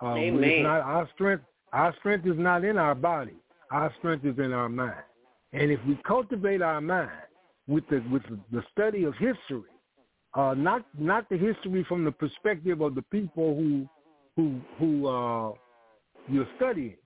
[0.01, 0.15] Uh,
[0.61, 1.45] It's not our strength.
[1.73, 3.37] Our strength is not in our body.
[3.71, 5.03] Our strength is in our mind.
[5.53, 7.11] And if we cultivate our mind
[7.67, 9.71] with the with the study of history,
[10.35, 13.89] uh, not not the history from the perspective of the people who
[14.37, 15.53] who who uh,
[16.29, 16.97] you're studying.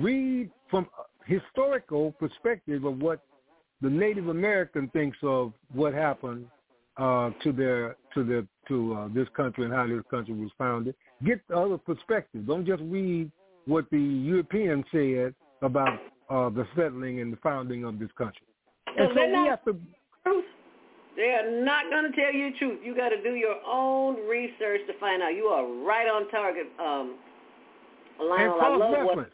[0.00, 3.20] Read from a historical perspective of what
[3.80, 6.46] the Native American thinks of what happened
[6.96, 10.94] uh, to their to their to uh, this country and how this country was founded.
[11.24, 12.46] Get the other perspective.
[12.46, 13.30] Don't just read
[13.66, 15.98] what the Europeans said about
[16.30, 18.46] uh, the settling and the founding of this country.
[18.96, 19.76] And so we have to.
[20.24, 20.44] Truth.
[21.16, 22.80] They are not going to tell you the truth.
[22.84, 25.34] You got to do your own research to find out.
[25.34, 27.16] You are right on target, um,
[28.18, 28.54] Lionel.
[28.54, 29.16] And I love cross-reference.
[29.16, 29.30] what.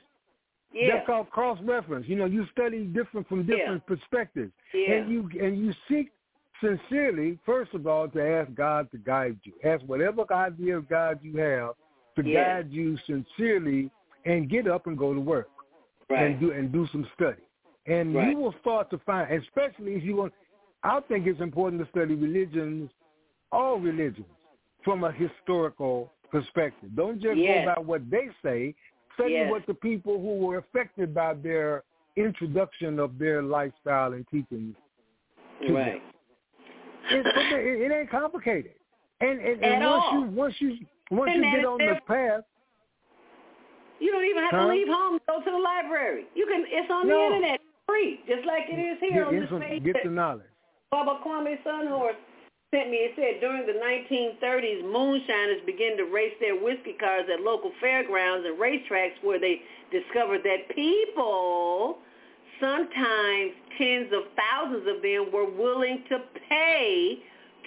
[0.72, 0.94] Yeah.
[0.96, 2.06] That's called cross reference.
[2.08, 4.52] You know, you study different from different perspectives.
[4.74, 4.94] Yeah.
[4.94, 6.10] And you and you seek
[6.60, 9.52] sincerely, first of all, to ask God to guide you.
[9.64, 11.74] Ask whatever idea of God you have
[12.16, 12.62] to Yeah.
[12.62, 13.90] guide you sincerely
[14.26, 15.48] and get up and go to work.
[16.10, 16.30] Right.
[16.30, 17.42] And do and do some study.
[17.86, 18.30] And Right.
[18.30, 20.32] you will start to find especially if you want
[20.82, 22.90] I think it's important to study religions,
[23.50, 24.26] all religions,
[24.84, 26.90] from a historical perspective.
[26.94, 27.66] Don't just Yes.
[27.66, 28.74] go by what they say.
[29.14, 29.50] Study Yes.
[29.50, 31.82] what the people who were affected by their
[32.16, 34.76] introduction of their lifestyle and teachings.
[35.68, 36.02] Right.
[37.10, 38.74] it, it ain't complicated.
[39.20, 40.12] And and, and once all.
[40.12, 40.78] you once you
[41.10, 42.42] once you get on the path,
[44.00, 44.66] You don't even have Huh?
[44.66, 45.18] to leave home.
[45.26, 46.26] Go to the library.
[46.34, 46.64] You can.
[46.68, 47.16] It's on No.
[47.16, 49.82] the internet, free, just like it is here get, on get this some, page.
[49.84, 50.46] get the knowledge.
[50.90, 52.16] Baba Kwame Sunhorse
[52.70, 52.98] sent me.
[52.98, 58.46] It said during the 1930s, moonshiners began to race their whiskey cars at local fairgrounds
[58.46, 61.98] and racetracks where they discovered that people,
[62.60, 67.18] sometimes tens of thousands of them, were willing to pay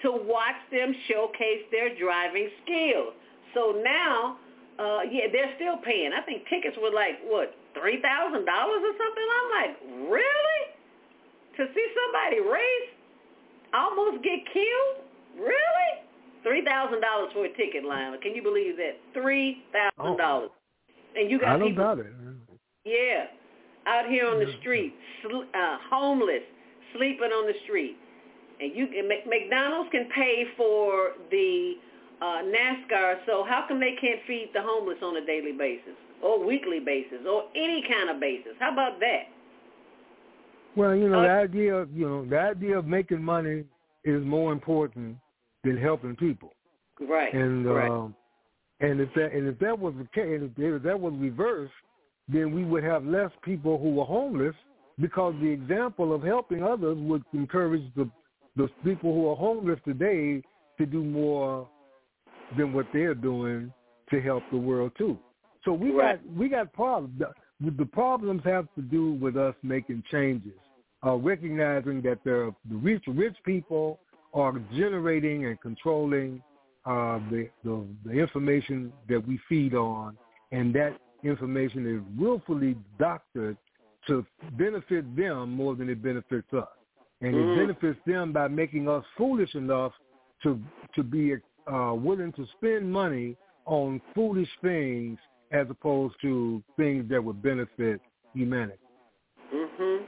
[0.02, 3.14] to watch them showcase their driving skills.
[3.54, 4.38] So now,
[4.80, 6.12] uh, yeah, they're still paying.
[6.16, 9.28] I think tickets were like, what, $3,000 or something?
[9.28, 9.74] I'm like,
[10.10, 10.62] really?
[11.58, 12.90] To see somebody race?
[13.74, 15.06] almost get killed?
[15.38, 15.92] Really?
[16.44, 18.20] Three thousand dollars for a ticket, Lionel.
[18.22, 18.98] Can you believe that?
[19.14, 20.50] Three thousand dollars.
[21.16, 22.08] And you got I don't people, doubt it.
[22.86, 23.26] yeah,
[23.88, 26.44] out here on the street, sl- uh, homeless,
[26.96, 27.98] sleeping on the street,
[28.60, 31.74] and you Mc- McDonald's can pay for the
[32.22, 33.16] uh, NASCAR.
[33.26, 37.20] So how come they can't feed the homeless on a daily basis or weekly basis
[37.30, 38.54] or any kind of basis?
[38.60, 39.24] How about that?
[40.76, 43.66] Well, you know, Uh, the idea of you know, the idea of making money
[44.04, 45.18] is more important
[45.64, 46.54] than helping people.
[47.00, 47.34] Right.
[47.34, 47.90] And right.
[47.90, 48.16] um
[48.80, 51.74] and if that and if that was the case, if, if that was reversed,
[52.28, 54.56] then we would have less people who were homeless
[55.00, 58.10] because the example of helping others would encourage the
[58.56, 60.42] the people who are homeless today
[60.78, 61.68] to do more
[62.58, 63.72] than what they're doing
[64.10, 65.18] to help the world too.
[65.66, 66.24] So we Right.
[66.24, 67.20] got we got problems.
[67.60, 70.58] The, the problems have to do with us making changes,
[71.06, 74.00] uh, recognizing that the the rich rich people
[74.34, 76.42] are generating and controlling
[76.86, 80.18] uh, the, the the information that we feed on,
[80.52, 83.58] and that information is willfully doctored
[84.08, 86.70] to benefit them more than it benefits us,
[87.22, 89.92] and it benefits them by making us foolish enough
[90.42, 90.60] to
[90.96, 91.34] to be
[91.72, 93.36] uh, willing to spend money
[93.66, 95.20] on foolish things
[95.52, 98.02] as opposed to things that would benefit
[98.34, 98.80] humanity.
[99.54, 100.04] Mhm.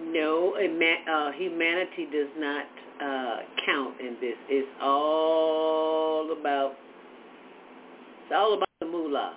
[0.00, 2.66] No, uh, humanity does not
[3.00, 4.36] uh, count in this.
[4.48, 6.76] It's all about.
[8.24, 9.36] It's all about the moolah.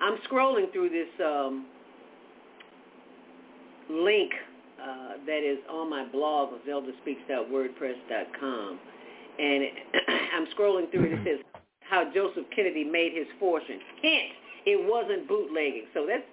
[0.00, 1.66] I'm scrolling through this um,
[3.90, 4.32] link
[4.80, 8.78] uh, that is on my blog of zeldaspeaks.wordpress.com,
[9.38, 9.64] and
[10.34, 11.12] I'm scrolling through it.
[11.12, 13.80] It says how Joseph Kennedy made his fortune.
[14.02, 14.32] Hint:
[14.66, 15.86] it wasn't bootlegging.
[15.94, 16.24] So that's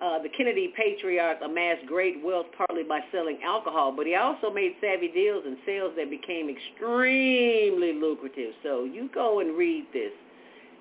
[0.00, 4.74] uh, the Kennedy patriarch amassed great wealth partly by selling alcohol, but he also made
[4.80, 8.54] savvy deals and sales that became extremely lucrative.
[8.62, 10.12] So you go and read this.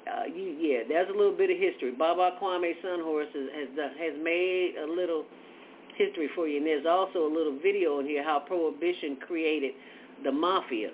[0.07, 1.91] Uh, you, yeah, there's a little bit of history.
[1.91, 5.25] Baba Kwame Sunhorse has has, done, has made a little
[5.97, 6.57] history for you.
[6.57, 9.73] And there's also a little video in here how prohibition created
[10.23, 10.91] the mafia.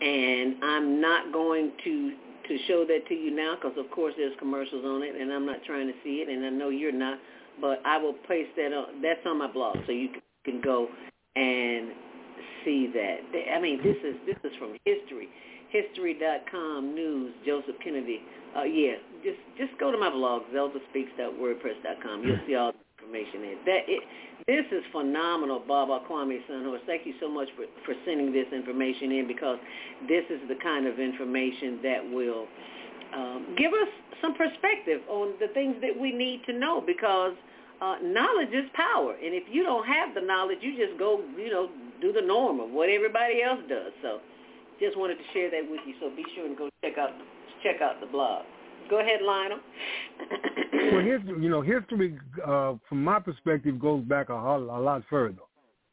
[0.00, 2.12] And I'm not going to
[2.48, 5.46] to show that to you now because of course there's commercials on it and I'm
[5.46, 7.18] not trying to see it and I know you're not
[7.60, 10.10] but I will place that on that's on my blog so you
[10.44, 10.88] can go
[11.34, 11.90] and
[12.64, 13.18] see that.
[13.54, 15.28] I mean this is this is from history.
[15.70, 18.20] History.com news Joseph Kennedy.
[18.56, 18.94] Uh, yeah
[19.24, 23.56] just just go to my blog zeldaspeaks.wordpress.com you'll see all the information there.
[23.66, 24.02] That it
[24.46, 26.78] this is phenomenal, Baba Kwame Sunhorse.
[26.86, 29.58] Thank you so much for, for sending this information in because
[30.06, 32.46] this is the kind of information that will
[33.12, 33.88] um, give us
[34.22, 37.32] some perspective on the things that we need to know because
[37.82, 39.18] uh, knowledge is power.
[39.18, 41.68] And if you don't have the knowledge, you just go, you know,
[42.00, 43.90] do the norm of what everybody else does.
[44.00, 44.20] So
[44.78, 45.94] just wanted to share that with you.
[45.98, 47.10] So be sure and go check out
[47.64, 48.44] check out the blog.
[48.88, 49.58] Go ahead, Lionel.
[50.92, 55.42] well, history, you know, history uh, from my perspective goes back a, a lot further.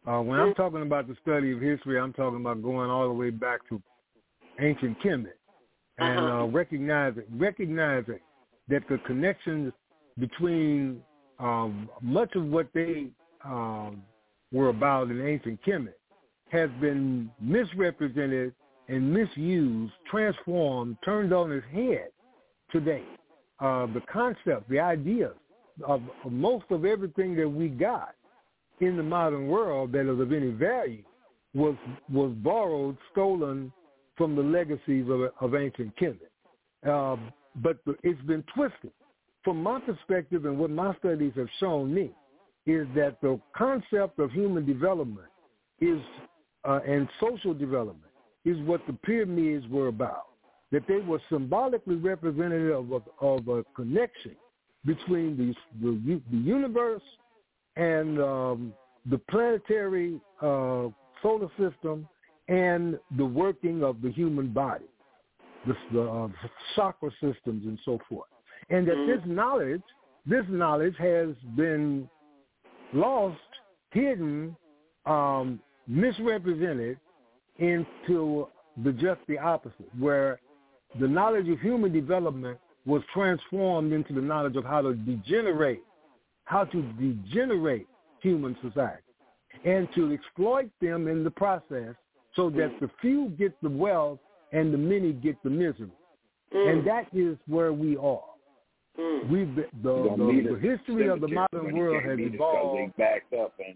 [0.06, 3.14] Uh, when I'm talking about the study of history, I'm talking about going all the
[3.14, 3.82] way back to
[4.60, 5.28] ancient Kemet
[5.98, 6.44] and uh-huh.
[6.44, 8.20] uh, recognizing recognizing
[8.68, 9.72] that the connections
[10.20, 11.02] between
[11.40, 13.08] um, much of what they
[13.46, 14.04] um,
[14.52, 15.94] were about in ancient Kemet
[16.50, 18.54] has been misrepresented
[18.88, 22.10] and misused, transformed, turned on its head
[22.74, 23.04] today.
[23.60, 25.36] Uh, the concept, the ideas
[25.88, 28.16] of, of most of everything that we got
[28.82, 31.04] in the modern world that is of any value
[31.54, 31.76] was
[32.12, 33.72] was borrowed, stolen
[34.18, 36.90] from the legacies of, of ancient Kemet.
[36.90, 38.92] Um, but it's been twisted.
[39.44, 42.12] From my perspective and what my studies have shown me
[42.66, 45.28] is that the concept of human development
[45.80, 46.00] is
[46.66, 48.12] uh, and social development
[48.46, 50.28] is what the pyramids were about
[50.74, 54.36] that they were symbolically representative of, of a connection
[54.86, 57.04] between the, the, the universe
[57.76, 58.74] and um,
[59.10, 60.88] the planetary uh,
[61.22, 62.08] solar system
[62.48, 64.86] and the working of the human body,
[65.68, 66.28] the, the uh,
[66.76, 68.28] chakra systems and so forth.
[68.72, 69.36] And that this mm-hmm.
[69.36, 69.84] knowledge,
[70.26, 72.10] this knowledge has been
[72.94, 73.38] lost,
[73.92, 74.56] hidden,
[75.06, 76.98] um, misrepresented
[77.60, 78.48] into
[78.84, 80.40] the just the opposite, where
[81.00, 85.82] the knowledge of human development was transformed into the knowledge of how to degenerate,
[86.46, 87.88] how to degenerate
[88.22, 89.04] human society
[89.66, 91.96] and to exploit them in the process
[92.36, 94.20] so that the few get the wealth
[94.52, 95.90] and the many get the misery.
[96.54, 96.72] Mm.
[96.72, 98.22] And that is where we are.
[99.00, 99.30] Mm.
[99.30, 102.80] We the, the, the history of the modern world has evolved.
[102.80, 103.76] They backed up and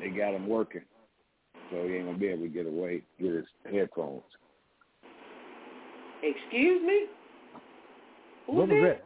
[0.00, 0.82] they got him working,
[1.70, 4.22] so he ain't gonna be able to get away get his headphones.
[6.24, 7.06] Excuse me?
[8.46, 9.04] Who what was that?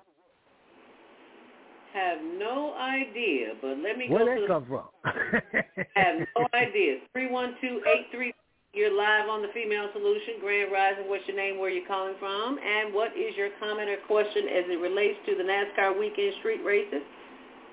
[1.94, 4.86] Have no idea, but let me Where go Where that to come from?
[5.96, 7.02] have no idea.
[7.12, 8.32] Three one two eight three.
[8.74, 10.38] You're live on the Female Solution.
[10.40, 11.08] Grand Rising.
[11.08, 11.58] What's your name?
[11.58, 12.58] Where are you calling from?
[12.60, 16.62] And what is your comment or question as it relates to the NASCAR weekend street
[16.62, 17.02] races?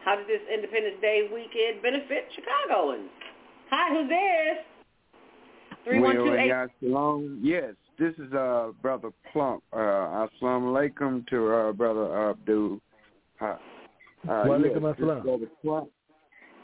[0.05, 3.11] How did this Independence Day weekend benefit Chicagoans?
[3.69, 4.74] Hi, who's this?
[5.85, 6.47] Three one two eight.
[7.41, 9.63] Yes, this is uh brother Plump.
[9.71, 12.79] Uh assalamu alaikum to uh brother Abdul.
[13.39, 13.55] Uh,
[14.27, 14.75] uh yes,
[15.23, 15.89] brother Plump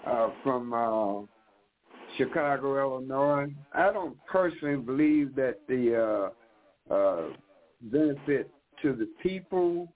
[0.08, 1.22] uh from uh
[2.18, 3.54] Chicago, Illinois.
[3.74, 6.32] I don't personally believe that the
[6.90, 7.30] uh uh
[7.84, 8.50] benefit
[8.82, 9.88] to the people,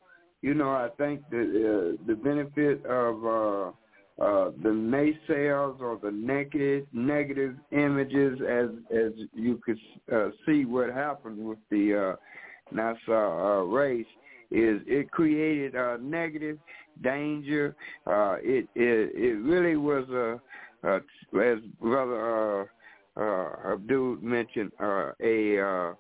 [0.42, 3.26] you know, I think that uh, the benefit of
[4.20, 9.78] uh the naysayers or the negative negative images as as you could
[10.14, 14.06] uh, see what happened with the uh, NASA uh, race
[14.52, 16.58] is it created a negative
[17.04, 17.76] danger.
[18.08, 20.40] Uh, it it it really was a,
[20.88, 20.96] a
[21.42, 22.66] as brother uh,
[23.18, 25.94] uh, Abdul mentioned uh, a uh,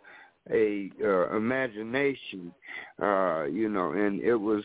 [0.51, 2.53] a uh, imagination,
[3.01, 4.63] uh, you know, and it was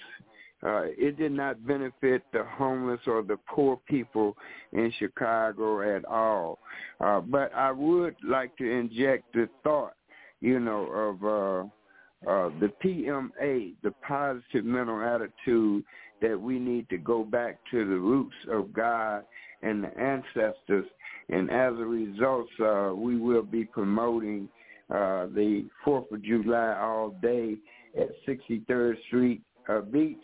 [0.62, 4.36] uh, it did not benefit the homeless or the poor people
[4.72, 6.58] in Chicago at all.
[7.00, 9.94] Uh, but I would like to inject the thought,
[10.40, 15.84] you know, of uh, uh, the PMA, the positive mental attitude
[16.20, 19.24] that we need to go back to the roots of God
[19.62, 20.84] and the ancestors.
[21.30, 24.48] And as a result, uh, we will be promoting
[24.90, 27.56] uh, the 4th of July all day
[27.98, 30.18] at 63rd Street uh, Beach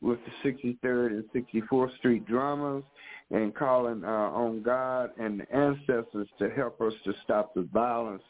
[0.00, 2.84] with the 63rd and 64th Street dramas
[3.30, 8.22] and calling uh, on God and the ancestors to help us to stop the violence.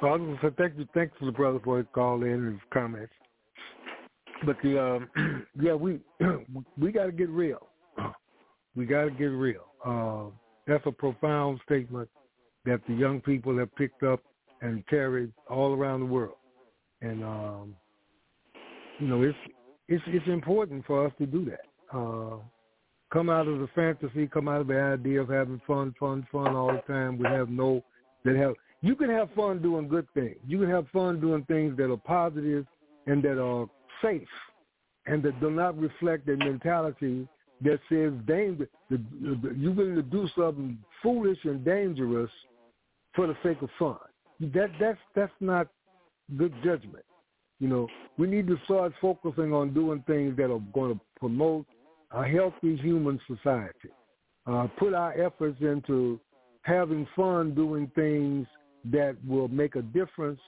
[0.00, 2.22] Well, I was going to say thank you, thanks for the brother for his call
[2.22, 3.12] in and his comments.
[4.46, 6.00] But the um, yeah, we
[6.78, 7.66] we got to get real.
[8.76, 9.64] We got to get real.
[9.84, 10.26] Uh,
[10.68, 12.08] that's a profound statement
[12.64, 14.20] that the young people have picked up
[14.60, 16.36] and carried all around the world.
[17.00, 17.74] And um,
[18.98, 19.38] you know, it's
[19.88, 21.96] it's it's important for us to do that.
[21.96, 22.36] Uh,
[23.12, 26.54] come out of the fantasy, come out of the idea of having fun, fun, fun
[26.54, 27.18] all the time.
[27.18, 27.82] We have no
[28.24, 30.36] that have you can have fun doing good things.
[30.46, 32.66] You can have fun doing things that are positive
[33.06, 33.66] and that are
[34.02, 34.28] safe
[35.06, 37.26] and that do not reflect a mentality
[37.62, 38.68] that says danger.
[38.90, 42.30] You're willing to do something foolish and dangerous
[43.14, 43.96] for the sake of fun.
[44.40, 45.68] That that's that's not
[46.36, 47.04] good judgment.
[47.60, 47.88] You know,
[48.18, 51.66] we need to start focusing on doing things that are going to promote
[52.12, 53.90] a healthy human society.
[54.46, 56.20] Uh, put our efforts into
[56.62, 58.46] having fun doing things
[58.84, 60.40] that will make a difference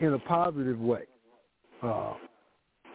[0.00, 1.02] in a positive way.
[1.82, 2.14] Uh,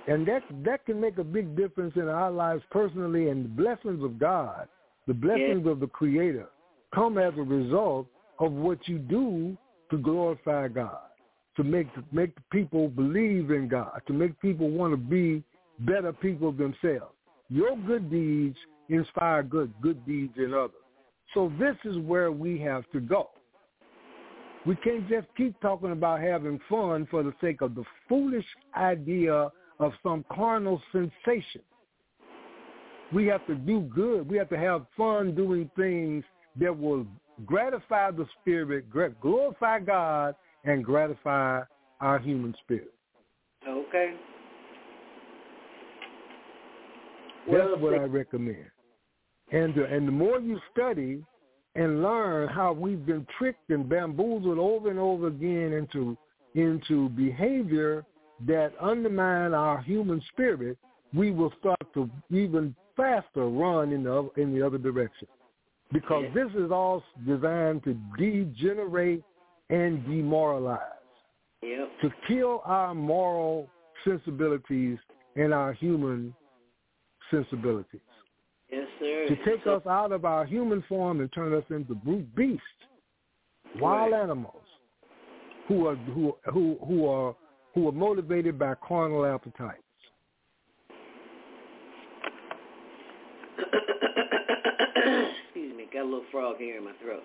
[0.07, 4.03] and that that can make a big difference in our lives personally and the blessings
[4.03, 4.67] of God,
[5.05, 5.71] the blessings yeah.
[5.71, 6.47] of the Creator
[6.95, 8.07] come as a result
[8.39, 9.57] of what you do
[9.89, 10.99] to glorify God,
[11.55, 15.43] to make make the people believe in God, to make people want to be
[15.79, 17.13] better people themselves.
[17.49, 18.57] Your good deeds
[18.89, 20.71] inspire good good deeds in others.
[21.33, 23.29] So this is where we have to go.
[24.65, 28.45] We can't just keep talking about having fun for the sake of the foolish
[28.75, 29.49] idea
[29.79, 31.61] of some carnal sensation.
[33.13, 34.29] We have to do good.
[34.29, 36.25] We have to have fun doing things
[36.59, 37.05] that will
[37.45, 38.85] gratify the spirit,
[39.21, 41.61] glorify God, and gratify
[42.01, 42.93] our human spirit.
[43.67, 44.13] Okay.
[47.49, 48.65] That's well, what I recommend.
[49.51, 51.23] And the, and the more you study,
[51.77, 56.17] and learn how we've been tricked and bamboozled over and over again into
[56.55, 58.03] into behavior
[58.47, 60.77] that undermine our human spirit,
[61.13, 65.27] we will start to even faster run in the in the other direction.
[65.91, 69.23] Because this is all designed to degenerate
[69.69, 70.81] and demoralize.
[71.61, 71.89] Yep.
[72.01, 73.69] To kill our moral
[74.05, 74.97] sensibilities
[75.35, 76.33] and our human
[77.31, 78.01] sensibilities.
[78.69, 79.25] Yes, sir.
[79.29, 82.61] To take so, us out of our human form and turn us into brute beasts,
[83.79, 84.21] wild right.
[84.21, 84.61] animals,
[85.67, 87.35] who are who who who are
[87.73, 89.81] who are motivated by carnal appetites.
[95.97, 97.23] Got a little frog here in my throat.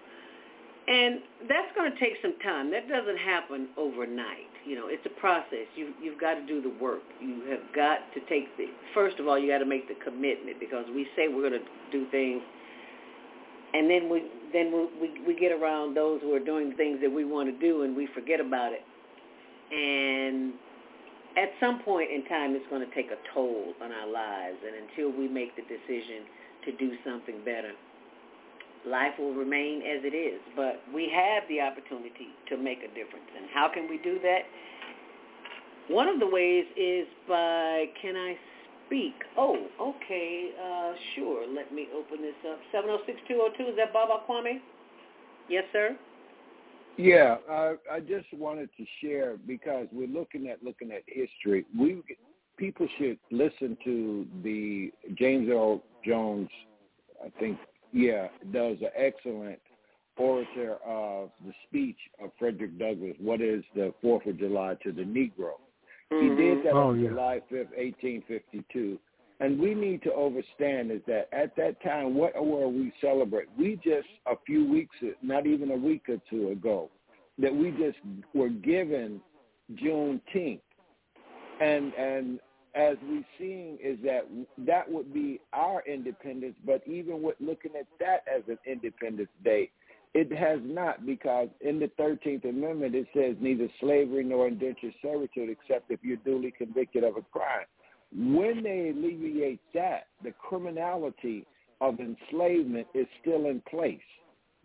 [0.88, 2.70] And that's going to take some time.
[2.70, 4.48] That doesn't happen overnight.
[4.64, 5.68] You know, it's a process.
[5.76, 7.02] You you've got to do the work.
[7.20, 10.58] You have got to take the first of all, you got to make the commitment
[10.58, 12.40] because we say we're going to do things,
[13.74, 14.24] and then we
[14.54, 17.58] then we we, we get around those who are doing things that we want to
[17.60, 18.82] do, and we forget about it.
[19.68, 20.54] And
[21.36, 24.88] at some point in time, it's going to take a toll on our lives, and
[24.88, 26.24] until we make the decision
[26.64, 27.72] to do something better
[28.86, 30.40] life will remain as it is.
[30.56, 33.30] But we have the opportunity to make a difference.
[33.36, 34.40] And how can we do that?
[35.88, 38.36] One of the ways is by, can I
[38.86, 39.14] speak?
[39.36, 41.46] Oh, okay, uh, sure.
[41.52, 42.59] Let me open this up.
[42.74, 44.60] 706-202, is that Baba Kwame?
[45.48, 45.96] Yes, sir?
[46.96, 51.64] Yeah, I, I just wanted to share because we're looking at looking at history.
[51.76, 52.02] We
[52.59, 56.50] people should listen to the James Earl Jones,
[57.24, 57.59] I think
[57.93, 59.59] yeah, does an excellent
[60.16, 65.02] orator of the speech of Frederick Douglass, What is the Fourth of July to the
[65.02, 65.55] Negro?
[66.12, 66.23] Mm-hmm.
[66.23, 67.10] He did that Oh, on yeah.
[67.10, 68.98] July 5th, 1852.
[69.40, 73.51] And we need to understand is that at that time, what were we celebrating?
[73.59, 76.90] We just a few weeks, not even a week or two ago,
[77.39, 77.98] that we just
[78.35, 79.20] were given
[79.74, 80.60] Juneteenth.
[81.60, 82.40] And and
[82.74, 84.26] as we're seeing is that
[84.58, 89.70] that would be our independence, but even with looking at that as an Independence Day,
[90.14, 95.48] it has not because in the 13th Amendment it says neither slavery nor indentured servitude
[95.50, 97.66] except if you're duly convicted of a crime.
[98.14, 101.46] When they alleviate that, the criminality
[101.80, 104.00] of enslavement is still in place.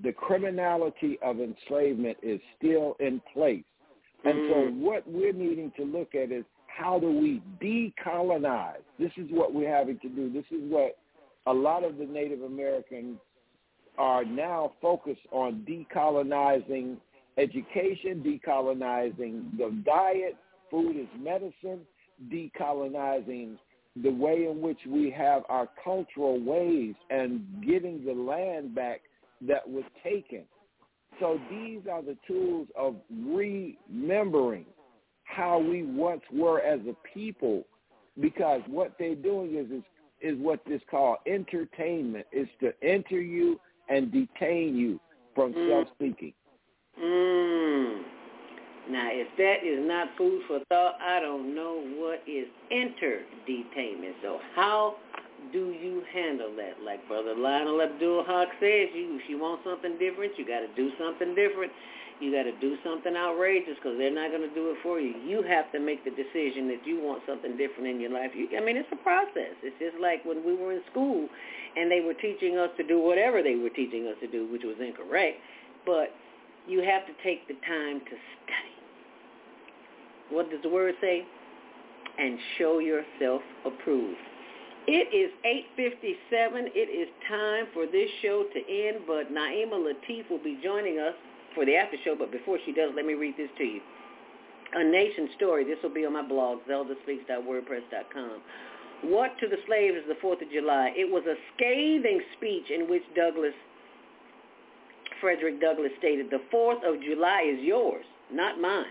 [0.04, 3.64] The criminality of enslavement is still in place.
[4.26, 4.80] And so mm.
[4.80, 6.44] what we're needing to look at is
[6.78, 8.84] how do we decolonize?
[9.00, 10.32] This is what we're having to do.
[10.32, 10.98] This is what
[11.48, 13.18] a lot of the Native Americans
[13.98, 16.98] are now focused on decolonizing
[17.38, 20.36] education, decolonizing the diet,
[20.70, 21.82] food is medicine,
[22.32, 23.58] decolonizing
[24.04, 29.02] the way in which we have our cultural ways and getting the land back
[29.42, 30.44] that was taken.
[31.20, 34.66] So these are the tools of remembering
[35.28, 37.64] how we once were as a people
[38.20, 39.84] because what they're doing is is,
[40.22, 43.60] is what is called entertainment is to enter you
[43.90, 45.00] and detain you
[45.36, 45.70] from Mm.
[45.70, 46.34] self-seeking.
[47.00, 48.04] Mm.
[48.90, 54.16] Now, if that is not food for thought, I don't know what is interdetainment.
[54.24, 54.96] So how
[55.52, 56.82] do you handle that?
[56.84, 60.74] Like Brother Lionel Abdul Haq says, you if you want something different, you got to
[60.76, 61.72] do something different.
[62.20, 65.14] You got to do something outrageous because they're not going to do it for you.
[65.22, 68.32] You have to make the decision that you want something different in your life.
[68.34, 69.54] You, I mean, it's a process.
[69.62, 71.30] It's just like when we were in school
[71.78, 74.64] and they were teaching us to do whatever they were teaching us to do, which
[74.66, 75.38] was incorrect.
[75.86, 76.10] But
[76.66, 78.76] you have to take the time to study.
[80.34, 81.22] What does the word say?
[82.18, 84.18] And show yourself approved.
[84.88, 85.30] It is
[85.78, 86.74] 8.57.
[86.74, 91.14] It is time for this show to end, but Naima Latif will be joining us
[91.58, 92.16] for the after show.
[92.18, 93.82] But before she does, let me read this to you.
[94.74, 95.64] A Nation Story.
[95.66, 98.42] This will be on my blog, zeldaspeaks.wordpress.com.
[99.04, 100.92] What to the slaves is the 4th of July?
[100.96, 103.54] It was a scathing speech in which Douglass,
[105.20, 108.86] Frederick Douglass stated, the 4th of July is yours, not mine.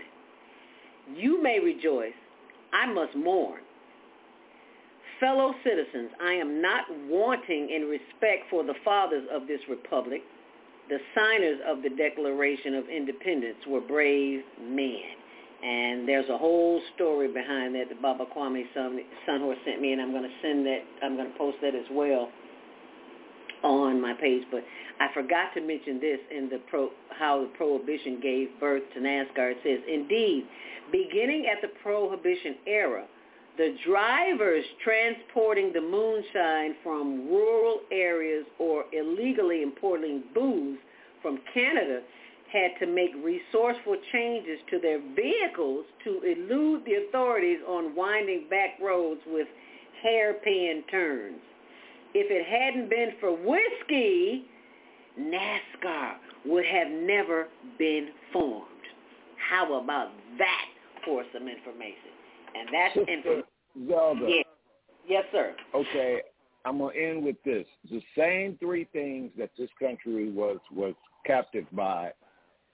[1.15, 2.15] You may rejoice.
[2.73, 3.61] I must mourn.
[5.19, 10.21] Fellow citizens, I am not wanting in respect for the fathers of this republic.
[10.89, 15.01] The signers of the Declaration of Independence were brave men.
[15.63, 20.01] And there's a whole story behind that that Baba Kwame Sun- Sunhorse sent me, and
[20.01, 22.29] I'm going to send that, I'm going to post that as well
[23.63, 24.43] on my page.
[24.51, 24.63] But
[24.99, 29.51] I forgot to mention this in the pro, how the prohibition gave birth to NASCAR.
[29.51, 30.45] It says, indeed,
[30.91, 33.05] beginning at the prohibition era,
[33.57, 40.77] the drivers transporting the moonshine from rural areas or illegally importing booze
[41.21, 42.01] from Canada
[42.51, 48.79] had to make resourceful changes to their vehicles to elude the authorities on winding back
[48.81, 49.47] roads with
[50.01, 51.41] hairpin turns.
[52.13, 54.45] If it hadn't been for whiskey,
[55.19, 56.15] NASCAR
[56.45, 57.47] would have never
[57.77, 58.65] been formed.
[59.49, 60.65] How about that
[61.03, 62.16] for some information?
[62.57, 63.43] And that's Sister.
[63.87, 64.25] Zelda.
[64.27, 64.43] Yeah.
[65.07, 65.55] Yes, sir.
[65.73, 66.21] Okay,
[66.65, 67.65] I'm gonna end with this.
[67.89, 72.11] The same three things that this country was was captive by.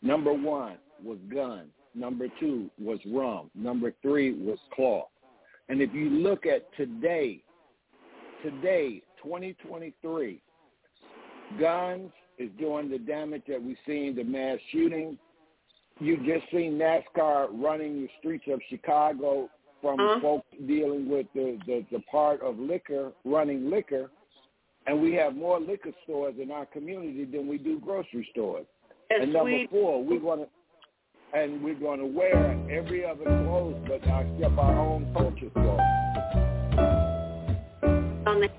[0.02, 1.70] Number one was guns.
[1.96, 3.52] Number two was rum.
[3.54, 5.10] Number three was cloth.
[5.70, 7.44] And if you look at today,
[8.42, 10.42] today, 2023,
[11.60, 15.18] guns is doing the damage that we've seen, the mass shootings.
[16.00, 19.50] You just seen NASCAR running the streets of Chicago
[19.84, 20.20] from Uh-huh.
[20.22, 24.10] folks dealing with the, the, the part of liquor, running liquor,
[24.88, 28.66] and we have more liquor stores in our community than we do grocery stores.
[29.12, 30.46] Yes, and number we- four, we're gonna
[31.36, 32.36] and we're gonna wear
[32.72, 35.80] every other clothes but our except our own culture clothes.
[38.26, 38.50] on the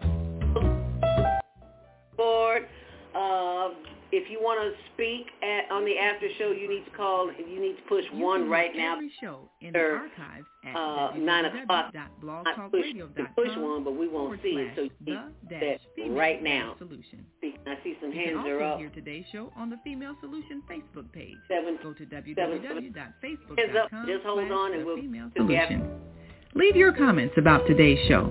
[2.17, 2.67] board.
[3.15, 3.69] Uh,
[4.15, 7.31] if you want to speak at, on the after show, you need to call.
[7.33, 8.95] You need to push You one right now.
[8.95, 11.93] every show in the archives at uh, nine o'clock.
[11.93, 12.11] Not
[12.71, 12.87] push,
[13.35, 14.73] push one, but we won't see it.
[14.77, 15.19] So you need
[15.51, 15.81] that
[16.11, 16.77] right now.
[16.79, 17.25] Solution.
[17.41, 18.79] See, I see some You hands can are also up.
[18.81, 21.35] hear today's show on the Female Solution Facebook page.
[21.49, 22.05] Seven, Go to.
[22.07, 25.91] Www.facebook.com Just hold on and we'll female solution.
[26.55, 28.31] Leave your comments about today's show.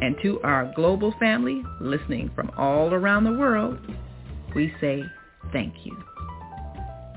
[0.00, 3.78] And to our global family listening from all around the world,
[4.54, 5.02] we say
[5.52, 5.96] thank you.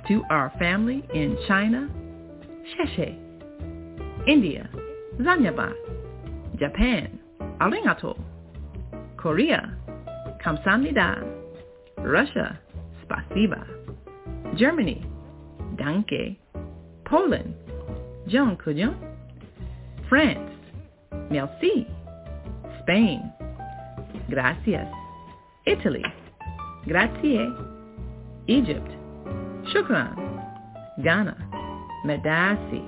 [0.09, 1.89] To our family in China,
[2.75, 3.17] Sheshe,
[4.27, 4.69] India,
[5.19, 5.73] Zanyaba,
[6.59, 7.19] Japan,
[7.61, 8.19] Arigato,
[9.17, 9.77] Korea,
[10.45, 11.23] Kamsamnida,
[11.99, 12.59] Russia,
[13.03, 13.65] Spasiba,
[14.57, 15.05] Germany,
[15.77, 16.37] Danke,
[17.05, 17.55] Poland,
[18.27, 18.57] John
[20.09, 20.51] France,
[21.31, 21.87] Merci,
[22.83, 23.33] Spain,
[24.29, 24.87] Gracias,
[25.65, 26.03] Italy,
[26.85, 27.47] Grazie,
[28.47, 28.89] Egypt,
[29.71, 30.15] Shukran,
[31.03, 31.35] Ghana,
[32.05, 32.83] Medasi,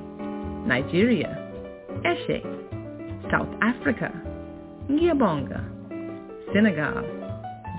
[0.65, 1.37] Nigeria,
[2.03, 2.41] Eshe,
[3.31, 4.11] South Africa,
[4.89, 5.63] Ngiabonga,
[6.53, 7.03] Senegal,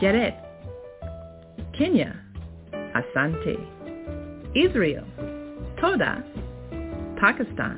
[0.01, 0.35] Jared,
[1.77, 2.15] Kenya,
[2.95, 3.57] Asante,
[4.55, 5.05] Israel,
[5.81, 6.25] Toda,
[7.21, 7.77] Pakistan,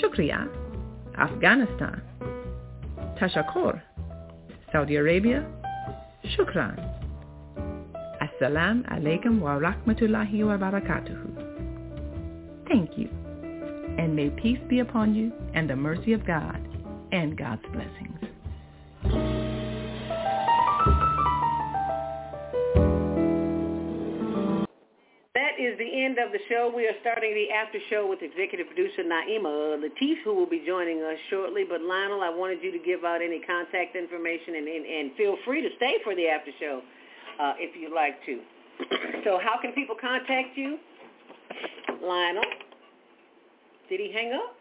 [0.00, 0.48] Shukriya,
[1.18, 2.02] Afghanistan,
[3.18, 3.82] Tashakur,
[4.70, 5.44] Saudi Arabia,
[6.36, 6.78] Shukran.
[8.22, 12.68] Assalamu alaikum wa rahmatullahi wa barakatuhu.
[12.68, 13.08] Thank you,
[13.98, 16.60] and may peace be upon you and the mercy of God
[17.10, 18.17] and God's blessings.
[25.78, 26.72] Is the end of the show.
[26.74, 31.02] We are starting the after show with executive producer Naima Latif, who will be joining
[31.02, 31.64] us shortly.
[31.68, 35.36] But Lionel, I wanted you to give out any contact information and, and, and feel
[35.44, 36.82] free to stay for the after show
[37.40, 38.40] uh, if you'd like to.
[39.24, 40.78] so how can people contact you?
[42.02, 42.44] Lionel?
[43.88, 44.54] Did he hang up?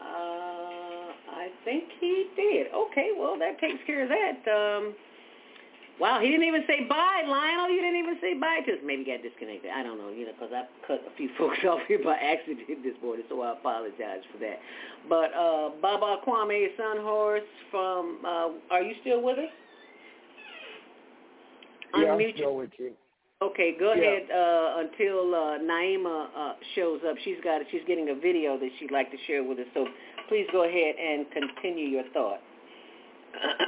[0.00, 2.66] Uh, I think he did.
[2.74, 4.50] Okay, well, that takes care of that.
[4.50, 4.94] Um,
[6.00, 7.68] wow, he didn't even say bye, Lionel.
[7.70, 8.78] You didn't even say bye to us.
[8.84, 9.70] Maybe got disconnected.
[9.70, 12.66] I don't know, you know, because I cut a few folks off here by accident
[12.82, 14.58] this morning, so I apologize for that.
[15.08, 19.52] But uh, Baba Kwame Sunhorse from, uh, are you still with us?
[21.94, 22.92] Yeah, I'm Unmute still with you.
[23.42, 24.02] Okay, go Yeah.
[24.02, 27.16] ahead uh, until uh, Naima uh, shows up.
[27.24, 29.66] She's got she's getting a video that she'd like to share with us.
[29.72, 29.86] So
[30.28, 32.40] please go ahead and continue your thought.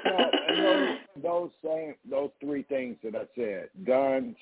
[0.04, 4.36] Those, those same those three things that I said, guns,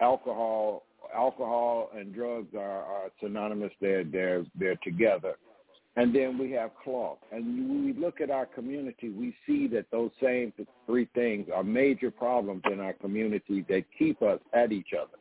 [0.00, 0.84] alcohol,
[1.14, 3.72] alcohol and drugs are, are synonymous.
[3.80, 5.34] They're they're they're together.
[5.96, 7.18] And then we have cloth.
[7.32, 10.52] And when we look at our community, we see that those same
[10.86, 15.18] three things are major problems in our community that keep us at each other.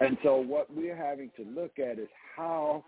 [0.00, 2.84] And so what we're having to look at is how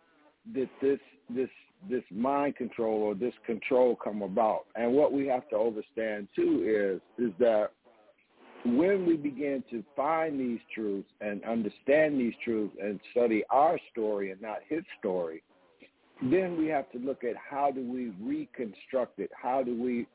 [0.52, 0.98] did this
[1.30, 1.48] this
[1.88, 4.66] this mind control or this control come about?
[4.74, 7.70] And what we have to understand too is is that
[8.64, 14.30] when we begin to find these truths and understand these truths and study our story
[14.30, 15.42] and not his story,
[16.22, 19.30] then we have to look at how do we reconstruct it?
[19.34, 20.06] How do we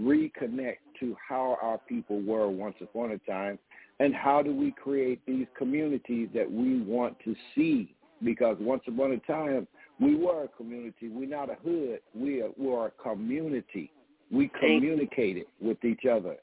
[0.00, 3.58] reconnect to how our people were once upon a time?
[4.00, 7.94] And how do we create these communities that we want to see?
[8.24, 9.66] Because once upon a time,
[10.00, 11.08] we were a community.
[11.08, 12.00] We're not a hood.
[12.14, 13.90] We are, we're a community.
[14.30, 16.36] We communicated with each other.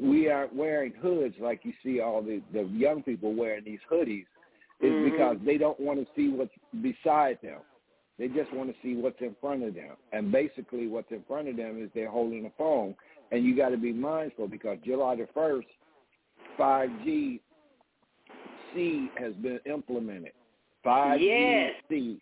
[0.00, 4.26] We aren't wearing hoods like you see all the, the young people wearing these hoodies.
[4.80, 5.10] Is Mhm.
[5.10, 7.58] because they don't want to see what's beside them.
[8.16, 9.96] They just want to see what's in front of them.
[10.12, 12.94] And basically what's in front of them is they're holding a phone.
[13.32, 15.66] And you got to be mindful because July the 1st,
[16.56, 17.40] 5G
[18.74, 20.32] C has been implemented.
[20.84, 21.74] 5G Yes.
[21.88, 22.20] C.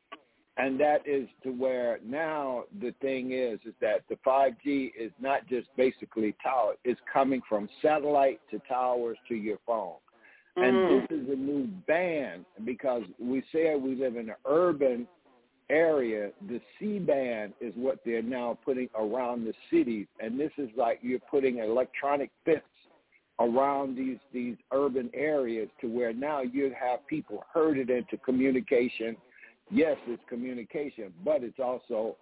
[0.58, 5.46] And that is to where now the thing is, is that the 5G is not
[5.46, 6.74] just basically tower.
[6.84, 9.96] It's coming from satellite to towers to your phone.
[10.56, 11.08] And Mm.
[11.08, 15.06] this is a new band because we said we live in an urban
[15.68, 16.30] area.
[16.48, 21.00] The C band is what they're now putting around the cities, and this is like
[21.02, 22.62] you're putting electronic fence
[23.38, 29.16] around these these urban areas to where now you have people herded into communication.
[29.70, 32.16] Yes, it's communication, but it's also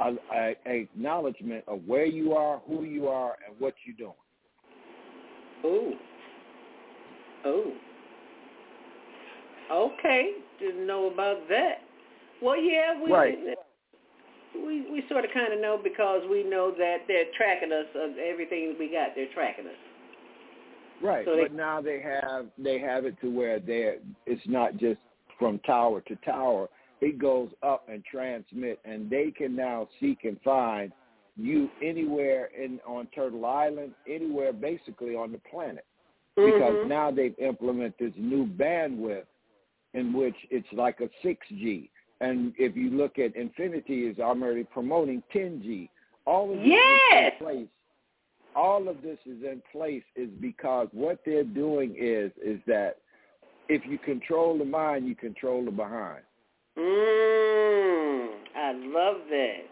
[0.00, 4.14] a, a, a acknowledgement of where you are, who you are, and what you're doing.
[5.64, 5.92] Oh.
[7.44, 7.72] Oh.
[9.70, 10.32] Okay.
[10.60, 11.80] Didn't know about that.
[12.42, 13.38] Well, yeah, we Right.
[14.54, 18.16] we we sort of kind of know because we know that they're tracking us of
[18.18, 19.14] everything we got.
[19.14, 19.74] They're tracking us.
[21.02, 24.76] Right, So they- but now they have they have it to where they it's not
[24.78, 25.00] just
[25.38, 26.68] from tower to tower.
[27.00, 30.92] It goes up and transmit, and they can now seek and find
[31.36, 35.84] you anywhere in on Turtle Island, anywhere basically on the planet,
[36.36, 36.88] because Mhm.
[36.88, 39.26] now they've implemented this new bandwidth
[39.92, 41.90] in which it's like a 6G.
[42.20, 45.90] And if you look at Xfinity is already promoting 10G.
[46.24, 47.02] All of this Yes!
[47.10, 47.68] is in place.
[48.54, 52.98] All of this is in place is because what they're doing is is that
[53.68, 56.22] if you control the mind, you control the behind.
[56.78, 59.62] Mm, I love that.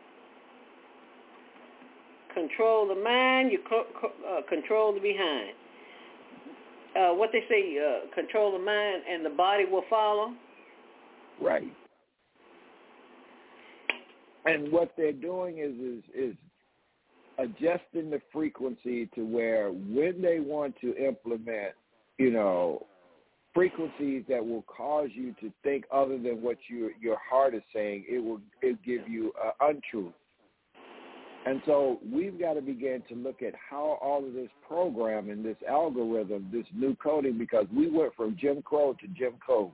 [2.32, 5.51] Control the mind, you uh, control the behind.
[6.97, 10.32] Uh, what they say, uh, control the mind and the body will follow.
[11.40, 11.72] Right.
[14.47, 16.36] And what they're doing is is is
[17.39, 21.72] adjusting the frequency to where when they want to implement,
[22.18, 22.86] you know,
[23.55, 28.05] frequencies that will cause you to think other than what your your heart is saying,
[28.09, 30.12] it will it give you uh, untruth.
[31.47, 35.59] And so we've got to begin to look at how all of this programming, this
[35.68, 39.70] algorithm, this new coding, because we went from Jim Crow to Jim Code,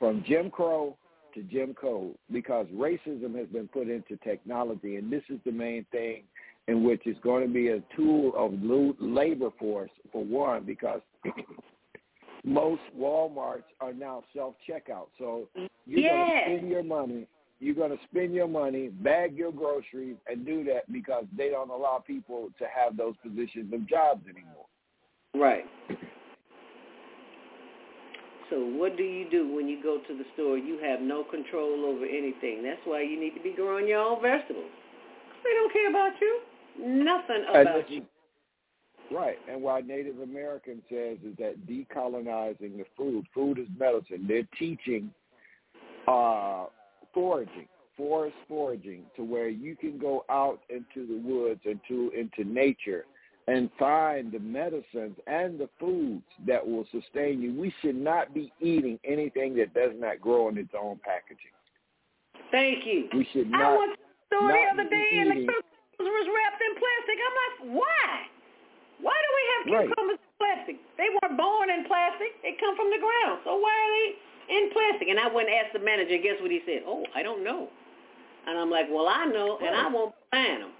[0.00, 0.96] from Jim Crow
[1.34, 5.86] to Jim Code, because racism has been put into technology, and this is the main
[5.92, 6.24] thing
[6.66, 8.52] in which it's going to be a tool of
[9.00, 11.00] labor force for one, because
[12.44, 15.08] most WalMarts are now self-checkout.
[15.18, 15.48] So
[15.86, 16.44] you're Yes.
[16.46, 17.26] to spend your money.
[17.60, 21.70] You're going to spend your money, bag your groceries, and do that because they don't
[21.70, 24.66] allow people to have those positions of jobs anymore.
[25.34, 25.64] Right.
[28.50, 30.58] So what do you do when you go to the store?
[30.58, 32.62] You have no control over anything.
[32.62, 34.70] That's why you need to be growing your own vegetables.
[35.44, 36.40] They don't care about you.
[36.78, 38.02] Nothing about you.
[39.12, 44.24] Right, and why Native American says is that decolonizing the food, food is medicine.
[44.26, 45.10] They're teaching
[46.08, 46.66] uh,
[47.12, 53.04] foraging, forest foraging, to where you can go out into the woods, into into nature,
[53.48, 57.52] and find the medicines and the foods that will sustain you.
[57.52, 61.52] We should not be eating anything that does not grow in its own packaging.
[62.50, 63.08] Thank you.
[63.14, 63.78] We should I not.
[63.78, 65.64] went to the store the other day and the cucumbers
[65.98, 67.18] was wrapped in plastic.
[67.18, 68.41] I'm like, why?
[69.02, 69.88] Why do we have Right.
[69.90, 70.76] cucumbers in plastic?
[70.96, 72.40] They weren't born in plastic.
[72.42, 73.42] They come from the ground.
[73.44, 74.08] So why are they
[74.56, 75.08] in plastic?
[75.08, 76.16] And I went and asked the manager.
[76.18, 76.82] Guess what he said?
[76.86, 77.68] Oh, I don't know.
[78.46, 80.72] And I'm like, well, I know, and I won't ban them.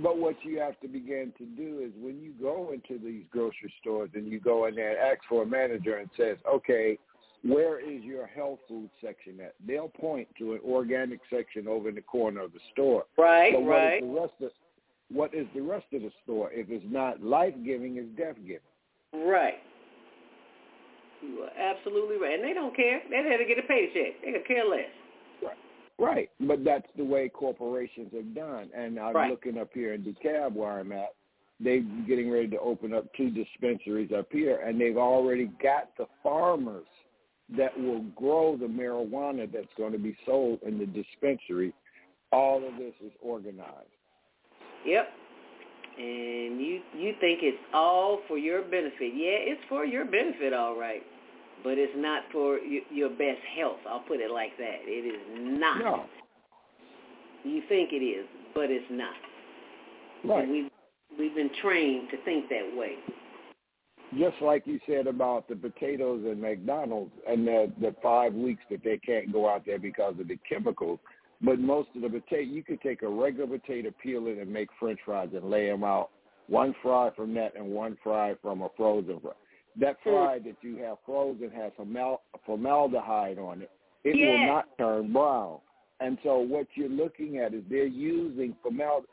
[0.00, 3.72] But what you have to begin to do is when you go into these grocery
[3.80, 6.98] stores and you go in there and ask for a manager and says, okay,
[7.42, 9.54] where is your health food section at?
[9.66, 13.06] They'll point to an organic section over in the corner of the store.
[13.16, 14.00] Right, but what is right.
[14.02, 14.50] the rest of
[15.10, 16.50] what is the rest of the store?
[16.52, 19.28] If it's not life giving, it's death giving.
[19.28, 19.58] Right.
[21.22, 22.34] You are absolutely right.
[22.34, 23.00] And they don't care.
[23.10, 24.22] They're there to get a paycheck.
[24.24, 24.90] They could care less.
[25.42, 25.56] Right.
[26.00, 28.70] Right, but that's the way corporations have done.
[28.74, 29.30] And I'm Right.
[29.30, 31.14] looking up here in DeKalb where I'm at.
[31.60, 36.06] They're getting ready to open up two dispensaries up here, and they've already got the
[36.22, 36.86] farmers
[37.56, 41.74] that will grow the marijuana that's going to be sold in the dispensary.
[42.30, 43.88] All of this is organized.
[44.84, 45.08] Yep.
[45.98, 49.12] And you you think it's all for your benefit.
[49.14, 51.02] Yeah, it's for your benefit, all right.
[51.64, 53.78] But it's not for y- your best health.
[53.88, 54.76] I'll put it like that.
[54.84, 55.78] It is not.
[55.80, 56.04] No,
[57.44, 59.14] You think it is, but it's not.
[60.24, 60.44] right.
[60.44, 60.70] And we've,
[61.18, 62.92] we've been trained to think that way.
[64.16, 68.82] Just like you said about the potatoes and McDonald's and the, the five weeks that
[68.84, 71.00] they can't go out there because of the chemicals.
[71.40, 74.68] But most of the potato, you could take a regular potato, peel it, and make
[74.80, 76.10] French fries and lay them out.
[76.48, 79.32] One fry from that and one fry from a frozen fry.
[79.78, 83.70] That fry that you have frozen has formal, formaldehyde on it.
[84.02, 85.58] It will not turn brown.
[86.00, 89.08] And so what you're looking at is they're using formaldehyde.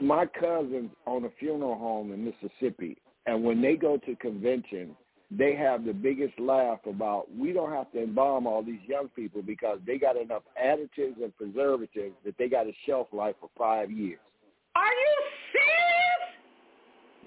[0.00, 2.96] My cousins own a funeral home in Mississippi,
[3.26, 4.96] and when they go to convention,
[5.30, 9.42] they have the biggest laugh about we don't have to embalm all these young people
[9.42, 13.90] because they got enough additives and preservatives that they got a shelf life for five
[13.90, 14.18] years.
[14.74, 16.40] Are you serious?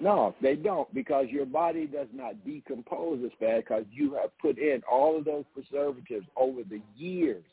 [0.00, 4.58] No, they don't because your body does not decompose as fast because you have put
[4.58, 7.44] in all of those preservatives over the years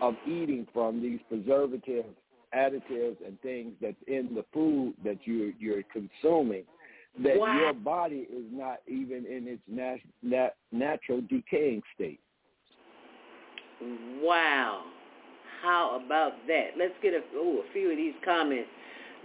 [0.00, 2.08] of eating from these preservatives,
[2.56, 6.64] additives, and things that's in the food that you're, you're consuming
[7.22, 7.58] that Wow.
[7.58, 12.20] your body is not even in its nat- nat- natural decaying state.
[14.20, 14.84] Wow.
[15.62, 16.76] How about that?
[16.76, 18.68] Let's get a, ooh, a few of these comments.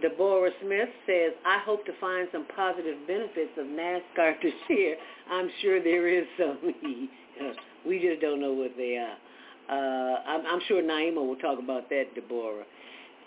[0.01, 4.95] Deborah Smith says, I hope to find some positive benefits of NASCAR this year.
[5.29, 6.57] I'm sure there is some.
[7.85, 9.17] we just don't know what they are.
[9.69, 12.63] Uh, I'm, I'm sure Naima will talk about that, Deborah.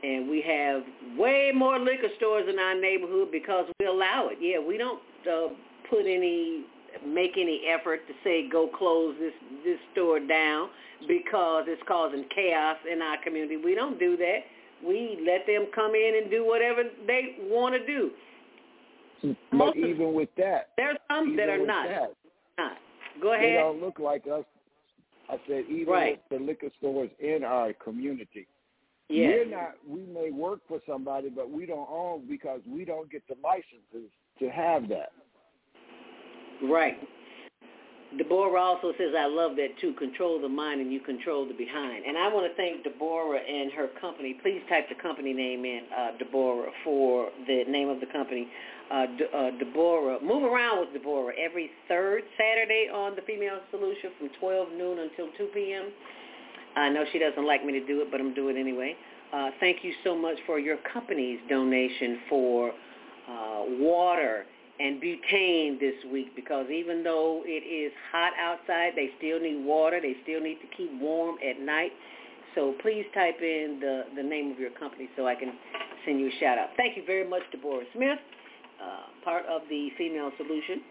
[0.02, 0.82] And we have
[1.16, 4.38] way more liquor stores in our neighborhood because we allow it.
[4.40, 5.00] Yeah, we don't
[5.30, 5.54] uh,
[5.88, 6.64] put any,
[7.06, 9.32] make any effort to say go close this
[9.64, 10.70] this store down
[11.06, 13.56] because it's causing chaos in our community.
[13.56, 14.40] We don't do that
[14.84, 18.10] we let them come in and do whatever they want to do.
[19.22, 21.88] But Most even with that, there's some that are not.
[21.88, 22.14] That,
[22.58, 22.76] not.
[23.20, 23.44] Go ahead.
[23.44, 24.44] They don't look like us.
[25.30, 26.20] I said even right.
[26.30, 28.46] with the liquor stores in our community,
[29.12, 29.32] yes.
[29.44, 29.74] we're not.
[29.86, 34.10] We may work for somebody, but we don't own because we don't get the licenses
[34.39, 35.12] to have that.
[36.62, 36.97] Right.
[38.18, 39.94] Deborah also says, I love that too.
[39.94, 42.05] Control the mind and you control the behind.
[42.05, 44.36] And I want to thank Deborah and her company.
[44.43, 48.48] Please type the company name in, uh, Deborah, for the name of the company.
[48.90, 54.10] Uh, De- uh, Deborah, move around with Deborah every third Saturday on the Female Solution
[54.18, 55.89] from 12 noon until 2 p.m.
[56.77, 58.97] I know she doesn't like me to do it, but I'm doing it anyway.
[59.32, 64.44] Uh, thank you so much for your company's donation for uh, water
[64.81, 70.01] and butane this week because even though it is hot outside, they still need water.
[70.01, 71.93] They still need to keep warm at night.
[72.55, 75.53] So please type in the, the name of your company so I can
[76.05, 76.70] send you a shout out.
[76.77, 78.19] Thank you very much, to Boris Smith,
[78.82, 80.82] uh, part of the Female Solution.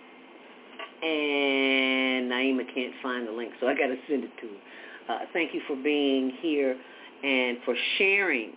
[1.04, 4.62] And Naima can't find the link, so I got to send it to her.
[5.12, 6.78] Uh, thank you for being here
[7.24, 8.52] and for sharing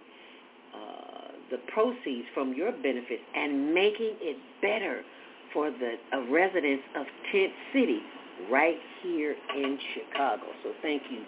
[0.75, 5.03] uh, the proceeds from your benefits and making it better
[5.53, 8.01] for the uh, residents of Tent City
[8.51, 10.45] right here in Chicago.
[10.63, 11.25] So thank you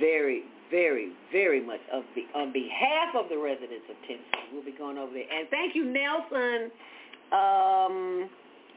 [0.00, 4.48] very, very, very much of the, on behalf of the residents of Tent City.
[4.52, 5.30] We'll be going over there.
[5.32, 6.70] And thank you, Nelson,
[7.32, 8.30] um,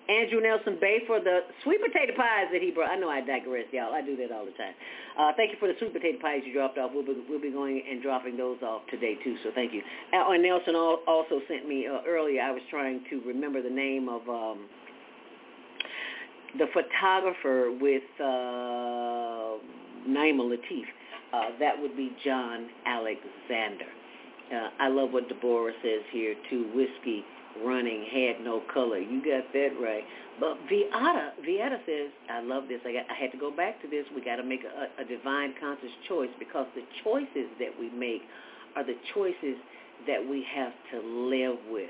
[0.10, 2.90] Andrew Nelson Bay for the sweet potato pies that he brought.
[2.90, 3.94] I know I digress, y'all.
[3.94, 4.74] I do that all the time.
[5.18, 6.92] Uh, thank you for the sweet potato pies you dropped off.
[6.94, 9.82] We'll be, we'll be going and dropping those off today, too, so thank you.
[10.12, 14.10] Uh, and Nelson also sent me uh, earlier, I was trying to remember the name
[14.10, 14.66] of um,
[16.58, 19.62] the photographer with uh,
[20.10, 20.90] Naima Latif.
[21.32, 23.86] Uh, that would be John Alexander.
[24.52, 26.72] Uh, I love what Deborah says here too.
[26.74, 27.24] Whiskey
[27.66, 29.00] running had no color.
[29.00, 30.04] You got that right.
[30.40, 32.80] But Viata, Viata says, I love this.
[32.86, 34.06] I got, I had to go back to this.
[34.16, 38.22] We got to make a, a divine conscious choice because the choices that we make
[38.76, 39.58] are the choices
[40.08, 41.90] that we have to live with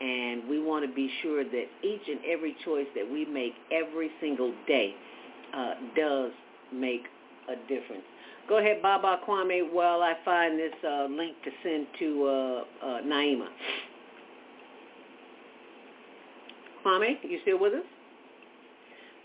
[0.00, 4.10] and we want to be sure that each and every choice that we make every
[4.20, 4.94] single day
[5.54, 6.30] uh, does
[6.72, 7.02] make
[7.48, 8.04] a difference.
[8.48, 13.00] Go ahead, Baba Kwame, while I find this uh, link to send to uh, uh,
[13.02, 13.46] Naima.
[16.84, 17.84] Kwame, you still with us?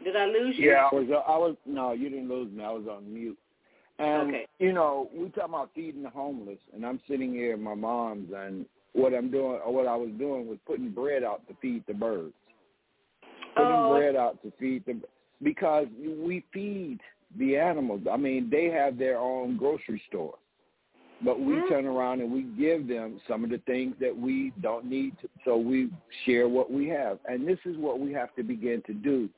[0.03, 0.72] Did I lose you?
[0.72, 1.07] Yeah, I was.
[1.10, 1.56] Uh, I was.
[1.65, 2.64] No, you didn't lose me.
[2.64, 3.38] I was on mute.
[3.98, 4.45] And okay.
[4.60, 8.30] you know, we talk about feeding the homeless, and I'm sitting here at my mom's,
[8.36, 11.84] and what I'm doing or what I was doing was putting bread out to feed
[11.88, 12.34] the birds.
[13.56, 13.94] Putting oh.
[13.94, 14.99] bread out to feed the
[15.41, 16.99] because we feed
[17.38, 18.02] the animals.
[18.11, 20.36] I mean, they have their own grocery store.
[21.24, 21.70] But we mm-hmm.
[21.70, 25.30] turn around and we give them some of the things that we don't need to,
[25.46, 25.90] so we
[26.26, 27.20] share what we have.
[27.26, 29.30] And this is what we have to begin to do.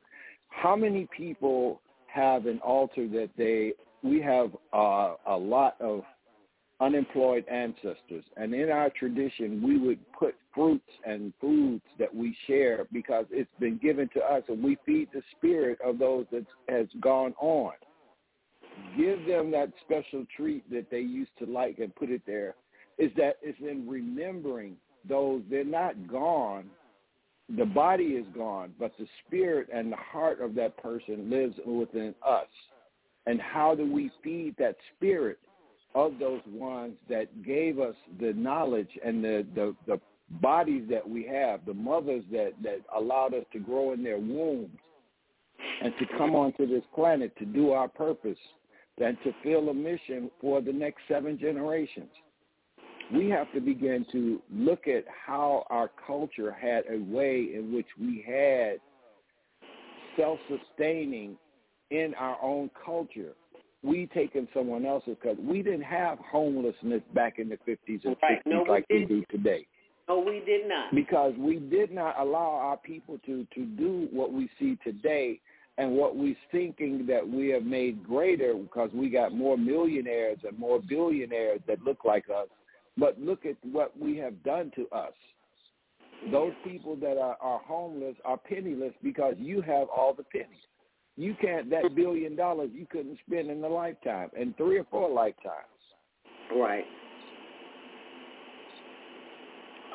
[0.49, 3.74] How many people have an altar that they
[4.04, 6.04] we have uh, a lot of
[6.80, 8.24] unemployed ancestors.
[8.36, 13.49] And in our tradition, we would put fruits and foods that we share because it's
[13.60, 17.74] been given to us and we feed the spirit of those that has gone on.
[18.95, 22.56] Give them that special treat that they used to like and put it there.
[22.98, 24.76] Is that it's in remembering
[25.08, 26.66] those, they're not gone.
[27.56, 32.14] The body is gone, but the spirit and the heart of that person lives within
[32.26, 32.48] us.
[33.26, 35.38] And how do we feed that spirit
[35.95, 39.99] of those ones that gave us the knowledge and the, the, the
[40.41, 44.78] bodies that we have, the mothers that, that allowed us to grow in their wombs
[45.82, 48.38] and to come onto this planet to do our purpose
[48.99, 52.10] and to fill a mission for the next seven generations.
[53.14, 57.88] We have to begin to look at how our culture had a way in which
[57.99, 58.80] we had
[60.18, 61.38] self-sustaining
[61.90, 63.34] in our own culture
[63.84, 68.44] we taken someone else's because we didn't have homelessness back in the 50s and right.
[68.45, 69.65] 60s no, like we, we do today.
[70.10, 70.94] No, we did not.
[70.94, 75.40] Because we did not allow our people to, to do what we see today
[75.78, 80.58] and what we're thinking that we have made greater because we got more millionaires and
[80.58, 82.48] more billionaires that look like us.
[82.98, 85.14] But look at what we have done to us.
[86.32, 90.66] Those people that are, are homeless are penniless because you have all the pennies.
[91.16, 95.10] You can't that billion dollars you couldn't spend in a lifetime, in three or four
[95.10, 95.66] lifetimes.
[96.56, 96.86] Right.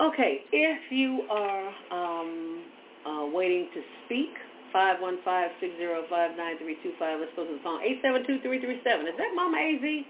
[0.03, 2.65] Okay, if you are um,
[3.07, 4.31] uh, waiting to speak,
[4.75, 7.21] 515-605-9325.
[7.21, 7.81] Let's go to the phone.
[8.05, 9.09] 872-337.
[9.09, 10.05] Is that Mama AZ?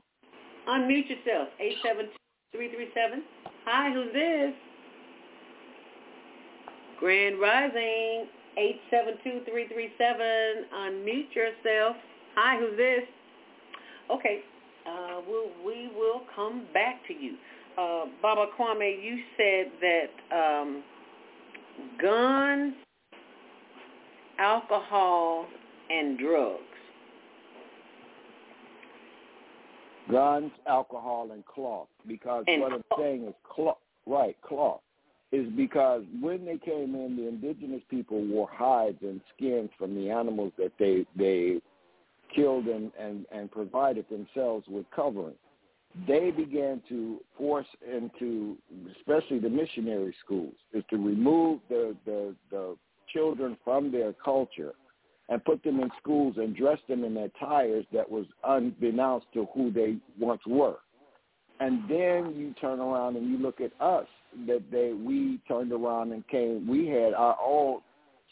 [0.69, 1.49] Unmute yourself.
[2.55, 3.23] 872-337.
[3.67, 4.55] Hi, who's this?
[6.99, 8.27] Grand Rising.
[8.59, 10.65] 872-337.
[10.75, 11.97] Unmute yourself.
[12.37, 13.03] Hi, who's this?
[14.11, 14.43] Okay,
[14.87, 17.37] uh, we'll, we will come back to you.
[17.79, 20.83] Uh, Baba Kwame, you said that um,
[22.01, 22.75] guns,
[24.39, 25.47] alcohol,
[25.91, 26.63] and drugs.
[30.11, 31.89] Guns, alcohol, and cloth.
[32.07, 33.79] Because And what I'm saying is cloth.
[34.07, 34.81] Right, cloth.
[35.31, 40.11] Is because when they came in, the indigenous people wore hides and skins from the
[40.11, 41.63] animals that they they
[42.35, 45.35] killed and, and, and provided themselves with covering.
[46.07, 48.57] They began to force into,
[48.99, 52.77] especially the missionary schools, is to remove the, the, the
[53.13, 54.73] children from their culture
[55.29, 59.71] and put them in schools and dress them in attires that was unbeknownst to who
[59.71, 60.77] they once were.
[61.61, 64.07] And then you turn around and you look at us
[64.47, 66.67] that they we turned around and came.
[66.67, 67.81] We had our own.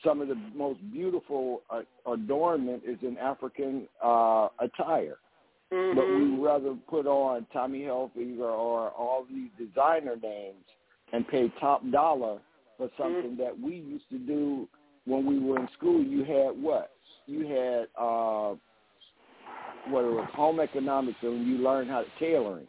[0.04, 5.18] Some of the most beautiful uh, adornment is in African uh, attire,
[5.72, 5.96] Mm-hmm.
[5.96, 10.64] but we rather put on Tommy Hilfiger or all these designer names
[11.12, 12.40] and pay top dollar
[12.80, 14.66] for something that we used to do
[15.04, 16.02] when we were in school.
[16.02, 16.92] You had what?
[17.26, 18.54] You had uh,
[19.88, 22.66] what it was home economics, and you learned how to tailoring.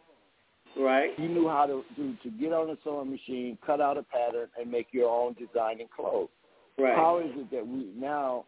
[0.77, 1.17] Right.
[1.17, 4.49] You knew how to do to get on a sewing machine, cut out a pattern,
[4.59, 6.29] and make your own design and clothes.
[6.77, 6.95] Right.
[6.95, 8.43] How is it that we now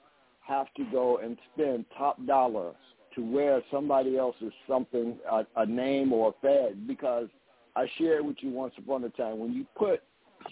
[0.46, 2.74] have to go and spend top dollar
[3.16, 6.88] to wear somebody else's something, a, a name or a fad?
[6.88, 7.30] Because
[7.78, 10.02] I shared with you once upon a time when you put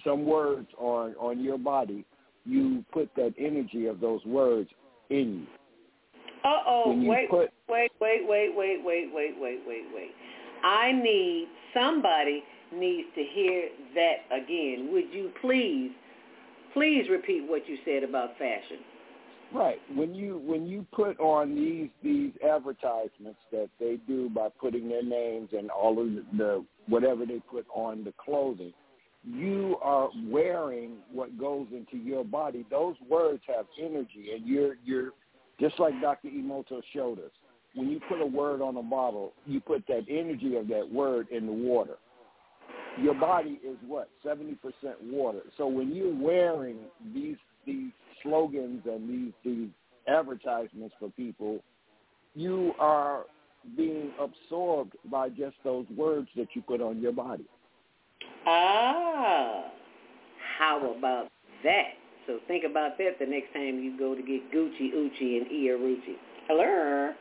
[0.04, 2.06] some words on on your body,
[2.46, 4.70] you put that energy of those words
[5.10, 5.48] in you.
[6.44, 10.12] Uh-oh, you wait, put- wait, wait, wait, wait, wait, wait, wait, wait, wait.
[10.64, 14.90] I need, somebody needs to hear that again.
[14.92, 15.92] Would you please,
[16.74, 18.80] please repeat what you said about fashion?
[19.54, 19.80] Right.
[19.94, 25.04] When you when you put on these these advertisements that they do by putting their
[25.04, 28.72] names and all of the, the whatever they put on the clothing,
[29.24, 32.66] you are wearing what goes into your body.
[32.72, 35.12] Those words have energy, and you're you're
[35.60, 36.30] just like Dr.
[36.30, 37.32] Emoto showed us.
[37.76, 41.28] When you put a word on a bottle, you put that energy of that word
[41.32, 41.98] in the water.
[43.00, 45.42] Your body is what seventy percent water.
[45.58, 46.78] So when you're wearing
[47.14, 47.92] these these
[48.24, 49.70] slogans and these these
[50.08, 51.64] advertisements for people,
[52.34, 53.26] you are
[53.78, 57.46] being absorbed by just those words that you put on your body.
[58.46, 59.66] Ah,
[60.58, 61.28] how about
[61.64, 61.94] that?
[62.28, 66.16] So think about that the next time you go to get Gucci, Uchi, and Iarucci.
[66.48, 67.14] Hello?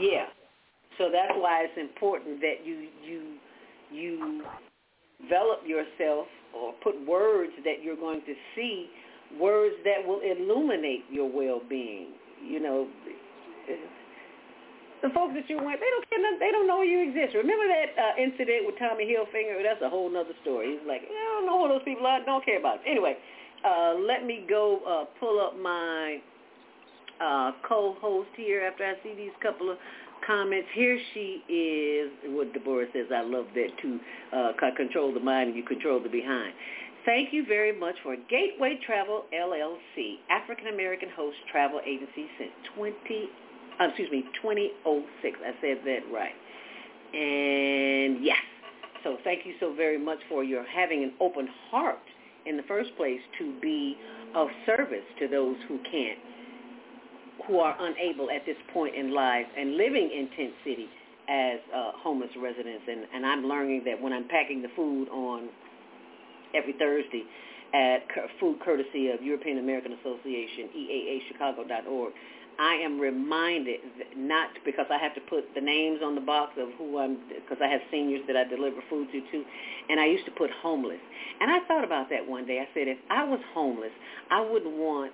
[0.00, 0.26] Yeah.
[0.96, 3.36] So that's why it's important that you you
[3.90, 4.42] you
[5.22, 8.88] develop yourself or put words that you're going to see,
[9.38, 12.08] words that will illuminate your well-being.
[12.44, 12.88] You know,
[15.02, 17.34] the folks that you went, they don't care they don't know you exist.
[17.34, 19.62] Remember that uh, incident with Tommy Hilfiger?
[19.62, 20.78] That's a whole nother story.
[20.78, 22.90] He's like, I don't know who those people are, don't care about it.
[22.90, 23.16] Anyway,
[23.64, 26.18] uh, let me go uh, pull up my
[27.20, 29.78] uh, co-host here after I see these couple of
[30.26, 30.68] comments.
[30.74, 33.98] Here she is, what Deborah says, I love that too.
[34.32, 36.52] Uh, control the mind and you control the behind.
[37.04, 42.94] Thank you very much for Gateway Travel LLC, African American host travel agency since 20,
[43.80, 45.38] uh, excuse me, 2006.
[45.44, 46.34] I said that right.
[47.14, 48.36] And yes,
[49.04, 51.98] so thank you so very much for your having an open heart
[52.46, 53.96] in the first place to be
[54.34, 56.18] of service to those who can't,
[57.46, 60.88] who are unable at this point in life and living in Tent City
[61.28, 62.84] as uh, homeless residents.
[62.88, 65.48] And, and I'm learning that when I'm packing the food on
[66.54, 67.24] every Thursday
[67.74, 68.00] at
[68.40, 72.12] food courtesy of European American Association, EAAchicago.org,
[72.58, 73.80] I am reminded
[74.16, 77.58] not because I have to put the names on the box of who I'm, because
[77.62, 79.44] I have seniors that I deliver food to too,
[79.88, 80.98] and I used to put homeless.
[81.40, 82.58] And I thought about that one day.
[82.58, 83.92] I said, if I was homeless,
[84.30, 85.12] I wouldn't want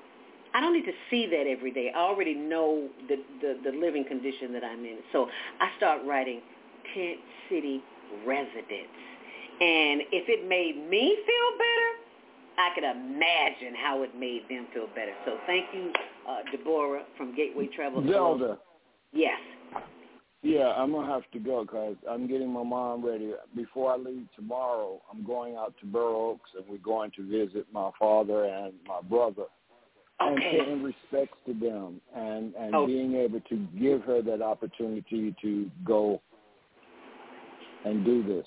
[0.55, 1.91] I don't need to see that every day.
[1.95, 4.99] I already know the, the, the living condition that I'm in.
[5.11, 5.29] So
[5.61, 6.41] I start writing
[6.95, 7.19] tent
[7.51, 7.83] city
[8.25, 8.95] residents.
[9.61, 12.04] And if it made me feel better,
[12.57, 15.13] I could imagine how it made them feel better.
[15.25, 15.93] So thank you,
[16.29, 18.07] uh, Deborah from Gateway Travel.
[18.09, 18.59] Zelda.
[19.13, 19.39] Yes.
[20.43, 23.33] Yeah, I'm gonna have to go because I'm getting my mom ready.
[23.57, 27.67] Before I leave tomorrow, I'm going out to Burr Oaks and we're going to visit
[27.73, 29.45] my father and my brother.
[30.21, 30.33] Okay.
[30.33, 32.87] And paying respects to them and and Oh.
[32.87, 36.21] being able to give her that opportunity to go
[37.85, 38.47] and do this.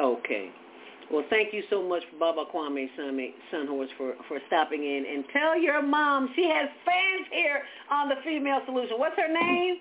[0.00, 0.50] Okay.
[1.12, 5.04] Well, thank you so much, Baba Kwame Sunhorse, for, for stopping in.
[5.06, 8.98] And tell your mom she has fans here on the Female Solution.
[8.98, 9.76] What's her name?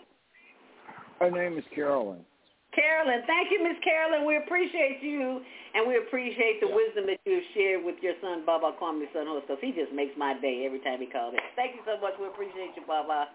[1.19, 2.19] Her name is Carolyn.
[2.75, 3.21] Carolyn.
[3.27, 4.25] Thank you, Miss Carolyn.
[4.25, 5.41] We appreciate you,
[5.75, 9.41] and we appreciate the wisdom that you have shared with your son, Baba Kwame Sunhorse,
[9.47, 11.39] because he just makes my day every time he calls in.
[11.55, 12.13] Thank you so much.
[12.19, 13.29] We appreciate you, Baba.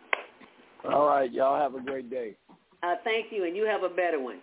[0.85, 2.37] All right, y'all have a great day.
[2.83, 4.39] Uh, thank you, and you have a better one.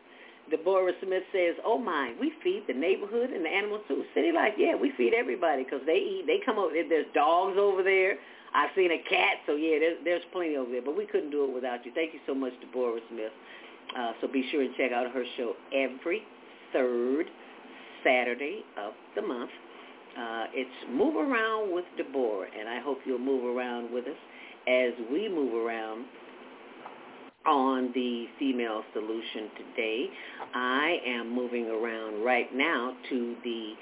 [0.50, 4.04] Deborah Smith says, "Oh my, we feed the neighborhood and the animals too.
[4.14, 6.24] City life, yeah, we feed everybody because they eat.
[6.28, 6.74] They come over.
[6.74, 8.18] There's dogs over there.
[8.54, 10.82] I've seen a cat, so yeah, there's there's plenty over there.
[10.82, 11.92] But we couldn't do it without you.
[11.94, 13.32] Thank you so much, Deborah Smith.
[13.98, 16.22] Uh, so be sure and check out her show every
[16.74, 17.28] third
[18.04, 19.52] Saturday of the month.
[20.18, 24.18] Uh, it's Move Around with Deborah, and I hope you'll move around with us
[24.68, 26.06] as we move around
[27.46, 30.08] on the female solution today.
[30.54, 33.74] I am moving around right now to the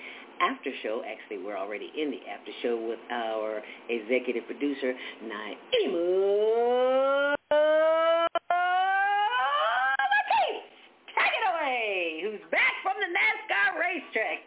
[0.41, 1.01] after show.
[1.07, 4.93] Actually, we're already in the after show with our executive producer,
[5.23, 7.35] Naima.
[10.11, 10.59] Latif.
[11.15, 12.19] Take it away.
[12.23, 14.39] Who's back from the NASCAR racetrack?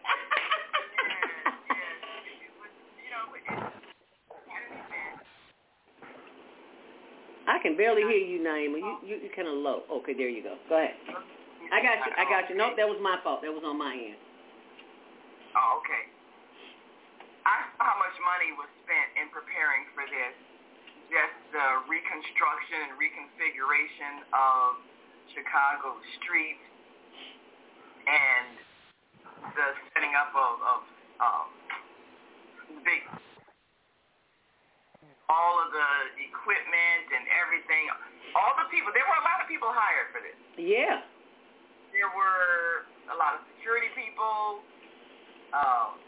[7.47, 8.79] I can barely hear you, Naima.
[8.79, 9.83] You you you kind of low.
[9.99, 10.55] Okay, there you go.
[10.71, 10.95] Go ahead.
[11.67, 12.11] I got you.
[12.15, 12.55] I got you.
[12.55, 13.43] Nope, that was my fault.
[13.43, 14.15] That was on my end.
[15.51, 16.07] Oh, okay.
[17.43, 20.35] I saw how much money was spent in preparing for this.
[21.11, 24.79] Just the reconstruction and reconfiguration of
[25.31, 26.63] Chicago streets
[28.07, 28.59] and
[29.55, 30.79] the setting up of, of
[31.23, 31.47] um,
[32.83, 33.03] big
[35.27, 37.91] all of the equipment and everything.
[38.35, 40.37] All the people, there were a lot of people hired for this.
[40.55, 41.03] Yeah.
[41.91, 44.63] There were a lot of security people.
[45.51, 45.99] Um,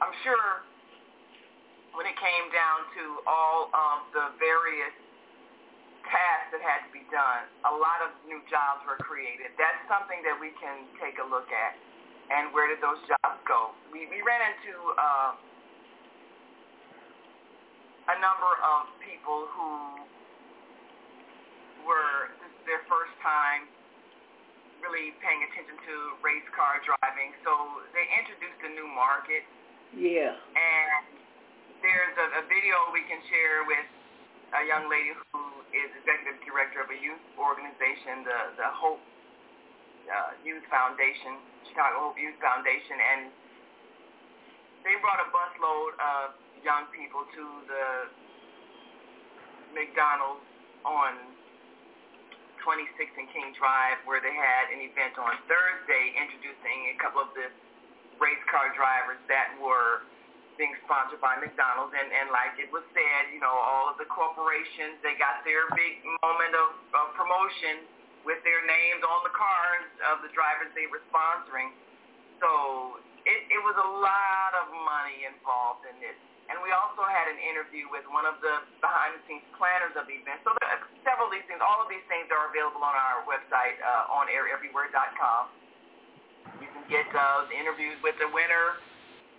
[0.00, 0.64] I'm sure
[1.96, 4.94] when it came down to all of the various
[6.08, 9.52] tasks that had to be done, a lot of new jobs were created.
[9.60, 11.72] That's something that we can take a look at.
[12.30, 13.74] And where did those jobs go?
[13.90, 15.30] We, we ran into uh,
[18.10, 19.70] a number of people who
[21.86, 23.70] were this is their first time
[24.82, 27.36] really paying attention to race car driving.
[27.44, 27.52] So
[27.94, 29.44] they introduced a new market.
[29.94, 30.34] Yeah.
[30.34, 31.04] And
[31.84, 33.86] there's a, a video we can share with
[34.58, 39.02] a young lady who is executive director of a youth organization, the the Hope
[40.10, 41.38] uh, Youth Foundation,
[41.70, 43.20] Chicago Hope Youth Foundation, and
[44.82, 46.26] they brought a busload of
[46.64, 47.86] young people to the
[49.72, 50.44] McDonald's
[50.84, 51.16] on
[52.64, 57.32] 26th and King Drive where they had an event on Thursday introducing a couple of
[57.32, 57.48] the
[58.20, 60.04] race car drivers that were
[60.60, 64.04] being sponsored by McDonald's and, and like it was said, you know, all of the
[64.12, 67.88] corporations, they got their big moment of, of promotion
[68.28, 71.72] with their names on the cars of the drivers they were sponsoring.
[72.44, 76.20] So it, it was a lot of money involved in this.
[76.50, 80.42] And we also had an interview with one of the behind-the-scenes planners of the event.
[80.42, 83.22] So there are several of these things, all of these things are available on our
[83.22, 85.42] website, uh, onaireverywhere.com.
[86.58, 88.82] You can get uh, the interviews with the winner,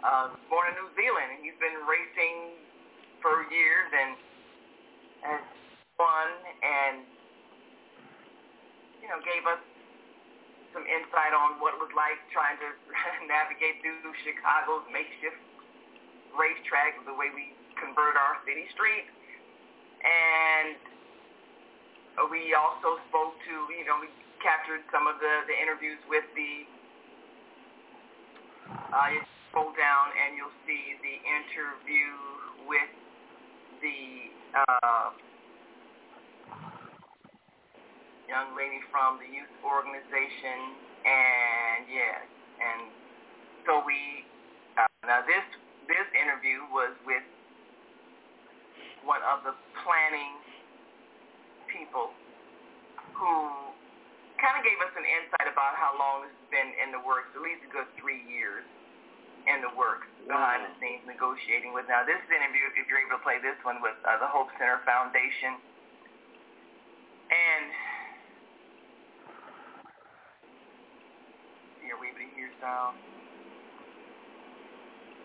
[0.07, 2.55] uh, born in New Zealand, and he's been racing
[3.19, 4.15] for years and
[5.27, 5.43] has
[5.99, 6.27] won
[6.63, 7.03] and,
[9.03, 9.59] you know, gave us
[10.71, 12.71] some insight on what it was like trying to
[13.27, 15.50] navigate through Chicago's makeshift
[16.35, 19.11] racetrack, the way we convert our city streets.
[20.01, 20.77] And
[22.29, 24.09] we also spoke to, you know, we
[24.41, 26.65] captured some of the, the interviews with the,
[28.91, 32.09] uh, you scroll down and you'll see the interview
[32.65, 32.91] with
[33.81, 35.09] the uh,
[38.29, 40.77] young lady from the youth organization.
[41.01, 42.21] And, yes,
[42.61, 42.81] and
[43.65, 44.25] so we,
[44.77, 45.45] uh, now this
[45.87, 47.23] this interview was with
[49.05, 50.37] one of the planning
[51.69, 52.13] people
[53.17, 53.33] who
[54.37, 57.29] kind of gave us an insight about how long this has been in the works,
[57.37, 58.65] at least a good three years
[59.49, 61.89] in the works behind the scenes negotiating with.
[61.89, 64.81] Now, this interview, if you're able to play this one with uh, the Hope Center
[64.85, 65.57] Foundation,
[67.31, 67.65] and
[71.85, 72.97] you're able to hear sound.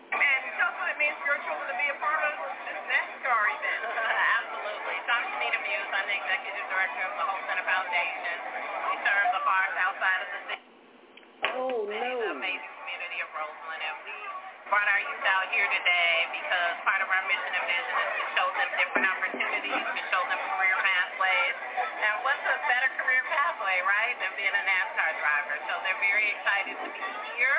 [0.07, 2.33] And tell us what it means children to be a part of
[2.65, 3.81] this NASCAR event.
[4.41, 4.97] Absolutely.
[5.05, 5.91] So I'm Shanita Muse.
[5.93, 8.35] I'm the executive director of the Hope Center Foundation.
[8.89, 10.65] We serve the far south side of the city.
[11.61, 11.93] Oh, no.
[11.93, 13.81] The amazing community of Roseland.
[13.85, 14.17] And we
[14.73, 18.23] brought our youth out here today because part of our mission and vision is to
[18.33, 21.55] show them different opportunities, to show them career pathways.
[22.01, 25.55] And what's a better career pathway, right, than being a NASCAR driver?
[25.69, 27.05] So they're very excited to be
[27.37, 27.56] here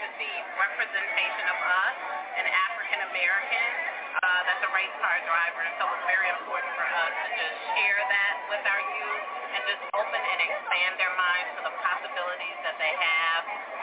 [0.00, 1.96] to see representation of us,
[2.40, 3.68] an African American,
[4.16, 5.60] uh, that's a race car driver.
[5.60, 9.60] And so it's very important for us to just share that with our youth and
[9.68, 13.42] just open and expand their minds to the possibilities that they have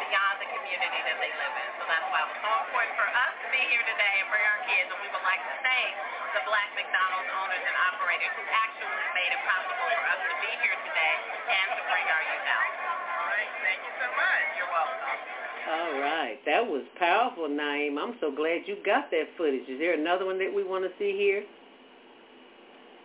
[0.10, 1.70] beyond the community that they live in.
[1.78, 4.62] So that's why it's so important for us to be here today and bring our
[4.66, 4.90] kids.
[4.90, 5.94] And we would like to thank
[6.34, 10.52] the Black McDonald's owners and operators who actually made it possible for us to be
[10.66, 11.16] here today
[11.46, 12.87] and to bring our youth out.
[13.64, 14.46] Thank you so much.
[14.58, 15.18] You're welcome.
[15.68, 16.38] All right.
[16.46, 17.98] That was powerful, Naeem.
[17.98, 19.68] I'm so glad you got that footage.
[19.68, 21.44] Is there another one that we want to see here?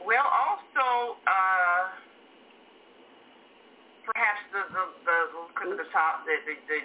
[0.03, 1.83] Well, also, uh,
[4.03, 5.19] perhaps the the the
[5.55, 6.81] clip at the top, the, the the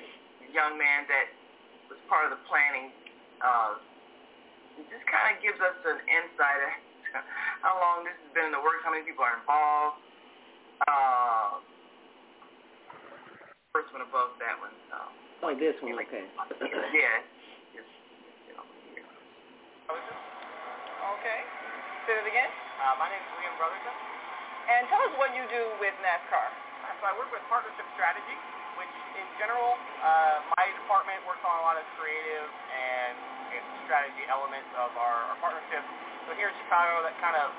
[0.53, 1.33] young man that
[1.89, 2.93] was part of the planning,
[3.41, 3.81] uh,
[4.85, 6.73] just kind of gives us an insight of
[7.65, 9.97] how long this has been in the works, how many people are involved.
[10.85, 11.57] Uh,
[13.77, 14.73] first one above that one.
[14.89, 15.05] Uh,
[15.45, 16.25] Oh, this one, okay.
[16.97, 17.21] yeah.
[21.13, 21.39] Okay.
[22.09, 22.49] Say it again.
[22.81, 23.93] Uh, my name is Liam Brotherton.
[24.65, 26.41] And tell us what you do with NASCAR.
[26.41, 28.33] Uh, so I work with partnership strategy,
[28.81, 33.13] which in general, uh, my department works on a lot of creative and,
[33.53, 35.85] and strategy elements of our, our partnership.
[36.25, 37.53] So here in Chicago, that kind of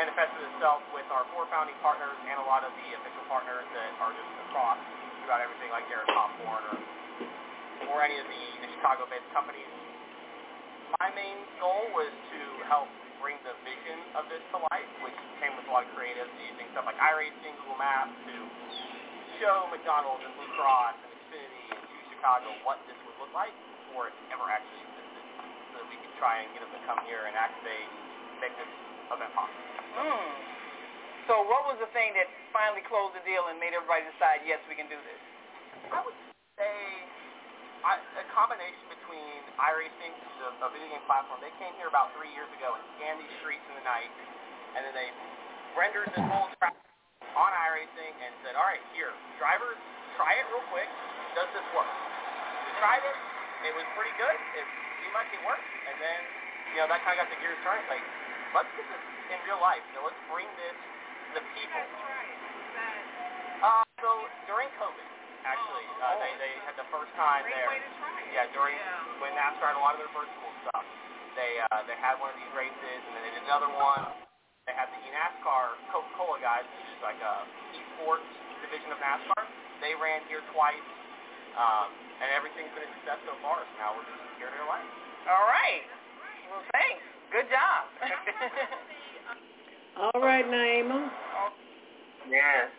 [0.00, 3.92] manifested itself with our four founding partners and a lot of the official partners that
[4.00, 4.80] are just across
[5.24, 6.78] throughout everything like Garrett Popcorn or,
[7.88, 9.72] or any of the, the Chicago-based companies.
[11.00, 12.92] My main goal was to help
[13.24, 16.68] bring the vision of this to life, which came with a lot of creative, using
[16.76, 18.36] stuff like iRacing, Google Maps to
[19.40, 23.56] show McDonald's and Blue Cross and Xfinity and to Chicago what this would look like
[23.88, 25.24] before it ever actually existed,
[25.72, 27.88] so that we could try and get them to come here and activate,
[28.44, 28.72] make this
[29.08, 29.72] event possible.
[29.96, 30.63] Hmm.
[31.24, 34.60] So what was the thing that finally closed the deal and made everybody decide, yes,
[34.68, 35.20] we can do this?
[35.88, 36.12] I would
[36.60, 36.76] say
[37.84, 41.40] a combination between iRacing, which is a, a video game platform.
[41.40, 44.12] They came here about three years ago and scanned these streets in the night,
[44.76, 45.08] and then they
[45.76, 46.76] rendered this whole track
[47.32, 49.80] on iRacing and said, all right, here, drivers,
[50.20, 50.88] try it real quick.
[51.32, 51.88] Does this work?
[52.68, 53.16] We tried it.
[53.64, 54.36] It was pretty good.
[54.60, 54.66] It
[55.00, 55.64] seemed like it worked.
[55.88, 56.20] And then,
[56.76, 57.84] you know, that kind of got the gears turning.
[57.88, 58.04] Like,
[58.52, 59.80] let's get this in real life.
[59.88, 60.76] You know, let's bring this
[61.34, 61.84] the people.
[63.58, 64.10] Uh, so
[64.46, 65.08] during COVID,
[65.42, 67.74] actually, uh, they, they had the first time there.
[68.30, 68.78] Yeah, during
[69.18, 70.86] when NASCAR had a lot of their virtual stuff.
[71.34, 74.14] They uh, they had one of these races, and then they did another one.
[74.70, 77.34] They had the eNASCAR Coca-Cola guys, which is like a
[77.74, 78.30] esports
[78.62, 79.42] division of NASCAR.
[79.82, 80.86] They ran here twice,
[81.58, 81.90] um,
[82.22, 83.58] and everything's been a success so far.
[83.58, 84.86] So now we're just here in real life.
[85.26, 85.82] All right.
[86.54, 87.02] Well, thanks.
[87.34, 87.90] Good job.
[89.98, 91.10] All right, Naima.
[92.30, 92.70] Yes.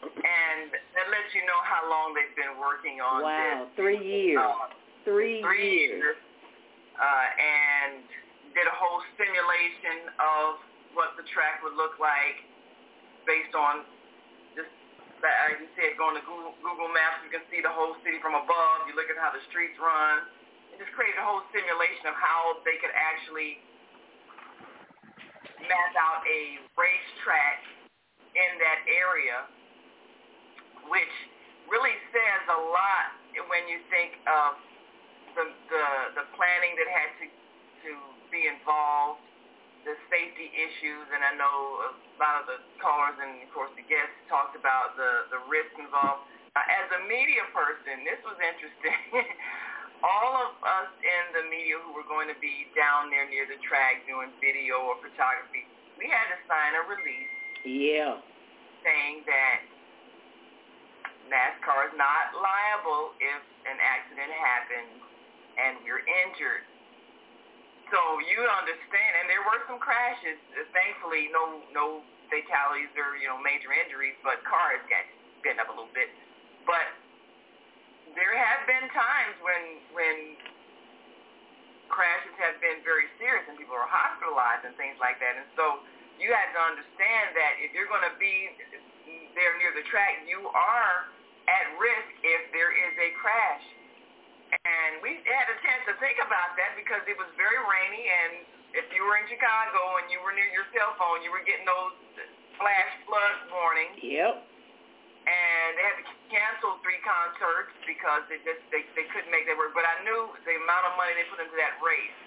[0.00, 3.76] And that lets you know how long they've been working on Wow, this.
[3.76, 4.40] three years.
[4.40, 4.72] Uh,
[5.04, 6.16] Three, three years.
[6.16, 6.18] years.
[7.00, 8.04] Uh, and
[8.52, 10.60] did a whole simulation of
[10.92, 12.44] what the track would look like
[13.24, 13.84] based on
[14.56, 14.68] just,
[15.24, 18.36] like you said, going to Google, Google Maps, you can see the whole city from
[18.36, 18.88] above.
[18.88, 20.28] You look at how the streets run.
[20.72, 23.60] It just created a whole simulation of how they could actually
[25.64, 26.40] map out a
[26.76, 27.64] racetrack
[28.34, 29.46] in that area,
[30.86, 31.14] which
[31.70, 33.14] really says a lot
[33.46, 34.58] when you think of
[35.38, 35.86] the the,
[36.18, 37.26] the planning that had to
[37.86, 37.92] to
[38.28, 39.22] be involved,
[39.88, 41.56] the safety issues, and I know
[41.88, 45.72] a lot of the callers and of course the guests talked about the the risk
[45.78, 46.26] involved.
[46.58, 48.98] As a media person, this was interesting.
[50.02, 53.60] All of us in the media who were going to be down there near the
[53.62, 57.30] track doing video or photography, we had to sign a release
[57.64, 58.16] Yeah.
[58.84, 59.58] saying that
[61.28, 64.98] NASCAR is not liable if an accident happens
[65.60, 66.64] and we're injured.
[67.92, 70.38] so you understand, and there were some crashes.
[70.72, 71.86] Thankfully, no no
[72.30, 75.04] fatalities or you know major injuries, but cars got
[75.42, 76.08] bent up a little bit.
[76.64, 76.86] But
[78.14, 79.64] there have been times when
[79.94, 80.16] when
[81.90, 85.34] crashes have been very serious and people are hospitalized and things like that.
[85.36, 85.82] And so
[86.20, 88.52] you have to understand that if you're going to be
[89.34, 91.10] there near the track, you are
[91.48, 93.64] at risk if there is a crash.
[94.50, 98.32] And we had a chance to think about that because it was very rainy and
[98.70, 101.66] if you were in Chicago and you were near your cell phone, you were getting
[101.66, 101.94] those
[102.58, 103.98] flash flood warnings.
[103.98, 104.50] Yep
[105.30, 109.54] and they had to cancel three concerts because they just they, they couldn't make that
[109.54, 109.76] work.
[109.76, 112.20] But I knew the amount of money they put into that race,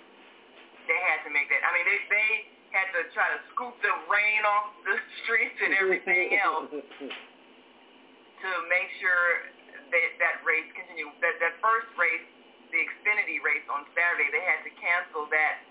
[0.86, 1.66] they had to make that.
[1.66, 2.30] I mean, they they
[2.74, 8.90] had to try to scoop the rain off the streets and everything else to make
[9.00, 9.54] sure
[9.94, 11.14] that that race continued.
[11.22, 12.26] That that first race,
[12.74, 15.64] the Xfinity race on Saturday, they had to cancel that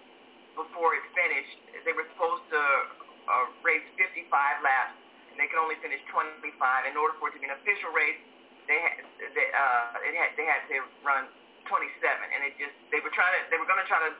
[0.54, 1.84] before it finished.
[1.84, 2.62] They were supposed to
[3.28, 4.30] uh, race 55
[4.62, 6.52] laps and they could only finish 25.
[6.86, 8.20] In order for it to be an official race,
[8.68, 9.00] they had
[9.32, 11.26] they, uh, it had they had to run
[11.66, 14.12] 27, and it just they were trying to they were going to try to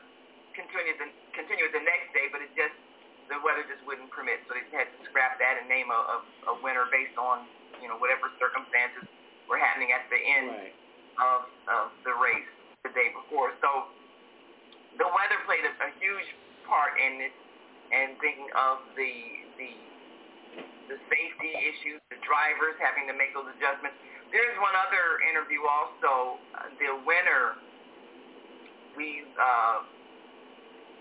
[0.53, 2.73] continue the continue it the next day, but it just
[3.31, 6.17] the weather just wouldn't permit, so they had to scrap that and name a, a,
[6.51, 7.47] a winner based on
[7.81, 9.07] you know whatever circumstances
[9.47, 10.75] were happening at the end right.
[11.19, 12.49] of of the race
[12.85, 13.55] the day before.
[13.63, 13.89] So
[14.99, 16.29] the weather played a, a huge
[16.67, 17.35] part in it,
[17.91, 19.13] and thinking of the
[19.57, 19.71] the
[20.91, 23.95] the safety issues, the drivers having to make those adjustments.
[24.35, 26.41] There's one other interview also.
[26.81, 27.55] The winner,
[28.97, 29.85] we uh,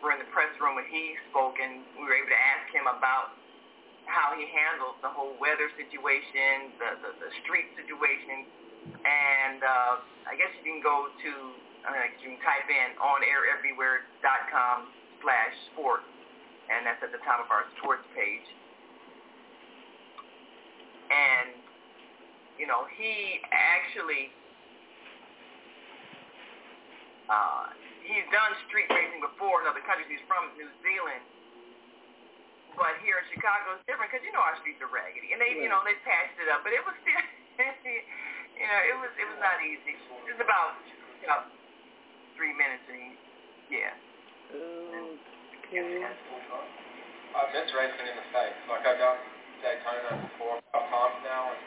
[0.03, 2.91] were in the press room when he spoke, and we were able to ask him
[2.91, 3.39] about
[4.11, 8.45] how he handles the whole weather situation, the, the, the street situation,
[9.07, 11.33] and uh, I guess you can go to,
[11.87, 14.91] mean, you can type in onaireverywhere.com
[15.23, 16.11] slash sports,
[16.67, 18.47] and that's at the top of our sports page.
[21.15, 21.63] And
[22.59, 24.33] you know he actually
[27.29, 27.71] uh,
[28.07, 30.11] he's done street racing before in other countries.
[30.11, 31.23] He's from New Zealand,
[32.75, 35.55] but here in Chicago it's different because you know our streets are raggedy, and they
[35.57, 37.25] you know they patched it up, but it was still
[38.59, 39.95] you know it was it was not easy.
[40.27, 40.79] It's about
[41.23, 41.47] you know
[42.37, 43.11] three minutes and he,
[43.71, 43.95] yeah.
[45.73, 46.05] Okay.
[47.33, 48.59] I've missed racing in the States.
[48.69, 49.17] Like I've done
[49.65, 51.61] Daytona four or five times now, and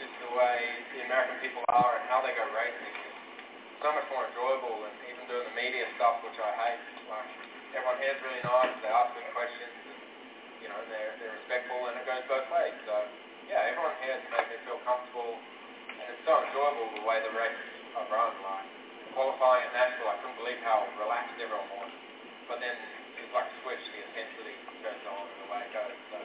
[0.00, 0.56] just the way
[0.96, 3.16] the American people are and how they go racing is
[3.84, 4.94] so much more enjoyable than
[5.24, 6.80] even doing the media stuff, which I hate.
[7.08, 7.28] Like
[7.72, 9.98] everyone here is really nice, they ask good questions, and
[10.60, 12.76] you know they're they're respectful, and it goes both ways.
[12.84, 12.92] So
[13.48, 15.40] yeah, everyone here has made me feel comfortable,
[15.96, 18.36] and it's so enjoyable the way the races are run.
[18.44, 18.68] Like
[19.16, 21.92] qualifying at Nashville, I couldn't believe how relaxed everyone was,
[22.44, 22.76] but then
[23.16, 24.54] it's like a switch, the intensity
[24.84, 25.96] goes on and the way it goes.
[26.12, 26.18] So,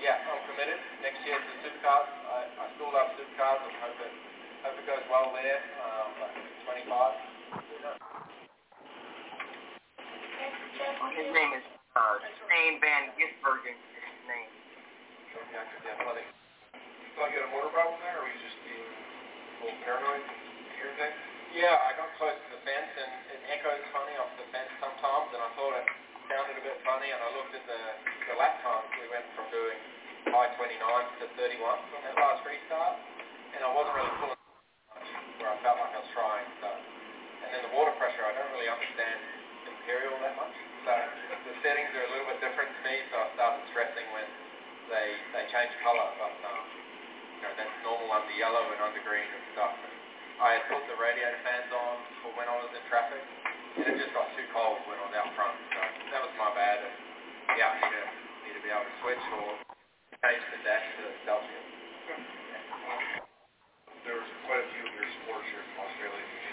[0.00, 0.78] yeah, I'm committed.
[1.02, 2.08] Next year to supercars.
[2.30, 4.14] I, I still love supercars and hope it,
[4.62, 5.60] hope it goes well there.
[5.82, 6.38] Um, like
[6.86, 8.11] 25.
[10.72, 12.16] His name is uh,
[12.48, 13.76] Shane Van Gisbergen.
[13.76, 14.48] His name.
[21.52, 21.76] Yeah.
[21.76, 25.44] I got close to the fence, and it echoes funny off the fence sometimes, and
[25.44, 25.86] I thought it
[26.32, 27.80] sounded a bit funny, and I looked at the,
[28.32, 28.88] the lap times.
[28.96, 29.76] We went from doing
[30.32, 32.96] high 29s to 31s on that last restart,
[33.52, 36.48] and I wasn't really pulling much where I felt like I was trying.
[36.64, 36.68] So,
[37.44, 39.41] and then the water pressure, I don't really understand
[39.82, 40.54] Imperial that much.
[40.86, 44.30] So the settings are a little bit different to me, so I started stressing when
[44.86, 46.62] they they change colour, but um,
[47.34, 49.74] you know that's normal under yellow and under green and stuff.
[49.74, 49.90] And
[50.38, 53.26] I had put the radiator fans on for when I was in traffic,
[53.82, 55.58] and it just got too cold when I was out front.
[55.74, 55.82] So
[56.14, 56.78] that was my bad.
[56.78, 56.94] And
[57.58, 58.02] yeah, I need to
[58.46, 59.50] need to be able to switch or
[60.22, 61.66] change the dash to Celsius.
[64.06, 66.51] There was quite a few of your sports here from Australia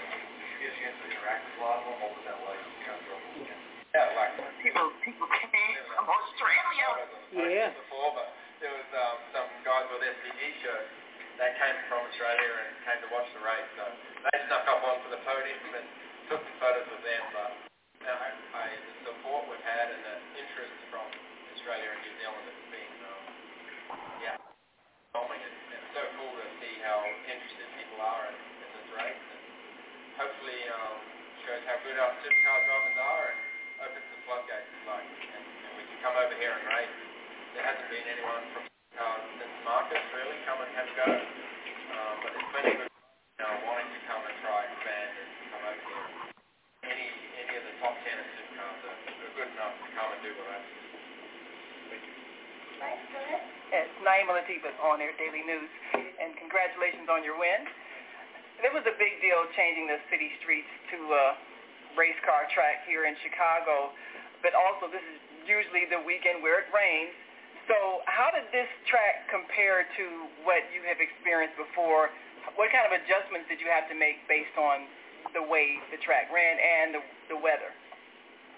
[0.59, 1.97] get a chance to interact with a lot of them?
[2.03, 2.61] What that like?
[2.83, 3.69] Kind of throughout the?
[3.89, 4.31] Yeah, like
[4.61, 6.87] people people came from Australia.
[7.33, 7.73] Yeah.
[7.73, 8.27] Before, but
[8.61, 10.91] there was um, some guys with SVG shirts
[11.39, 13.69] that came from Australia and came to watch the race.
[13.79, 13.87] So
[14.27, 15.87] they snuck up onto the podium and
[16.27, 17.23] took some photos with them.
[17.33, 17.49] But
[18.03, 18.29] you know, I,
[18.59, 21.07] I, the support we've had and the interest from
[21.55, 22.15] Australia and New
[31.83, 33.39] good off supercar drivers are and
[33.87, 36.97] opens the floodgates like, and, and we can come over here and race.
[37.55, 42.15] There hasn't been anyone from supercars since Marcos really come and have a go, um,
[42.19, 42.91] but there's plenty of
[43.39, 46.07] now wanting to come and try and expand and come over here.
[46.83, 47.07] Any
[47.47, 50.31] any of the top ten of supercars are, are good enough to come and do
[50.35, 50.75] what I do.
[53.69, 57.67] It's Naima Latifah on Air Daily News, and congratulations on your win.
[58.59, 61.48] It was a big deal changing the city streets to uh,
[61.97, 63.93] race car track here in Chicago,
[64.41, 67.13] but also this is usually the weekend where it rains.
[67.69, 70.05] So how did this track compare to
[70.41, 72.09] what you have experienced before?
[72.57, 74.89] What kind of adjustments did you have to make based on
[75.37, 77.69] the way the track ran and the, the weather?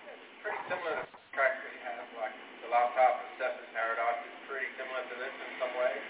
[0.08, 4.36] It's pretty similar to tracks we have, like the last half of Surfers Paradise is
[4.48, 6.04] pretty similar to this in some ways,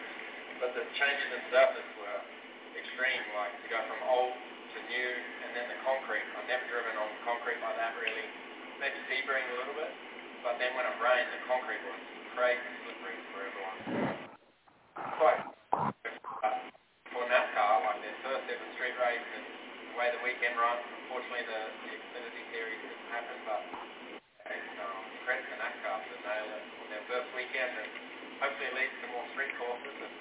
[0.62, 4.34] but the changes in surface were uh, extreme, like to go from old
[4.72, 5.12] to new,
[5.44, 6.24] and then the concrete.
[6.40, 8.28] I've never driven on concrete like that really.
[8.80, 9.94] Maybe Sebring a little bit,
[10.42, 12.02] but then when it rained, the concrete was
[12.34, 13.78] crazy slippery for everyone.
[15.22, 15.42] Quite
[17.12, 19.46] for NASCAR, like their first ever street race and
[19.92, 20.82] the way the weekend runs.
[21.04, 23.62] Unfortunately, the, the Xfinity Series didn't happen, but
[24.50, 27.92] it's um, credit to NASCAR to nail it on their first weekend, and
[28.40, 29.94] hopefully it leads to more street courses.
[30.00, 30.14] And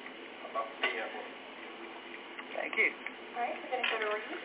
[0.44, 1.10] I'd love to see it.
[2.58, 3.19] Thank you.
[3.30, 4.40] All right, we're going to go to Reid.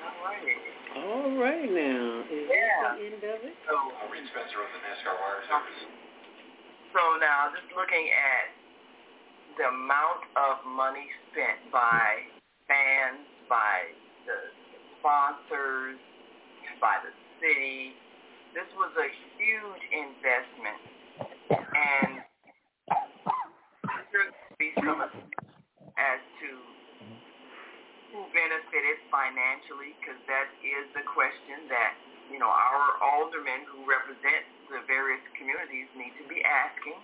[0.00, 0.56] All right.
[0.96, 2.24] All right now.
[2.30, 2.82] Is Yeah.
[2.82, 3.54] that the end of it?
[3.68, 5.86] So, Uh, Reid Spencer of the NASCAR Wire Service.
[6.92, 8.50] So now, just looking at
[9.56, 12.24] the amount of money spent by
[12.66, 13.92] fans, by
[14.26, 14.50] the
[14.98, 15.98] sponsors,
[16.80, 17.94] by the city,
[18.54, 19.08] this was a
[19.38, 20.80] huge investment.
[21.50, 22.22] And
[24.10, 25.02] there could be some
[25.96, 26.48] as to
[28.10, 31.94] who benefited financially, because that is the question that,
[32.30, 36.98] you know, our aldermen who represent the various communities need to be asking.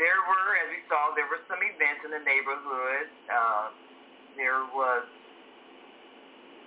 [0.00, 3.08] There were, as we saw, there were some events in the neighborhood.
[3.28, 3.66] Uh,
[4.36, 5.04] there was,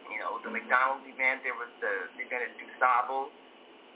[0.10, 1.42] you know, the McDonald's event.
[1.42, 3.34] There was the, the event at DuSable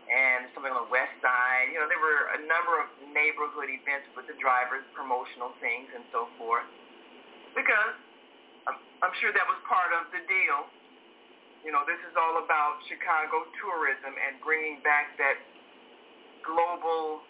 [0.07, 1.69] and something on the west side.
[1.69, 6.07] You know, there were a number of neighborhood events with the drivers, promotional things, and
[6.15, 6.65] so forth.
[7.53, 7.99] Because
[8.67, 10.59] I'm, sure that was part of the deal.
[11.63, 15.39] You know, this is all about Chicago tourism and bringing back that
[16.43, 17.23] global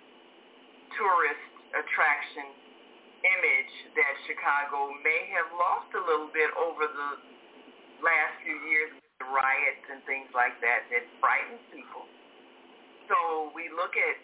[0.98, 1.46] tourist
[1.78, 2.54] attraction
[3.22, 7.12] image that Chicago may have lost a little bit over the
[8.06, 12.06] last few years with the riots and things like that that frightens people.
[13.10, 14.18] So we look at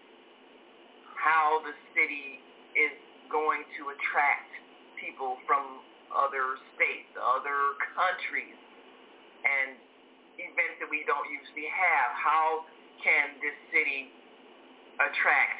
[1.18, 2.44] how the city
[2.78, 2.94] is
[3.32, 4.52] going to attract
[5.00, 5.82] people from
[6.14, 8.58] other states, other countries,
[9.44, 9.78] and
[10.40, 12.10] events that we don't usually have.
[12.16, 12.66] How
[13.04, 14.10] can this city
[15.02, 15.60] attract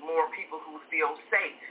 [0.00, 1.64] more people who feel safe?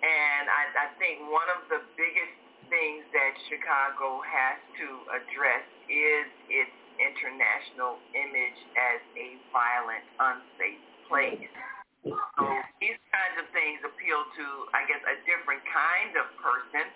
[0.00, 2.36] And I, I think one of the biggest
[2.72, 11.79] things that Chicago has to address is its international image as a violent, unsafe place.
[12.04, 12.44] So
[12.80, 16.88] these kinds of things appeal to, I guess, a different kind of person.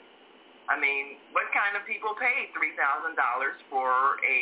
[0.72, 4.40] I mean, what kind of people pay three thousand dollars for a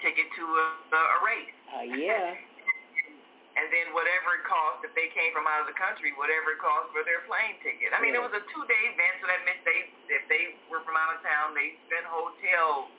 [0.00, 1.56] ticket to a, a race?
[1.76, 2.32] Uh, yeah.
[3.56, 6.60] and then whatever it cost if they came from out of the country, whatever it
[6.60, 7.92] cost for their plane ticket.
[7.92, 10.96] I mean, it was a two-day event, so that meant they, if they were from
[10.96, 12.92] out of town, they spent hotel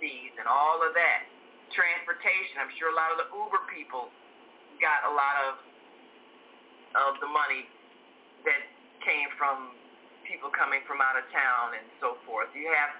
[0.00, 1.28] fees and all of that.
[1.76, 2.56] Transportation.
[2.64, 4.08] I'm sure a lot of the Uber people
[4.80, 5.52] got a lot of
[6.96, 7.68] of the money
[8.48, 8.64] that
[9.04, 9.76] came from
[10.24, 12.48] people coming from out of town and so forth.
[12.56, 12.92] You have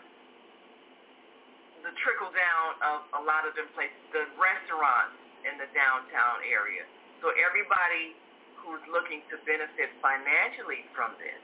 [1.84, 5.16] the trickle down of a lot of different places, the restaurants
[5.46, 6.84] in the downtown area.
[7.22, 8.18] So everybody
[8.58, 11.38] who's looking to benefit financially from this,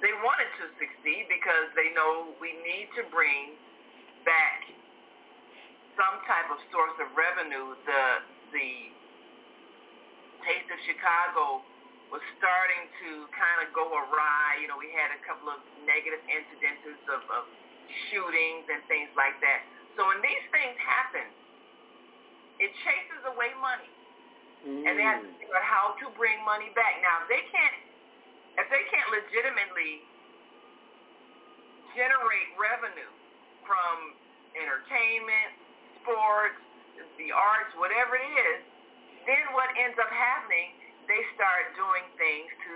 [0.00, 3.56] they want it to succeed because they know we need to bring
[4.28, 4.68] back
[5.96, 7.72] some type of source of revenue.
[7.88, 8.02] The
[8.52, 8.95] the
[10.44, 11.62] Taste of Chicago
[12.10, 14.62] was starting to kind of go awry.
[14.62, 17.44] You know, we had a couple of negative incidences of, of
[18.10, 19.66] shootings and things like that.
[19.98, 21.26] So when these things happen,
[22.62, 23.90] it chases away money.
[24.64, 24.82] Mm.
[24.86, 27.00] And they have to figure out how to bring money back.
[27.04, 27.76] Now, if they can't,
[28.56, 30.04] if they can't legitimately
[31.96, 33.12] generate revenue
[33.64, 34.16] from
[34.56, 35.50] entertainment,
[36.00, 36.60] sports,
[37.20, 38.60] the arts, whatever it is,
[39.26, 40.74] then what ends up happening,
[41.10, 42.74] they start doing things to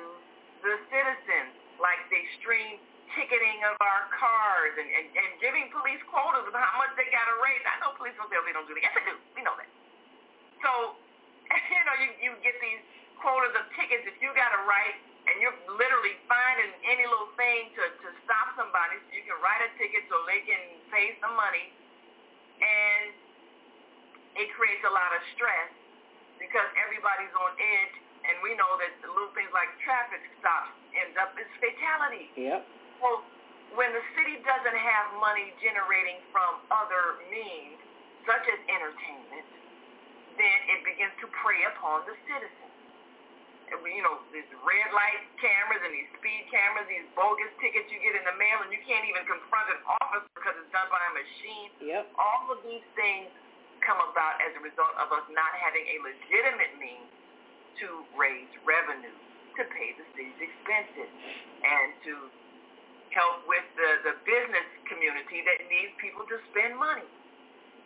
[0.66, 2.78] the citizens, like the extreme
[3.18, 7.26] ticketing of our cars and, and, and giving police quotas of how much they got
[7.26, 7.62] to raise.
[7.66, 8.84] I know police will say they don't do that.
[8.86, 9.16] Yes, they do.
[9.34, 9.70] We know that.
[10.62, 10.94] So,
[11.74, 12.82] you know, you, you get these
[13.18, 14.06] quotas of tickets.
[14.06, 18.54] If you got to write, and you're literally finding any little thing to, to stop
[18.54, 21.70] somebody, so you can write a ticket so they can pay some money,
[22.62, 23.10] and
[24.38, 25.79] it creates a lot of stress
[26.40, 27.94] because everybody's on edge
[28.26, 32.28] and we know that little things like traffic stops ends up as fatality.
[32.36, 32.60] Yep.
[33.00, 33.24] Well,
[33.78, 37.78] when the city doesn't have money generating from other means,
[38.26, 39.46] such as entertainment,
[40.36, 42.70] then it begins to prey upon the citizens.
[43.70, 48.02] And you know, these red light cameras and these speed cameras, these bogus tickets you
[48.02, 50.98] get in the mail, and you can't even confront an officer because it's done by
[50.98, 51.70] a machine.
[51.78, 52.04] Yep.
[52.18, 53.30] All of these things
[53.84, 57.10] come about as a result of us not having a legitimate means
[57.80, 59.14] to raise revenue
[59.56, 61.10] to pay the city's expenses
[61.64, 62.14] and to
[63.12, 67.06] help with the, the business community that needs people to spend money.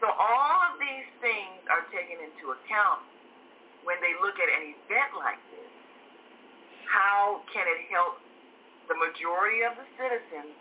[0.02, 3.06] So all of these things are taken into account
[3.88, 5.72] when they look at an event like this.
[6.84, 8.20] How can it help
[8.92, 10.52] the majority of the citizens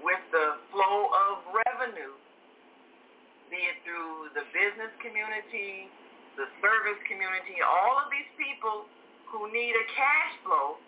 [0.00, 2.16] with the flow of revenue,
[3.50, 5.88] be it through the business community,
[6.36, 8.88] the service community, all of these people
[9.30, 10.78] who need a cash flow,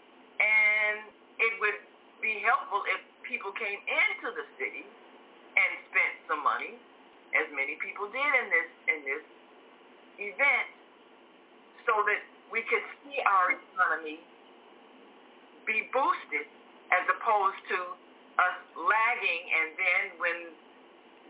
[0.41, 1.78] and it would
[2.23, 4.86] be helpful if people came into the city
[5.57, 6.78] and spent some money,
[7.36, 9.25] as many people did in this in this
[10.20, 10.68] event,
[11.85, 14.23] so that we could see our economy
[15.67, 16.47] be boosted
[16.94, 17.78] as opposed to
[18.39, 20.39] us lagging and then when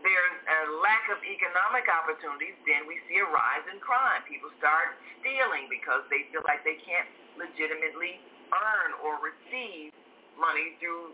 [0.05, 4.21] there's a lack of economic opportunities, then we see a rise in crime.
[4.29, 8.21] People start stealing because they feel like they can't legitimately
[8.53, 9.91] earn or receive
[10.37, 11.13] money through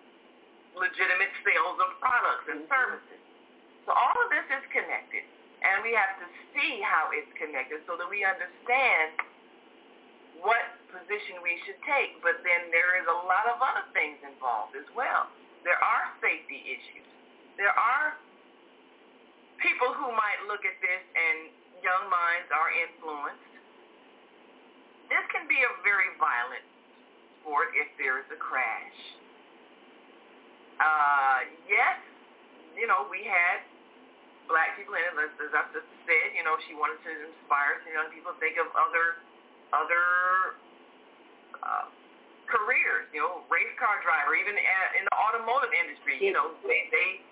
[0.76, 2.74] legitimate sales of products and mm-hmm.
[2.74, 3.22] services.
[3.88, 5.28] So all of this is connected,
[5.64, 9.20] and we have to see how it's connected so that we understand
[10.40, 12.20] what position we should take.
[12.24, 15.28] But then there is a lot of other things involved as well.
[15.68, 17.08] There are safety issues.
[17.60, 18.16] There are
[19.64, 23.52] people who might look at this and young minds are influenced.
[25.08, 26.64] This can be a very violent
[27.40, 29.00] sport if there is a crash.
[30.80, 31.98] Uh, yes,
[32.76, 33.64] you know, we had
[34.52, 37.80] black people in it, as, as I just said, you know, she wanted to inspire
[37.88, 39.24] some young people to think of other
[39.72, 40.06] other
[41.64, 41.88] uh,
[42.46, 47.26] careers, you know, race car driver, even in the automotive industry, you know, they, they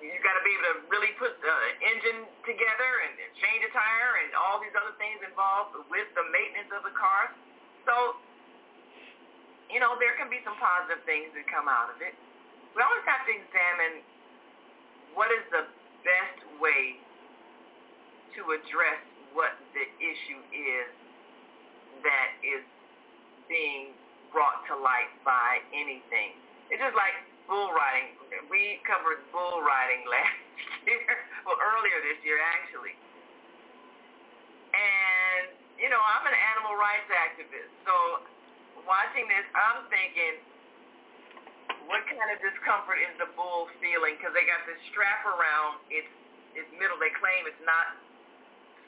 [0.00, 4.20] you got to be able to really put the engine together and, change a tire
[4.20, 7.32] and all these other things involved with the maintenance of the car.
[7.88, 8.20] So,
[9.72, 12.12] you know, there can be some positive things that come out of it.
[12.76, 14.04] We always have to examine
[15.16, 15.64] what is the
[16.04, 17.00] best way
[18.36, 19.00] to address
[19.32, 20.88] what the issue is
[22.04, 22.64] that is
[23.48, 23.96] being
[24.32, 26.36] brought to light by anything.
[26.68, 28.14] It's just like bull riding.
[28.46, 30.38] We covered bull riding last
[30.86, 31.02] year,
[31.42, 32.94] well, earlier this year actually.
[34.70, 35.50] And,
[35.82, 37.74] you know, I'm an animal rights activist.
[37.82, 38.22] So
[38.86, 40.38] watching this, I'm thinking,
[41.90, 44.14] what kind of discomfort is the bull feeling?
[44.14, 46.06] Because they got this strap around its
[46.54, 46.98] its middle.
[47.02, 47.98] They claim it's not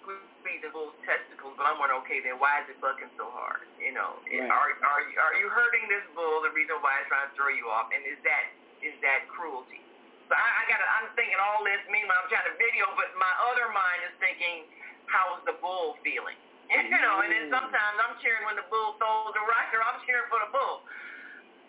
[0.02, 3.64] squeezing the bull's testicles, but I'm wondering, okay, then why is it bucking so hard?
[3.78, 4.50] You know, right.
[4.50, 6.42] are are you, are you hurting this bull?
[6.42, 8.44] The reason why it's trying to throw you off, and is that
[8.82, 9.80] is that cruelty?
[10.26, 11.80] So I, I got I'm thinking all this.
[11.88, 14.66] Meanwhile, I'm trying to video, but my other mind is thinking,
[15.06, 16.38] how is the bull feeling?
[16.72, 17.52] You know, and then mm.
[17.52, 20.80] sometimes I'm cheering when the bull throws the rock, or I'm cheering for the bull.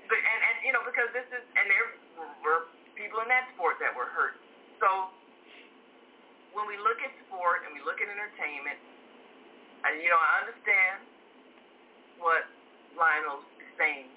[0.08, 1.88] But and, and you know because this is and there
[2.40, 4.40] were people in that sport that were hurt.
[4.80, 5.12] So
[6.54, 8.80] when we look at sport and we look at entertainment,
[9.86, 10.98] and you know I understand
[12.22, 12.48] what
[12.96, 14.08] Lionel's saying,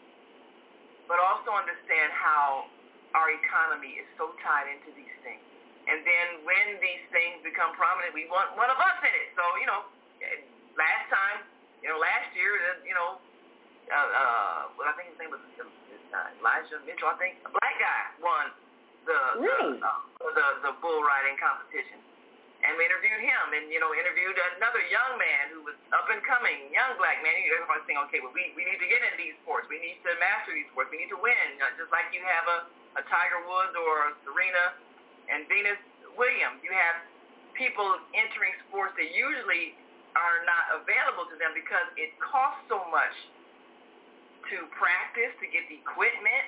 [1.11, 2.69] but also understand how
[3.17, 5.43] our economy is so tied into these things.
[5.87, 9.29] And then when these things become prominent, we want one of us in it.
[9.35, 9.81] So you know,
[10.77, 11.39] last time,
[11.81, 12.53] you know, last year,
[12.85, 13.19] you know,
[13.87, 17.11] uh, uh, well, I think his name was uh, Elijah Mitchell.
[17.11, 18.51] I think a black guy won
[19.07, 19.79] the really?
[19.79, 22.03] the, uh, the the bull riding competition,
[22.67, 26.19] and we interviewed him, and you know, interviewed another young man who was up and
[26.27, 27.33] coming, young black man.
[27.39, 29.71] You everybody's saying, okay, well, we we need to get into these sports.
[29.71, 30.91] We need to master these sports.
[30.91, 31.47] We need to win,
[31.79, 32.59] just like you have a
[32.99, 34.75] a Tiger Woods or a Serena
[35.31, 35.79] and Venus
[36.17, 36.59] Williams.
[36.65, 37.07] You have
[37.55, 37.87] people
[38.17, 39.77] entering sports that usually
[40.17, 43.13] are not available to them because it costs so much
[44.49, 46.47] to practice, to get the equipment,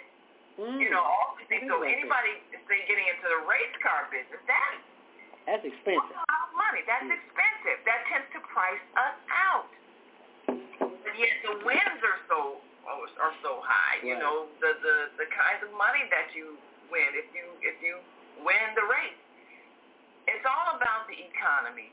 [0.56, 0.78] mm.
[0.80, 1.68] you know, all these things.
[1.68, 4.72] So anybody, say, getting into the race car business, that
[5.49, 6.12] that's expensive.
[6.12, 6.85] That's a lot of money.
[6.85, 7.17] That's mm.
[7.17, 7.78] expensive.
[7.89, 9.73] That tends to price us out.
[10.52, 14.05] And yet the wins are so oh, are so high.
[14.05, 14.12] Right.
[14.12, 16.60] You know, the the the kinds of money that you
[16.93, 17.97] win if you if you
[18.44, 19.17] win the race.
[20.28, 21.89] It's all about the economy.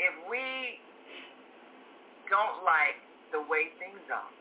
[0.00, 0.80] If we
[2.32, 2.96] don't like
[3.36, 4.32] the way things are,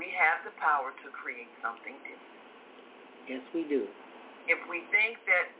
[0.00, 2.40] we have the power to create something different.
[3.28, 3.84] Yes, we do.
[4.48, 5.52] If we think that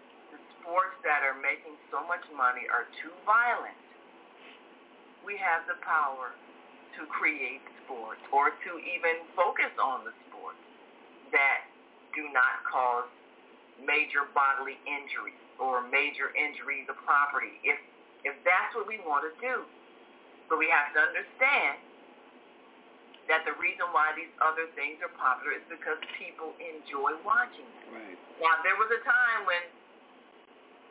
[0.67, 3.79] sports that are making so much money are too violent,
[5.23, 6.35] we have the power
[6.99, 10.59] to create sports or to even focus on the sports
[11.31, 11.71] that
[12.19, 13.07] do not cause
[13.79, 17.79] major bodily injury or major injuries of property if
[18.27, 19.63] if that's what we want to do.
[20.51, 21.79] But we have to understand
[23.31, 28.03] that the reason why these other things are popular is because people enjoy watching them.
[28.03, 28.19] Right.
[28.43, 29.63] Now, there was a time when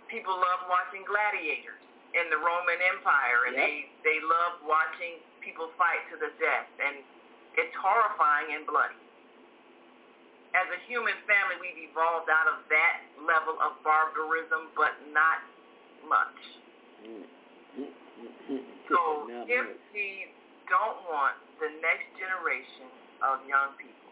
[0.08, 1.82] people loved watching gladiators
[2.16, 3.66] in the Roman Empire, and Yep.
[3.66, 7.04] they they loved watching people fight to the death, and
[7.58, 8.96] it's horrifying and bloody.
[10.56, 15.44] As a human family, we've evolved out of that level of barbarism, but not
[16.08, 16.40] much.
[18.88, 20.32] So if we
[20.72, 22.88] don't want the next generation
[23.20, 24.12] of young people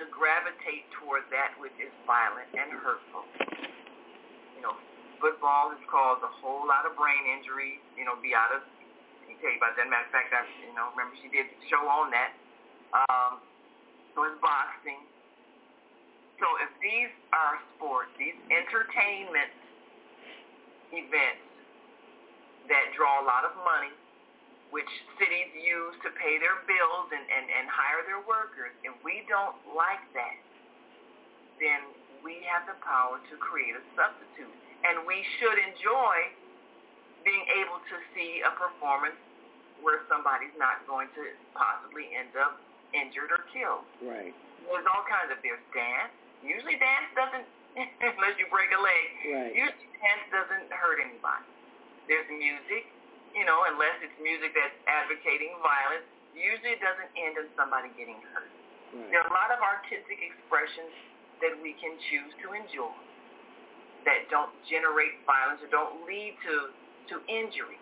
[0.00, 3.28] to gravitate toward that which is violent and hurtful,
[4.60, 4.76] you know,
[5.24, 9.32] football has caused a whole lot of brain injury, you know, be out of, I
[9.32, 9.88] can tell you about that.
[9.88, 12.36] Matter of fact, I, you know, remember she did a show on that.
[12.92, 13.40] Um,
[14.12, 15.00] so is boxing.
[16.44, 19.48] So if these are sports, these entertainment
[20.92, 21.48] events
[22.68, 23.96] that draw a lot of money,
[24.76, 29.24] which cities use to pay their bills and, and, and hire their workers, if we
[29.24, 30.36] don't like that,
[31.56, 31.80] then
[32.24, 34.52] we have the power to create a substitute.
[34.84, 36.16] And we should enjoy
[37.24, 39.16] being able to see a performance
[39.84, 41.22] where somebody's not going to
[41.56, 42.60] possibly end up
[42.92, 43.84] injured or killed.
[44.00, 44.32] Right.
[44.64, 46.12] There's all kinds of there's dance.
[46.44, 47.46] Usually dance doesn't
[48.16, 49.08] unless you break a leg.
[49.28, 49.52] Right.
[49.56, 51.48] Usually dance doesn't hurt anybody.
[52.08, 52.88] There's music,
[53.36, 56.08] you know, unless it's music that's advocating violence.
[56.34, 58.50] Usually it doesn't end in somebody getting hurt.
[58.90, 59.08] Right.
[59.12, 60.90] There are a lot of artistic expressions
[61.40, 62.94] that we can choose to enjoy
[64.04, 66.72] that don't generate violence or don't lead to
[67.12, 67.76] to injury.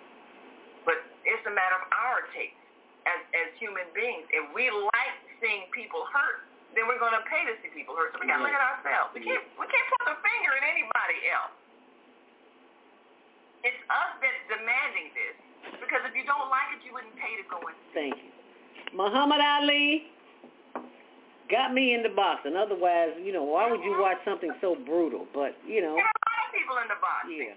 [0.83, 2.59] But it's a matter of our taste
[3.07, 4.27] as as human beings.
[4.35, 8.17] If we like seeing people hurt, then we're going to pay to see people hurt.
[8.17, 9.15] So we got to look at ourselves.
[9.15, 11.55] We can't we can't put the finger at anybody else.
[13.67, 15.37] It's us that's demanding this.
[15.83, 17.75] Because if you don't like it, you wouldn't pay to go in.
[17.91, 18.31] Thank you.
[18.95, 20.09] Muhammad Ali
[21.51, 22.57] got me into boxing.
[22.57, 25.27] Otherwise, you know, why would you watch something so brutal?
[25.33, 27.53] But, you know, There are a lot of people in the boxing.
[27.53, 27.57] yeah.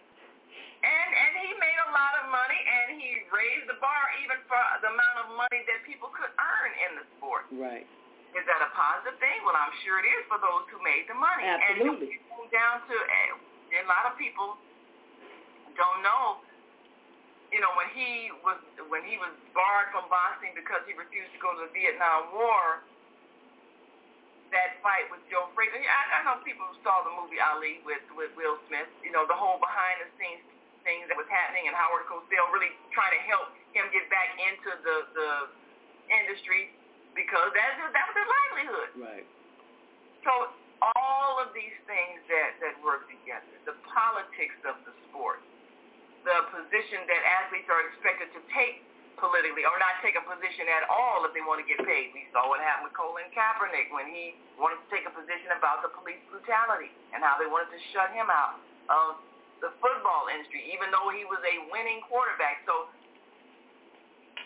[0.81, 4.57] And and he made a lot of money and he raised the bar even for
[4.81, 7.45] the amount of money that people could earn in the sport.
[7.53, 7.85] Right.
[8.33, 9.45] Is that a positive thing?
[9.45, 11.45] Well, I'm sure it is for those who made the money.
[11.45, 12.17] Absolutely.
[12.17, 14.57] And it came down to uh, a lot of people
[15.77, 16.41] don't know.
[17.53, 18.57] You know, when he was
[18.89, 22.81] when he was barred from boxing because he refused to go to the Vietnam War,
[24.51, 25.79] that fight with Joe Frazier.
[25.79, 28.87] I, I know people who saw the movie Ali with with Will Smith.
[29.03, 30.43] You know, the whole behind the scenes
[30.81, 34.71] things that was happening, and Howard Cosell really trying to help him get back into
[34.83, 35.31] the the
[36.11, 36.75] industry
[37.15, 38.89] because that that was his livelihood.
[38.99, 39.25] Right.
[40.25, 45.41] So all of these things that, that work together, the politics of the sport,
[46.25, 48.81] the position that athletes are expected to take
[49.21, 52.09] politically or not take a position at all if they want to get paid.
[52.11, 55.85] We saw what happened with Colin Kaepernick when he wanted to take a position about
[55.85, 58.57] the police brutality and how they wanted to shut him out
[58.89, 59.21] of
[59.61, 62.65] the football industry, even though he was a winning quarterback.
[62.65, 62.89] So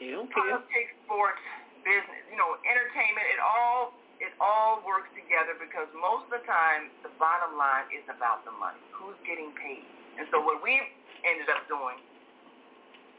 [0.04, 0.60] don't care.
[0.60, 1.40] politics, sports,
[1.88, 6.92] business, you know, entertainment, it all it all works together because most of the time
[7.04, 8.80] the bottom line is about the money.
[8.96, 9.84] Who's getting paid?
[10.20, 10.88] And so what we've
[11.28, 12.00] ended up doing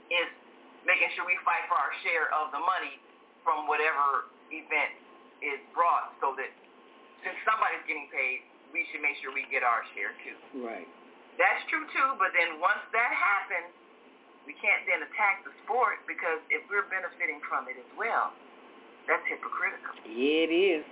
[0.08, 0.28] is
[0.86, 3.02] making sure we fight for our share of the money
[3.42, 4.94] from whatever event
[5.42, 6.48] is brought so that
[7.26, 10.38] since somebody's getting paid, we should make sure we get our share too.
[10.62, 10.86] Right.
[11.36, 13.74] That's true too, but then once that happens,
[14.46, 18.30] we can't then attack the sport because if we're benefiting from it as well,
[19.10, 19.98] that's hypocritical.
[20.06, 20.84] Yeah, it is.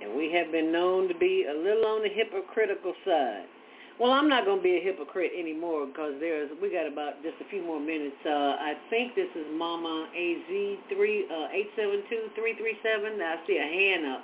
[0.00, 3.50] And we have been known to be a little on the hypocritical side.
[3.98, 7.40] Well, I'm not going to be a hypocrite anymore because there's we got about just
[7.40, 8.16] a few more minutes.
[8.26, 10.50] Uh, I think this is Mama AZ
[10.92, 13.16] three uh, eight seven two three three seven.
[13.20, 14.20] I see a hand up.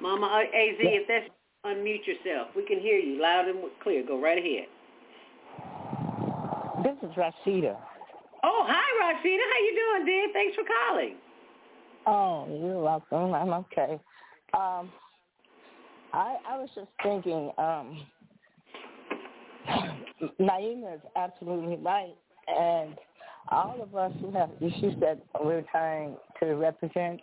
[0.00, 1.30] Mama uh, AZ, if that's
[1.66, 4.04] unmute yourself, we can hear you loud and clear.
[4.06, 4.66] Go right ahead.
[6.82, 7.76] This is Rashida.
[8.42, 9.44] Oh, hi Rashida.
[9.52, 10.28] How you doing, dear?
[10.32, 11.14] Thanks for calling.
[12.06, 13.34] Oh, you're welcome.
[13.34, 14.00] I'm okay.
[14.54, 14.90] Um,
[16.12, 18.06] I I was just thinking, um,
[20.40, 22.14] Naima is absolutely right,
[22.48, 22.96] and
[23.50, 27.20] all of us who have issues that we're trying to represent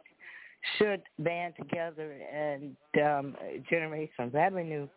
[0.77, 3.35] should band together and um,
[3.69, 4.87] generate some revenue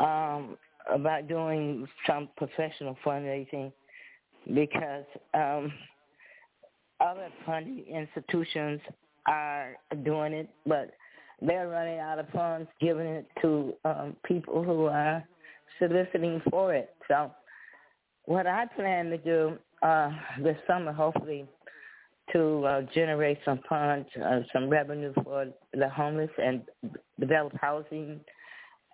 [0.00, 0.56] um,
[0.92, 3.72] about doing some professional fundraising
[4.54, 5.72] because um,
[7.00, 8.80] other funding institutions
[9.26, 10.90] are doing it, but
[11.40, 15.24] they're running out of funds, giving it to um, people who are
[15.78, 16.94] soliciting for it.
[17.08, 17.30] So
[18.24, 20.10] what I plan to do uh,
[20.42, 21.46] this summer, hopefully,
[22.32, 26.62] to uh, generate some funds, uh, some revenue for the homeless and
[27.20, 28.20] develop housing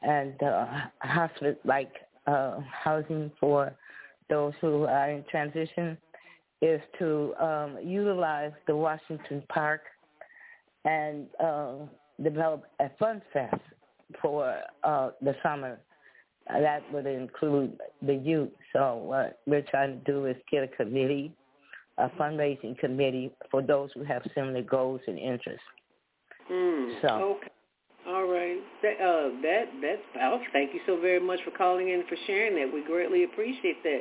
[0.03, 0.67] and uh,
[1.01, 1.93] hospital like
[2.27, 3.73] uh, housing for
[4.29, 5.97] those who are in transition
[6.63, 9.83] is to um, utilize the Washington Park
[10.85, 11.73] and uh,
[12.23, 13.61] develop a fun fest
[14.21, 15.79] for uh, the summer.
[16.49, 18.51] That would include the youth.
[18.73, 21.33] So what we're trying to do is get a committee,
[21.99, 25.63] a fundraising committee for those who have similar goals and interests.
[26.51, 27.51] Mm, So okay.
[28.09, 28.59] All right.
[28.83, 30.47] That, uh, that that's powerful.
[30.53, 32.73] Thank you so very much for calling in and for sharing that.
[32.73, 34.01] We greatly appreciate that,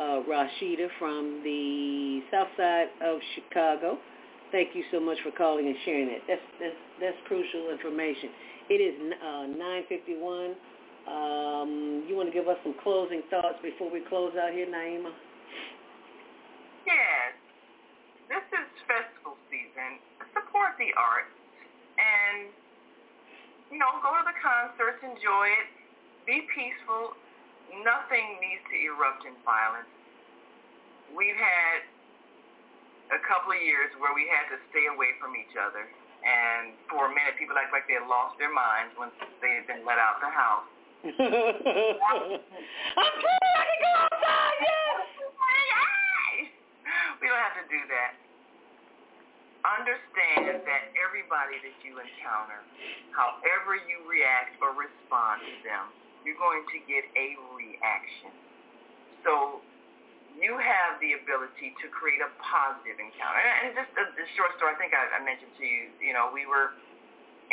[0.00, 3.98] uh, Rashida from the South Side of Chicago.
[4.50, 6.22] Thank you so much for calling and sharing that.
[6.26, 8.30] That's that's that's crucial information.
[8.68, 10.54] It is uh, 9:51.
[11.08, 15.08] Um, you want to give us some closing thoughts before we close out here, Naima?
[16.84, 17.32] Yes.
[18.28, 20.04] This is festival season.
[20.36, 21.32] Support the arts
[21.96, 22.52] and,
[23.72, 25.68] you know, go to the concerts, enjoy it,
[26.28, 27.16] be peaceful.
[27.80, 29.88] Nothing needs to erupt in violence.
[31.16, 31.88] We've had
[33.16, 35.88] a couple of years where we had to stay away from each other.
[36.20, 39.08] And for a minute, people act like they had lost their minds when
[39.40, 40.68] they had been let out the house.
[41.06, 41.14] I'm
[43.22, 45.06] trying to go outside, yes!
[47.22, 48.18] We don't have to do that.
[49.62, 52.66] Understand that everybody that you encounter,
[53.14, 55.86] however you react or respond to them,
[56.26, 58.34] you're going to get a reaction.
[59.22, 59.62] So
[60.34, 63.38] you have the ability to create a positive encounter.
[63.38, 66.34] And just a, a short story, I think I, I mentioned to you, you know,
[66.34, 66.74] we were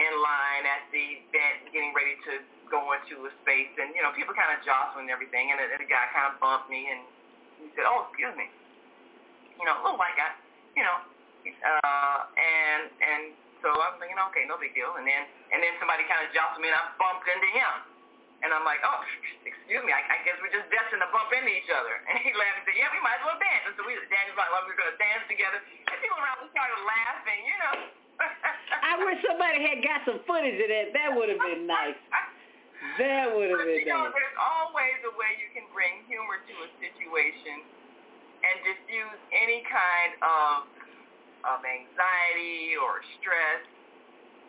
[0.01, 4.11] in line at the event getting ready to go into a space and, you know,
[4.13, 7.01] people kind of jostling and everything and, and the guy kind of bumped me and
[7.61, 8.49] he said, oh, excuse me.
[9.55, 10.35] You know, a little white guy,
[10.75, 10.97] you know,
[11.47, 13.23] uh, and, and
[13.63, 14.93] so I'm thinking, okay, no big deal.
[14.99, 17.73] And then, and then somebody kind of jostled me and I bumped into him.
[18.43, 19.01] And I'm like, oh,
[19.49, 21.97] excuse me, I, I guess we're just destined to bump into each other.
[22.09, 23.63] And he laughed and said, yeah, we might as well dance.
[23.71, 25.57] And so we, Danny's like, well, we're going to dance together.
[25.63, 27.75] And people around us started laughing, you know.
[28.91, 30.93] I wish somebody had got some footage of that.
[30.93, 31.97] That would have been nice.
[32.95, 34.15] That would have been you know, nice.
[34.15, 37.59] there's always a way you can bring humor to a situation
[38.45, 40.69] and diffuse any kind of
[41.45, 43.61] of anxiety or stress.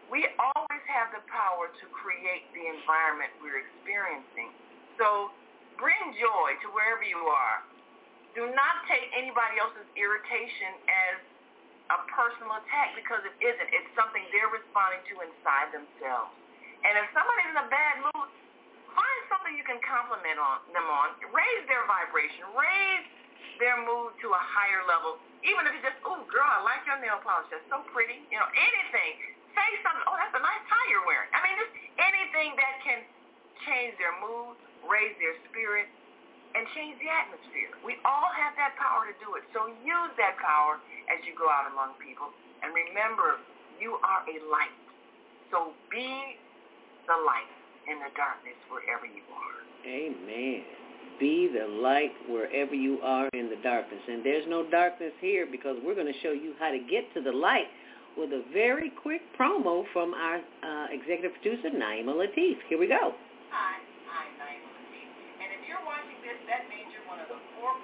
[0.09, 4.55] We always have the power to create the environment we're experiencing.
[4.97, 5.35] So
[5.77, 7.61] bring joy to wherever you are.
[8.33, 11.17] Do not take anybody else's irritation as
[11.93, 13.69] a personal attack because it isn't.
[13.75, 16.33] It's something they're responding to inside themselves.
[16.87, 18.31] And if somebody's in a bad mood,
[18.95, 21.19] find something you can compliment on them on.
[21.35, 22.47] Raise their vibration.
[22.55, 23.07] Raise
[23.59, 25.19] their mood to a higher level.
[25.43, 27.51] Even if it's just, oh, girl, I like your nail polish.
[27.51, 28.23] That's so pretty.
[28.31, 29.19] You know, anything.
[29.51, 30.07] Say something.
[30.07, 31.27] Oh, that's a nice tie you're wearing.
[31.35, 33.03] I mean, just anything that can
[33.67, 34.55] change their mood,
[34.87, 35.91] raise their spirit,
[36.55, 37.75] and change the atmosphere.
[37.83, 39.45] We all have that power to do it.
[39.51, 40.79] So use that power
[41.11, 42.31] as you go out among people.
[42.63, 43.43] And remember,
[43.83, 44.77] you are a light.
[45.51, 46.39] So be
[47.07, 47.51] the light
[47.87, 49.59] in the darkness wherever you are.
[49.87, 50.63] Amen.
[51.19, 54.03] Be the light wherever you are in the darkness.
[54.07, 57.23] And there's no darkness here because we're going to show you how to get to
[57.23, 57.71] the light
[58.19, 62.59] with a very quick promo from our uh, executive producer, Naima Latif.
[62.69, 63.15] Here we go.
[63.53, 63.77] Hi,
[64.09, 65.09] I'm Naima Latif.
[65.41, 67.77] And if you're watching this, that means you're one of the 4.6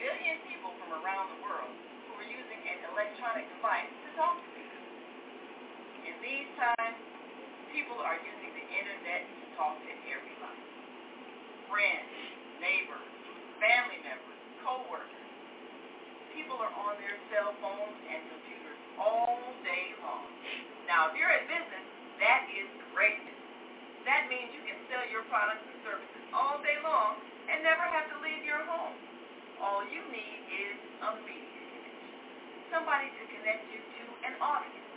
[0.00, 1.72] billion people from around the world
[2.08, 4.84] who are using an electronic device to talk to people.
[6.08, 6.96] In these times,
[7.74, 10.62] people are using the internet to talk to everybody.
[11.66, 12.06] Friends,
[12.62, 13.10] neighbors,
[13.58, 15.30] family members, co-workers.
[16.38, 20.30] People are on their cell phones and computers all day long.
[20.86, 21.86] Now, if you're in business,
[22.22, 23.26] that is great.
[24.06, 27.18] That means you can sell your products and services all day long
[27.50, 28.94] and never have to leave your home.
[29.58, 32.10] All you need is a media connection.
[32.70, 34.90] Somebody to connect you to an audience.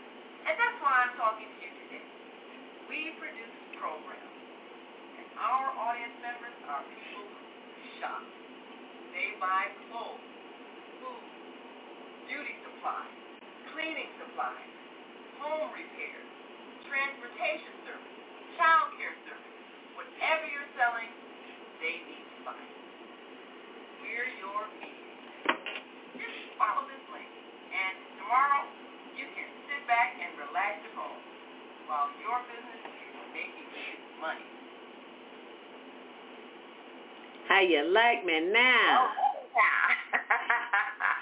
[0.45, 1.76] And that's why I'm talking to you.
[2.89, 4.41] We produce programs.
[5.19, 8.23] And our audience members are people who shop.
[9.13, 10.23] They buy clothes.
[11.01, 11.25] food,
[12.27, 13.15] beauty supplies,
[13.75, 14.71] cleaning supplies,
[15.43, 16.19] home repair,
[16.87, 18.17] transportation service,
[18.57, 19.57] child care service.
[19.99, 21.11] Whatever you're selling,
[21.83, 22.65] they need to buy.
[24.01, 25.15] We're your media.
[26.17, 27.31] Just follow this link.
[27.75, 28.63] And tomorrow,
[29.19, 31.36] you can sit back and relax at home
[31.87, 34.43] while your business is making you money.
[37.47, 39.07] How you like me now?
[39.07, 39.27] Oh,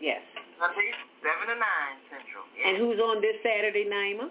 [0.03, 0.19] Yes.
[0.59, 2.43] Sundays, 7 to 9 Central.
[2.51, 2.67] Yes.
[2.67, 4.27] And who's on this Saturday, Naima?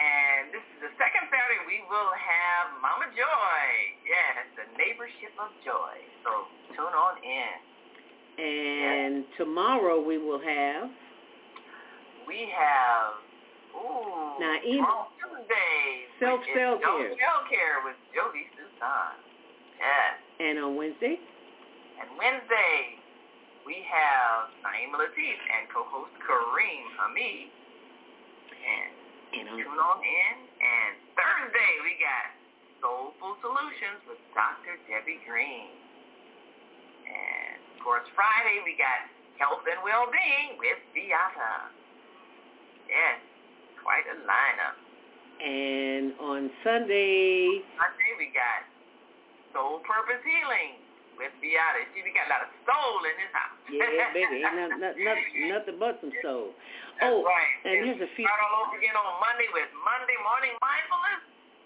[0.00, 3.60] And this is the second Saturday we will have Mama Joy.
[4.08, 6.00] Yes, the neighborship of joy.
[6.24, 7.56] So tune on in.
[8.40, 10.88] And tomorrow we will have
[12.24, 13.20] We have,
[13.76, 16.08] ooh, Now, tomorrow Tuesday.
[16.16, 17.12] Self which is Cell Self Care.
[17.20, 19.12] Cell Care with Jody Susan.
[19.76, 20.12] Yes.
[20.40, 21.16] and on Wednesday,
[22.00, 22.96] And Wednesday,
[23.68, 27.48] we have Naima Latif and co-host Kareem Hamid.
[28.60, 28.99] And
[29.34, 30.36] and on tune on in.
[30.58, 32.26] And Thursday, we got
[32.82, 34.76] Soulful Solutions with Dr.
[34.88, 35.70] Debbie Green.
[37.06, 39.06] And, of course, Friday, we got
[39.38, 41.70] Health and Well-Being with Beata.
[42.88, 43.22] Yes,
[43.80, 44.76] quite a lineup.
[45.40, 48.66] and on Sunday, Sunday, we got
[49.54, 50.79] Soul Purpose Healing
[51.20, 51.84] with Beata.
[51.92, 53.56] See, we got a lot of soul in this house.
[53.68, 55.16] yeah, baby, ain't not, not, not,
[55.52, 56.56] nothing but some soul.
[56.96, 57.52] That's Oh, right.
[57.68, 58.24] and here's a few.
[58.24, 61.22] Start all over again on Monday with Monday Morning Mindfulness.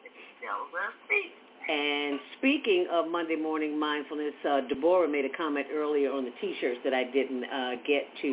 [0.07, 1.31] It tells us speak.
[1.65, 6.81] And speaking of Monday morning mindfulness, uh, Deborah made a comment earlier on the T-shirts
[6.85, 8.31] that I didn't uh, get to,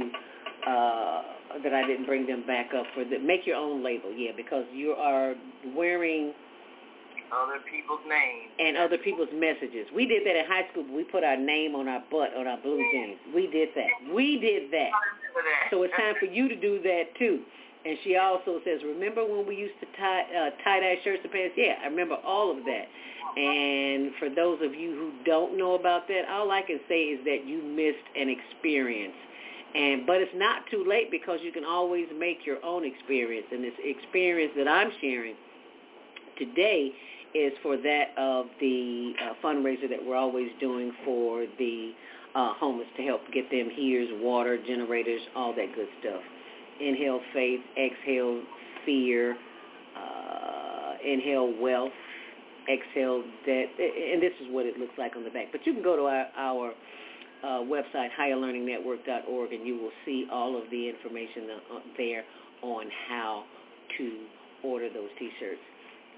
[0.68, 1.22] uh,
[1.64, 3.06] that I didn't bring them back up for.
[3.06, 5.36] The, make your own label, yeah, because you are
[5.74, 6.34] wearing
[7.32, 8.52] Other people's names.
[8.60, 9.88] and other people's messages.
[9.96, 10.84] We did that in high school.
[10.94, 13.18] We put our name on our butt on our blue jeans.
[13.34, 14.14] We did that.
[14.14, 14.92] We did that.
[14.92, 15.72] That.
[15.72, 17.40] So it's time for you to do that too.
[17.86, 21.56] And she also says, remember when we used to tie uh, tie-dye shirts and pants?
[21.58, 22.86] Yeah, I remember all of that.
[23.40, 27.24] And for those of you who don't know about that, all I can say is
[27.26, 29.16] that you missed an experience.
[29.74, 33.48] And but it's not too late because you can always make your own experience.
[33.52, 35.36] And this experience that I'm sharing
[36.38, 36.92] today
[37.34, 41.92] is for that of the uh, fundraiser that we're always doing for the
[42.36, 46.22] uh, homeless to help get them heaters, water, generators, all that good stuff.
[46.80, 48.42] Inhale faith, exhale
[48.86, 49.36] fear,
[49.98, 51.92] uh, inhale wealth,
[52.72, 55.48] exhale debt, and this is what it looks like on the back.
[55.52, 56.74] But you can go to our, our
[57.44, 62.24] uh, website, higherlearningnetwork.org, and you will see all of the information uh, there
[62.62, 63.44] on how
[63.98, 64.20] to
[64.64, 65.60] order those T-shirts.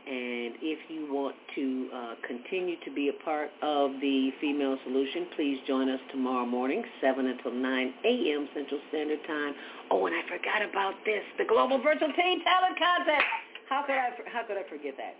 [0.03, 5.27] And if you want to uh, continue to be a part of the Female Solution,
[5.35, 7.63] please join us tomorrow morning, 7 until 9
[8.03, 8.49] a.m.
[8.53, 9.55] Central Standard Time.
[9.91, 13.23] Oh, and I forgot about this, the Global Virtual Teen Talent Contest.
[13.69, 15.15] How could I, how could I forget that?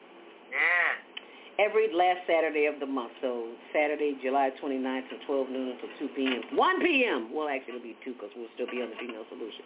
[0.52, 1.64] Yeah.
[1.64, 3.14] Every last Saturday of the month.
[3.22, 6.42] So Saturday, July 29th from 12 noon until 2 p.m.
[6.58, 7.32] 1 p.m.
[7.32, 9.64] Well, actually, it'll be 2 because we'll still be on the Female Solution.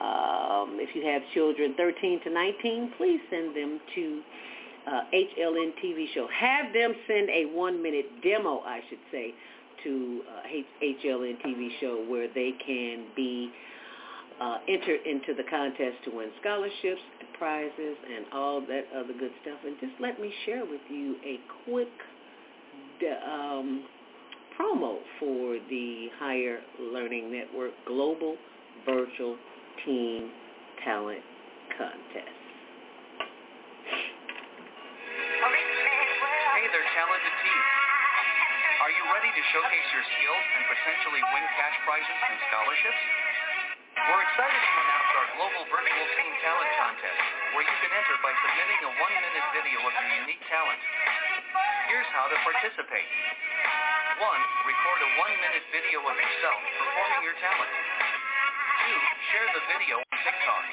[0.00, 4.22] Um, if you have children 13 to 19, please send them to
[4.86, 6.26] uh, HLN TV show.
[6.32, 9.34] Have them send a one-minute demo, I should say,
[9.84, 13.50] to uh, HLN TV show where they can be
[14.40, 19.32] uh, entered into the contest to win scholarships and prizes and all that other good
[19.42, 19.58] stuff.
[19.66, 21.92] And just let me share with you a quick
[23.28, 23.84] um,
[24.58, 28.36] promo for the Higher Learning Network Global
[28.86, 29.36] Virtual
[29.84, 30.30] Teen
[30.84, 31.22] Talent
[31.76, 32.38] Contest.
[35.40, 36.00] A rich man
[39.20, 43.02] ready to showcase your skills and potentially win cash prizes and scholarships?
[44.00, 47.20] We're excited to announce our global virtual teen talent contest,
[47.52, 50.80] where you can enter by submitting a one-minute video of your unique talent.
[51.90, 53.10] Here's how to participate.
[54.18, 54.24] 1.
[54.24, 57.89] Record a one-minute video of yourself performing your talent.
[59.30, 59.38] 2.
[59.38, 60.64] Share the video on TikTok.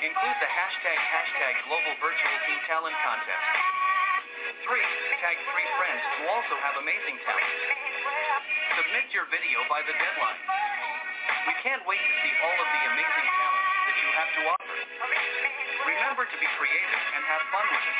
[0.00, 3.48] Include the hashtag hashtag Global Virtual Talent Contest.
[4.64, 4.80] 3.
[5.20, 7.52] Tag three friends who also have amazing talent.
[8.80, 10.40] Submit your video by the deadline.
[11.52, 14.76] We can't wait to see all of the amazing talent that you have to offer.
[15.84, 17.98] Remember to be creative and have fun with it.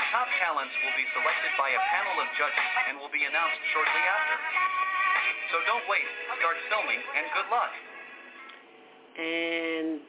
[0.00, 3.60] The top talents will be selected by a panel of judges and will be announced
[3.76, 4.36] shortly after.
[5.52, 6.08] So don't wait,
[6.40, 7.95] start filming, and good luck.
[9.18, 10.00] And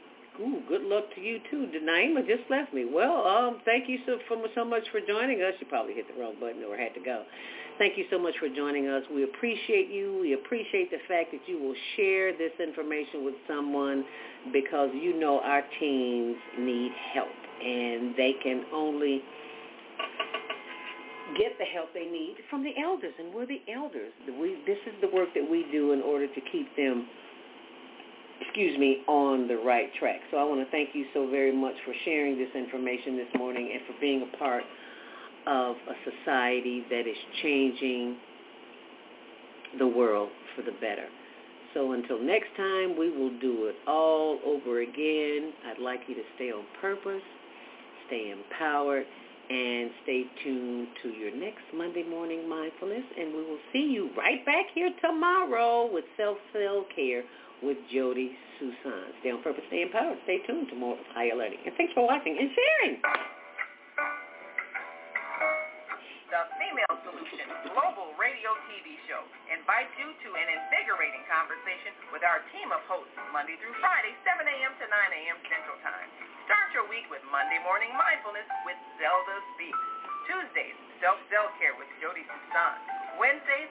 [0.41, 1.67] ooh, good luck to you too.
[1.73, 2.85] Denaima just left me.
[2.91, 5.53] Well, um, thank you so for, so much for joining us.
[5.59, 7.23] You probably hit the wrong button or had to go.
[7.77, 9.03] Thank you so much for joining us.
[9.13, 10.17] We appreciate you.
[10.19, 14.03] We appreciate the fact that you will share this information with someone
[14.51, 17.27] because you know our teens need help
[17.63, 19.21] and they can only
[21.37, 24.11] get the help they need from the elders and we're the elders.
[24.39, 27.07] We, this is the work that we do in order to keep them
[28.47, 30.19] excuse me, on the right track.
[30.31, 33.69] So I want to thank you so very much for sharing this information this morning
[33.73, 34.63] and for being a part
[35.45, 38.17] of a society that is changing
[39.77, 41.07] the world for the better.
[41.73, 45.53] So until next time, we will do it all over again.
[45.69, 47.21] I'd like you to stay on purpose,
[48.07, 49.05] stay empowered,
[49.49, 53.03] and stay tuned to your next Monday morning mindfulness.
[53.17, 57.23] And we will see you right back here tomorrow with Self-Cell Care
[57.63, 59.13] with Jody Susan.
[59.21, 60.17] Stay on purpose, stay empowered.
[60.23, 61.59] Stay tuned to more higher learning.
[61.65, 63.36] And thanks for watching and sharing.
[67.77, 69.21] Global Radio TV Show
[69.53, 74.49] invites you to an invigorating conversation with our team of hosts Monday through Friday, 7
[74.49, 74.73] a.m.
[74.81, 75.37] to 9 a.m.
[75.45, 76.09] Central Time.
[76.49, 79.77] Start your week with Monday Morning Mindfulness with Zelda Speaks.
[80.25, 80.73] Tuesdays,
[81.05, 82.73] Self-Cell Care with Jody Susan.
[83.21, 83.69] Wednesdays,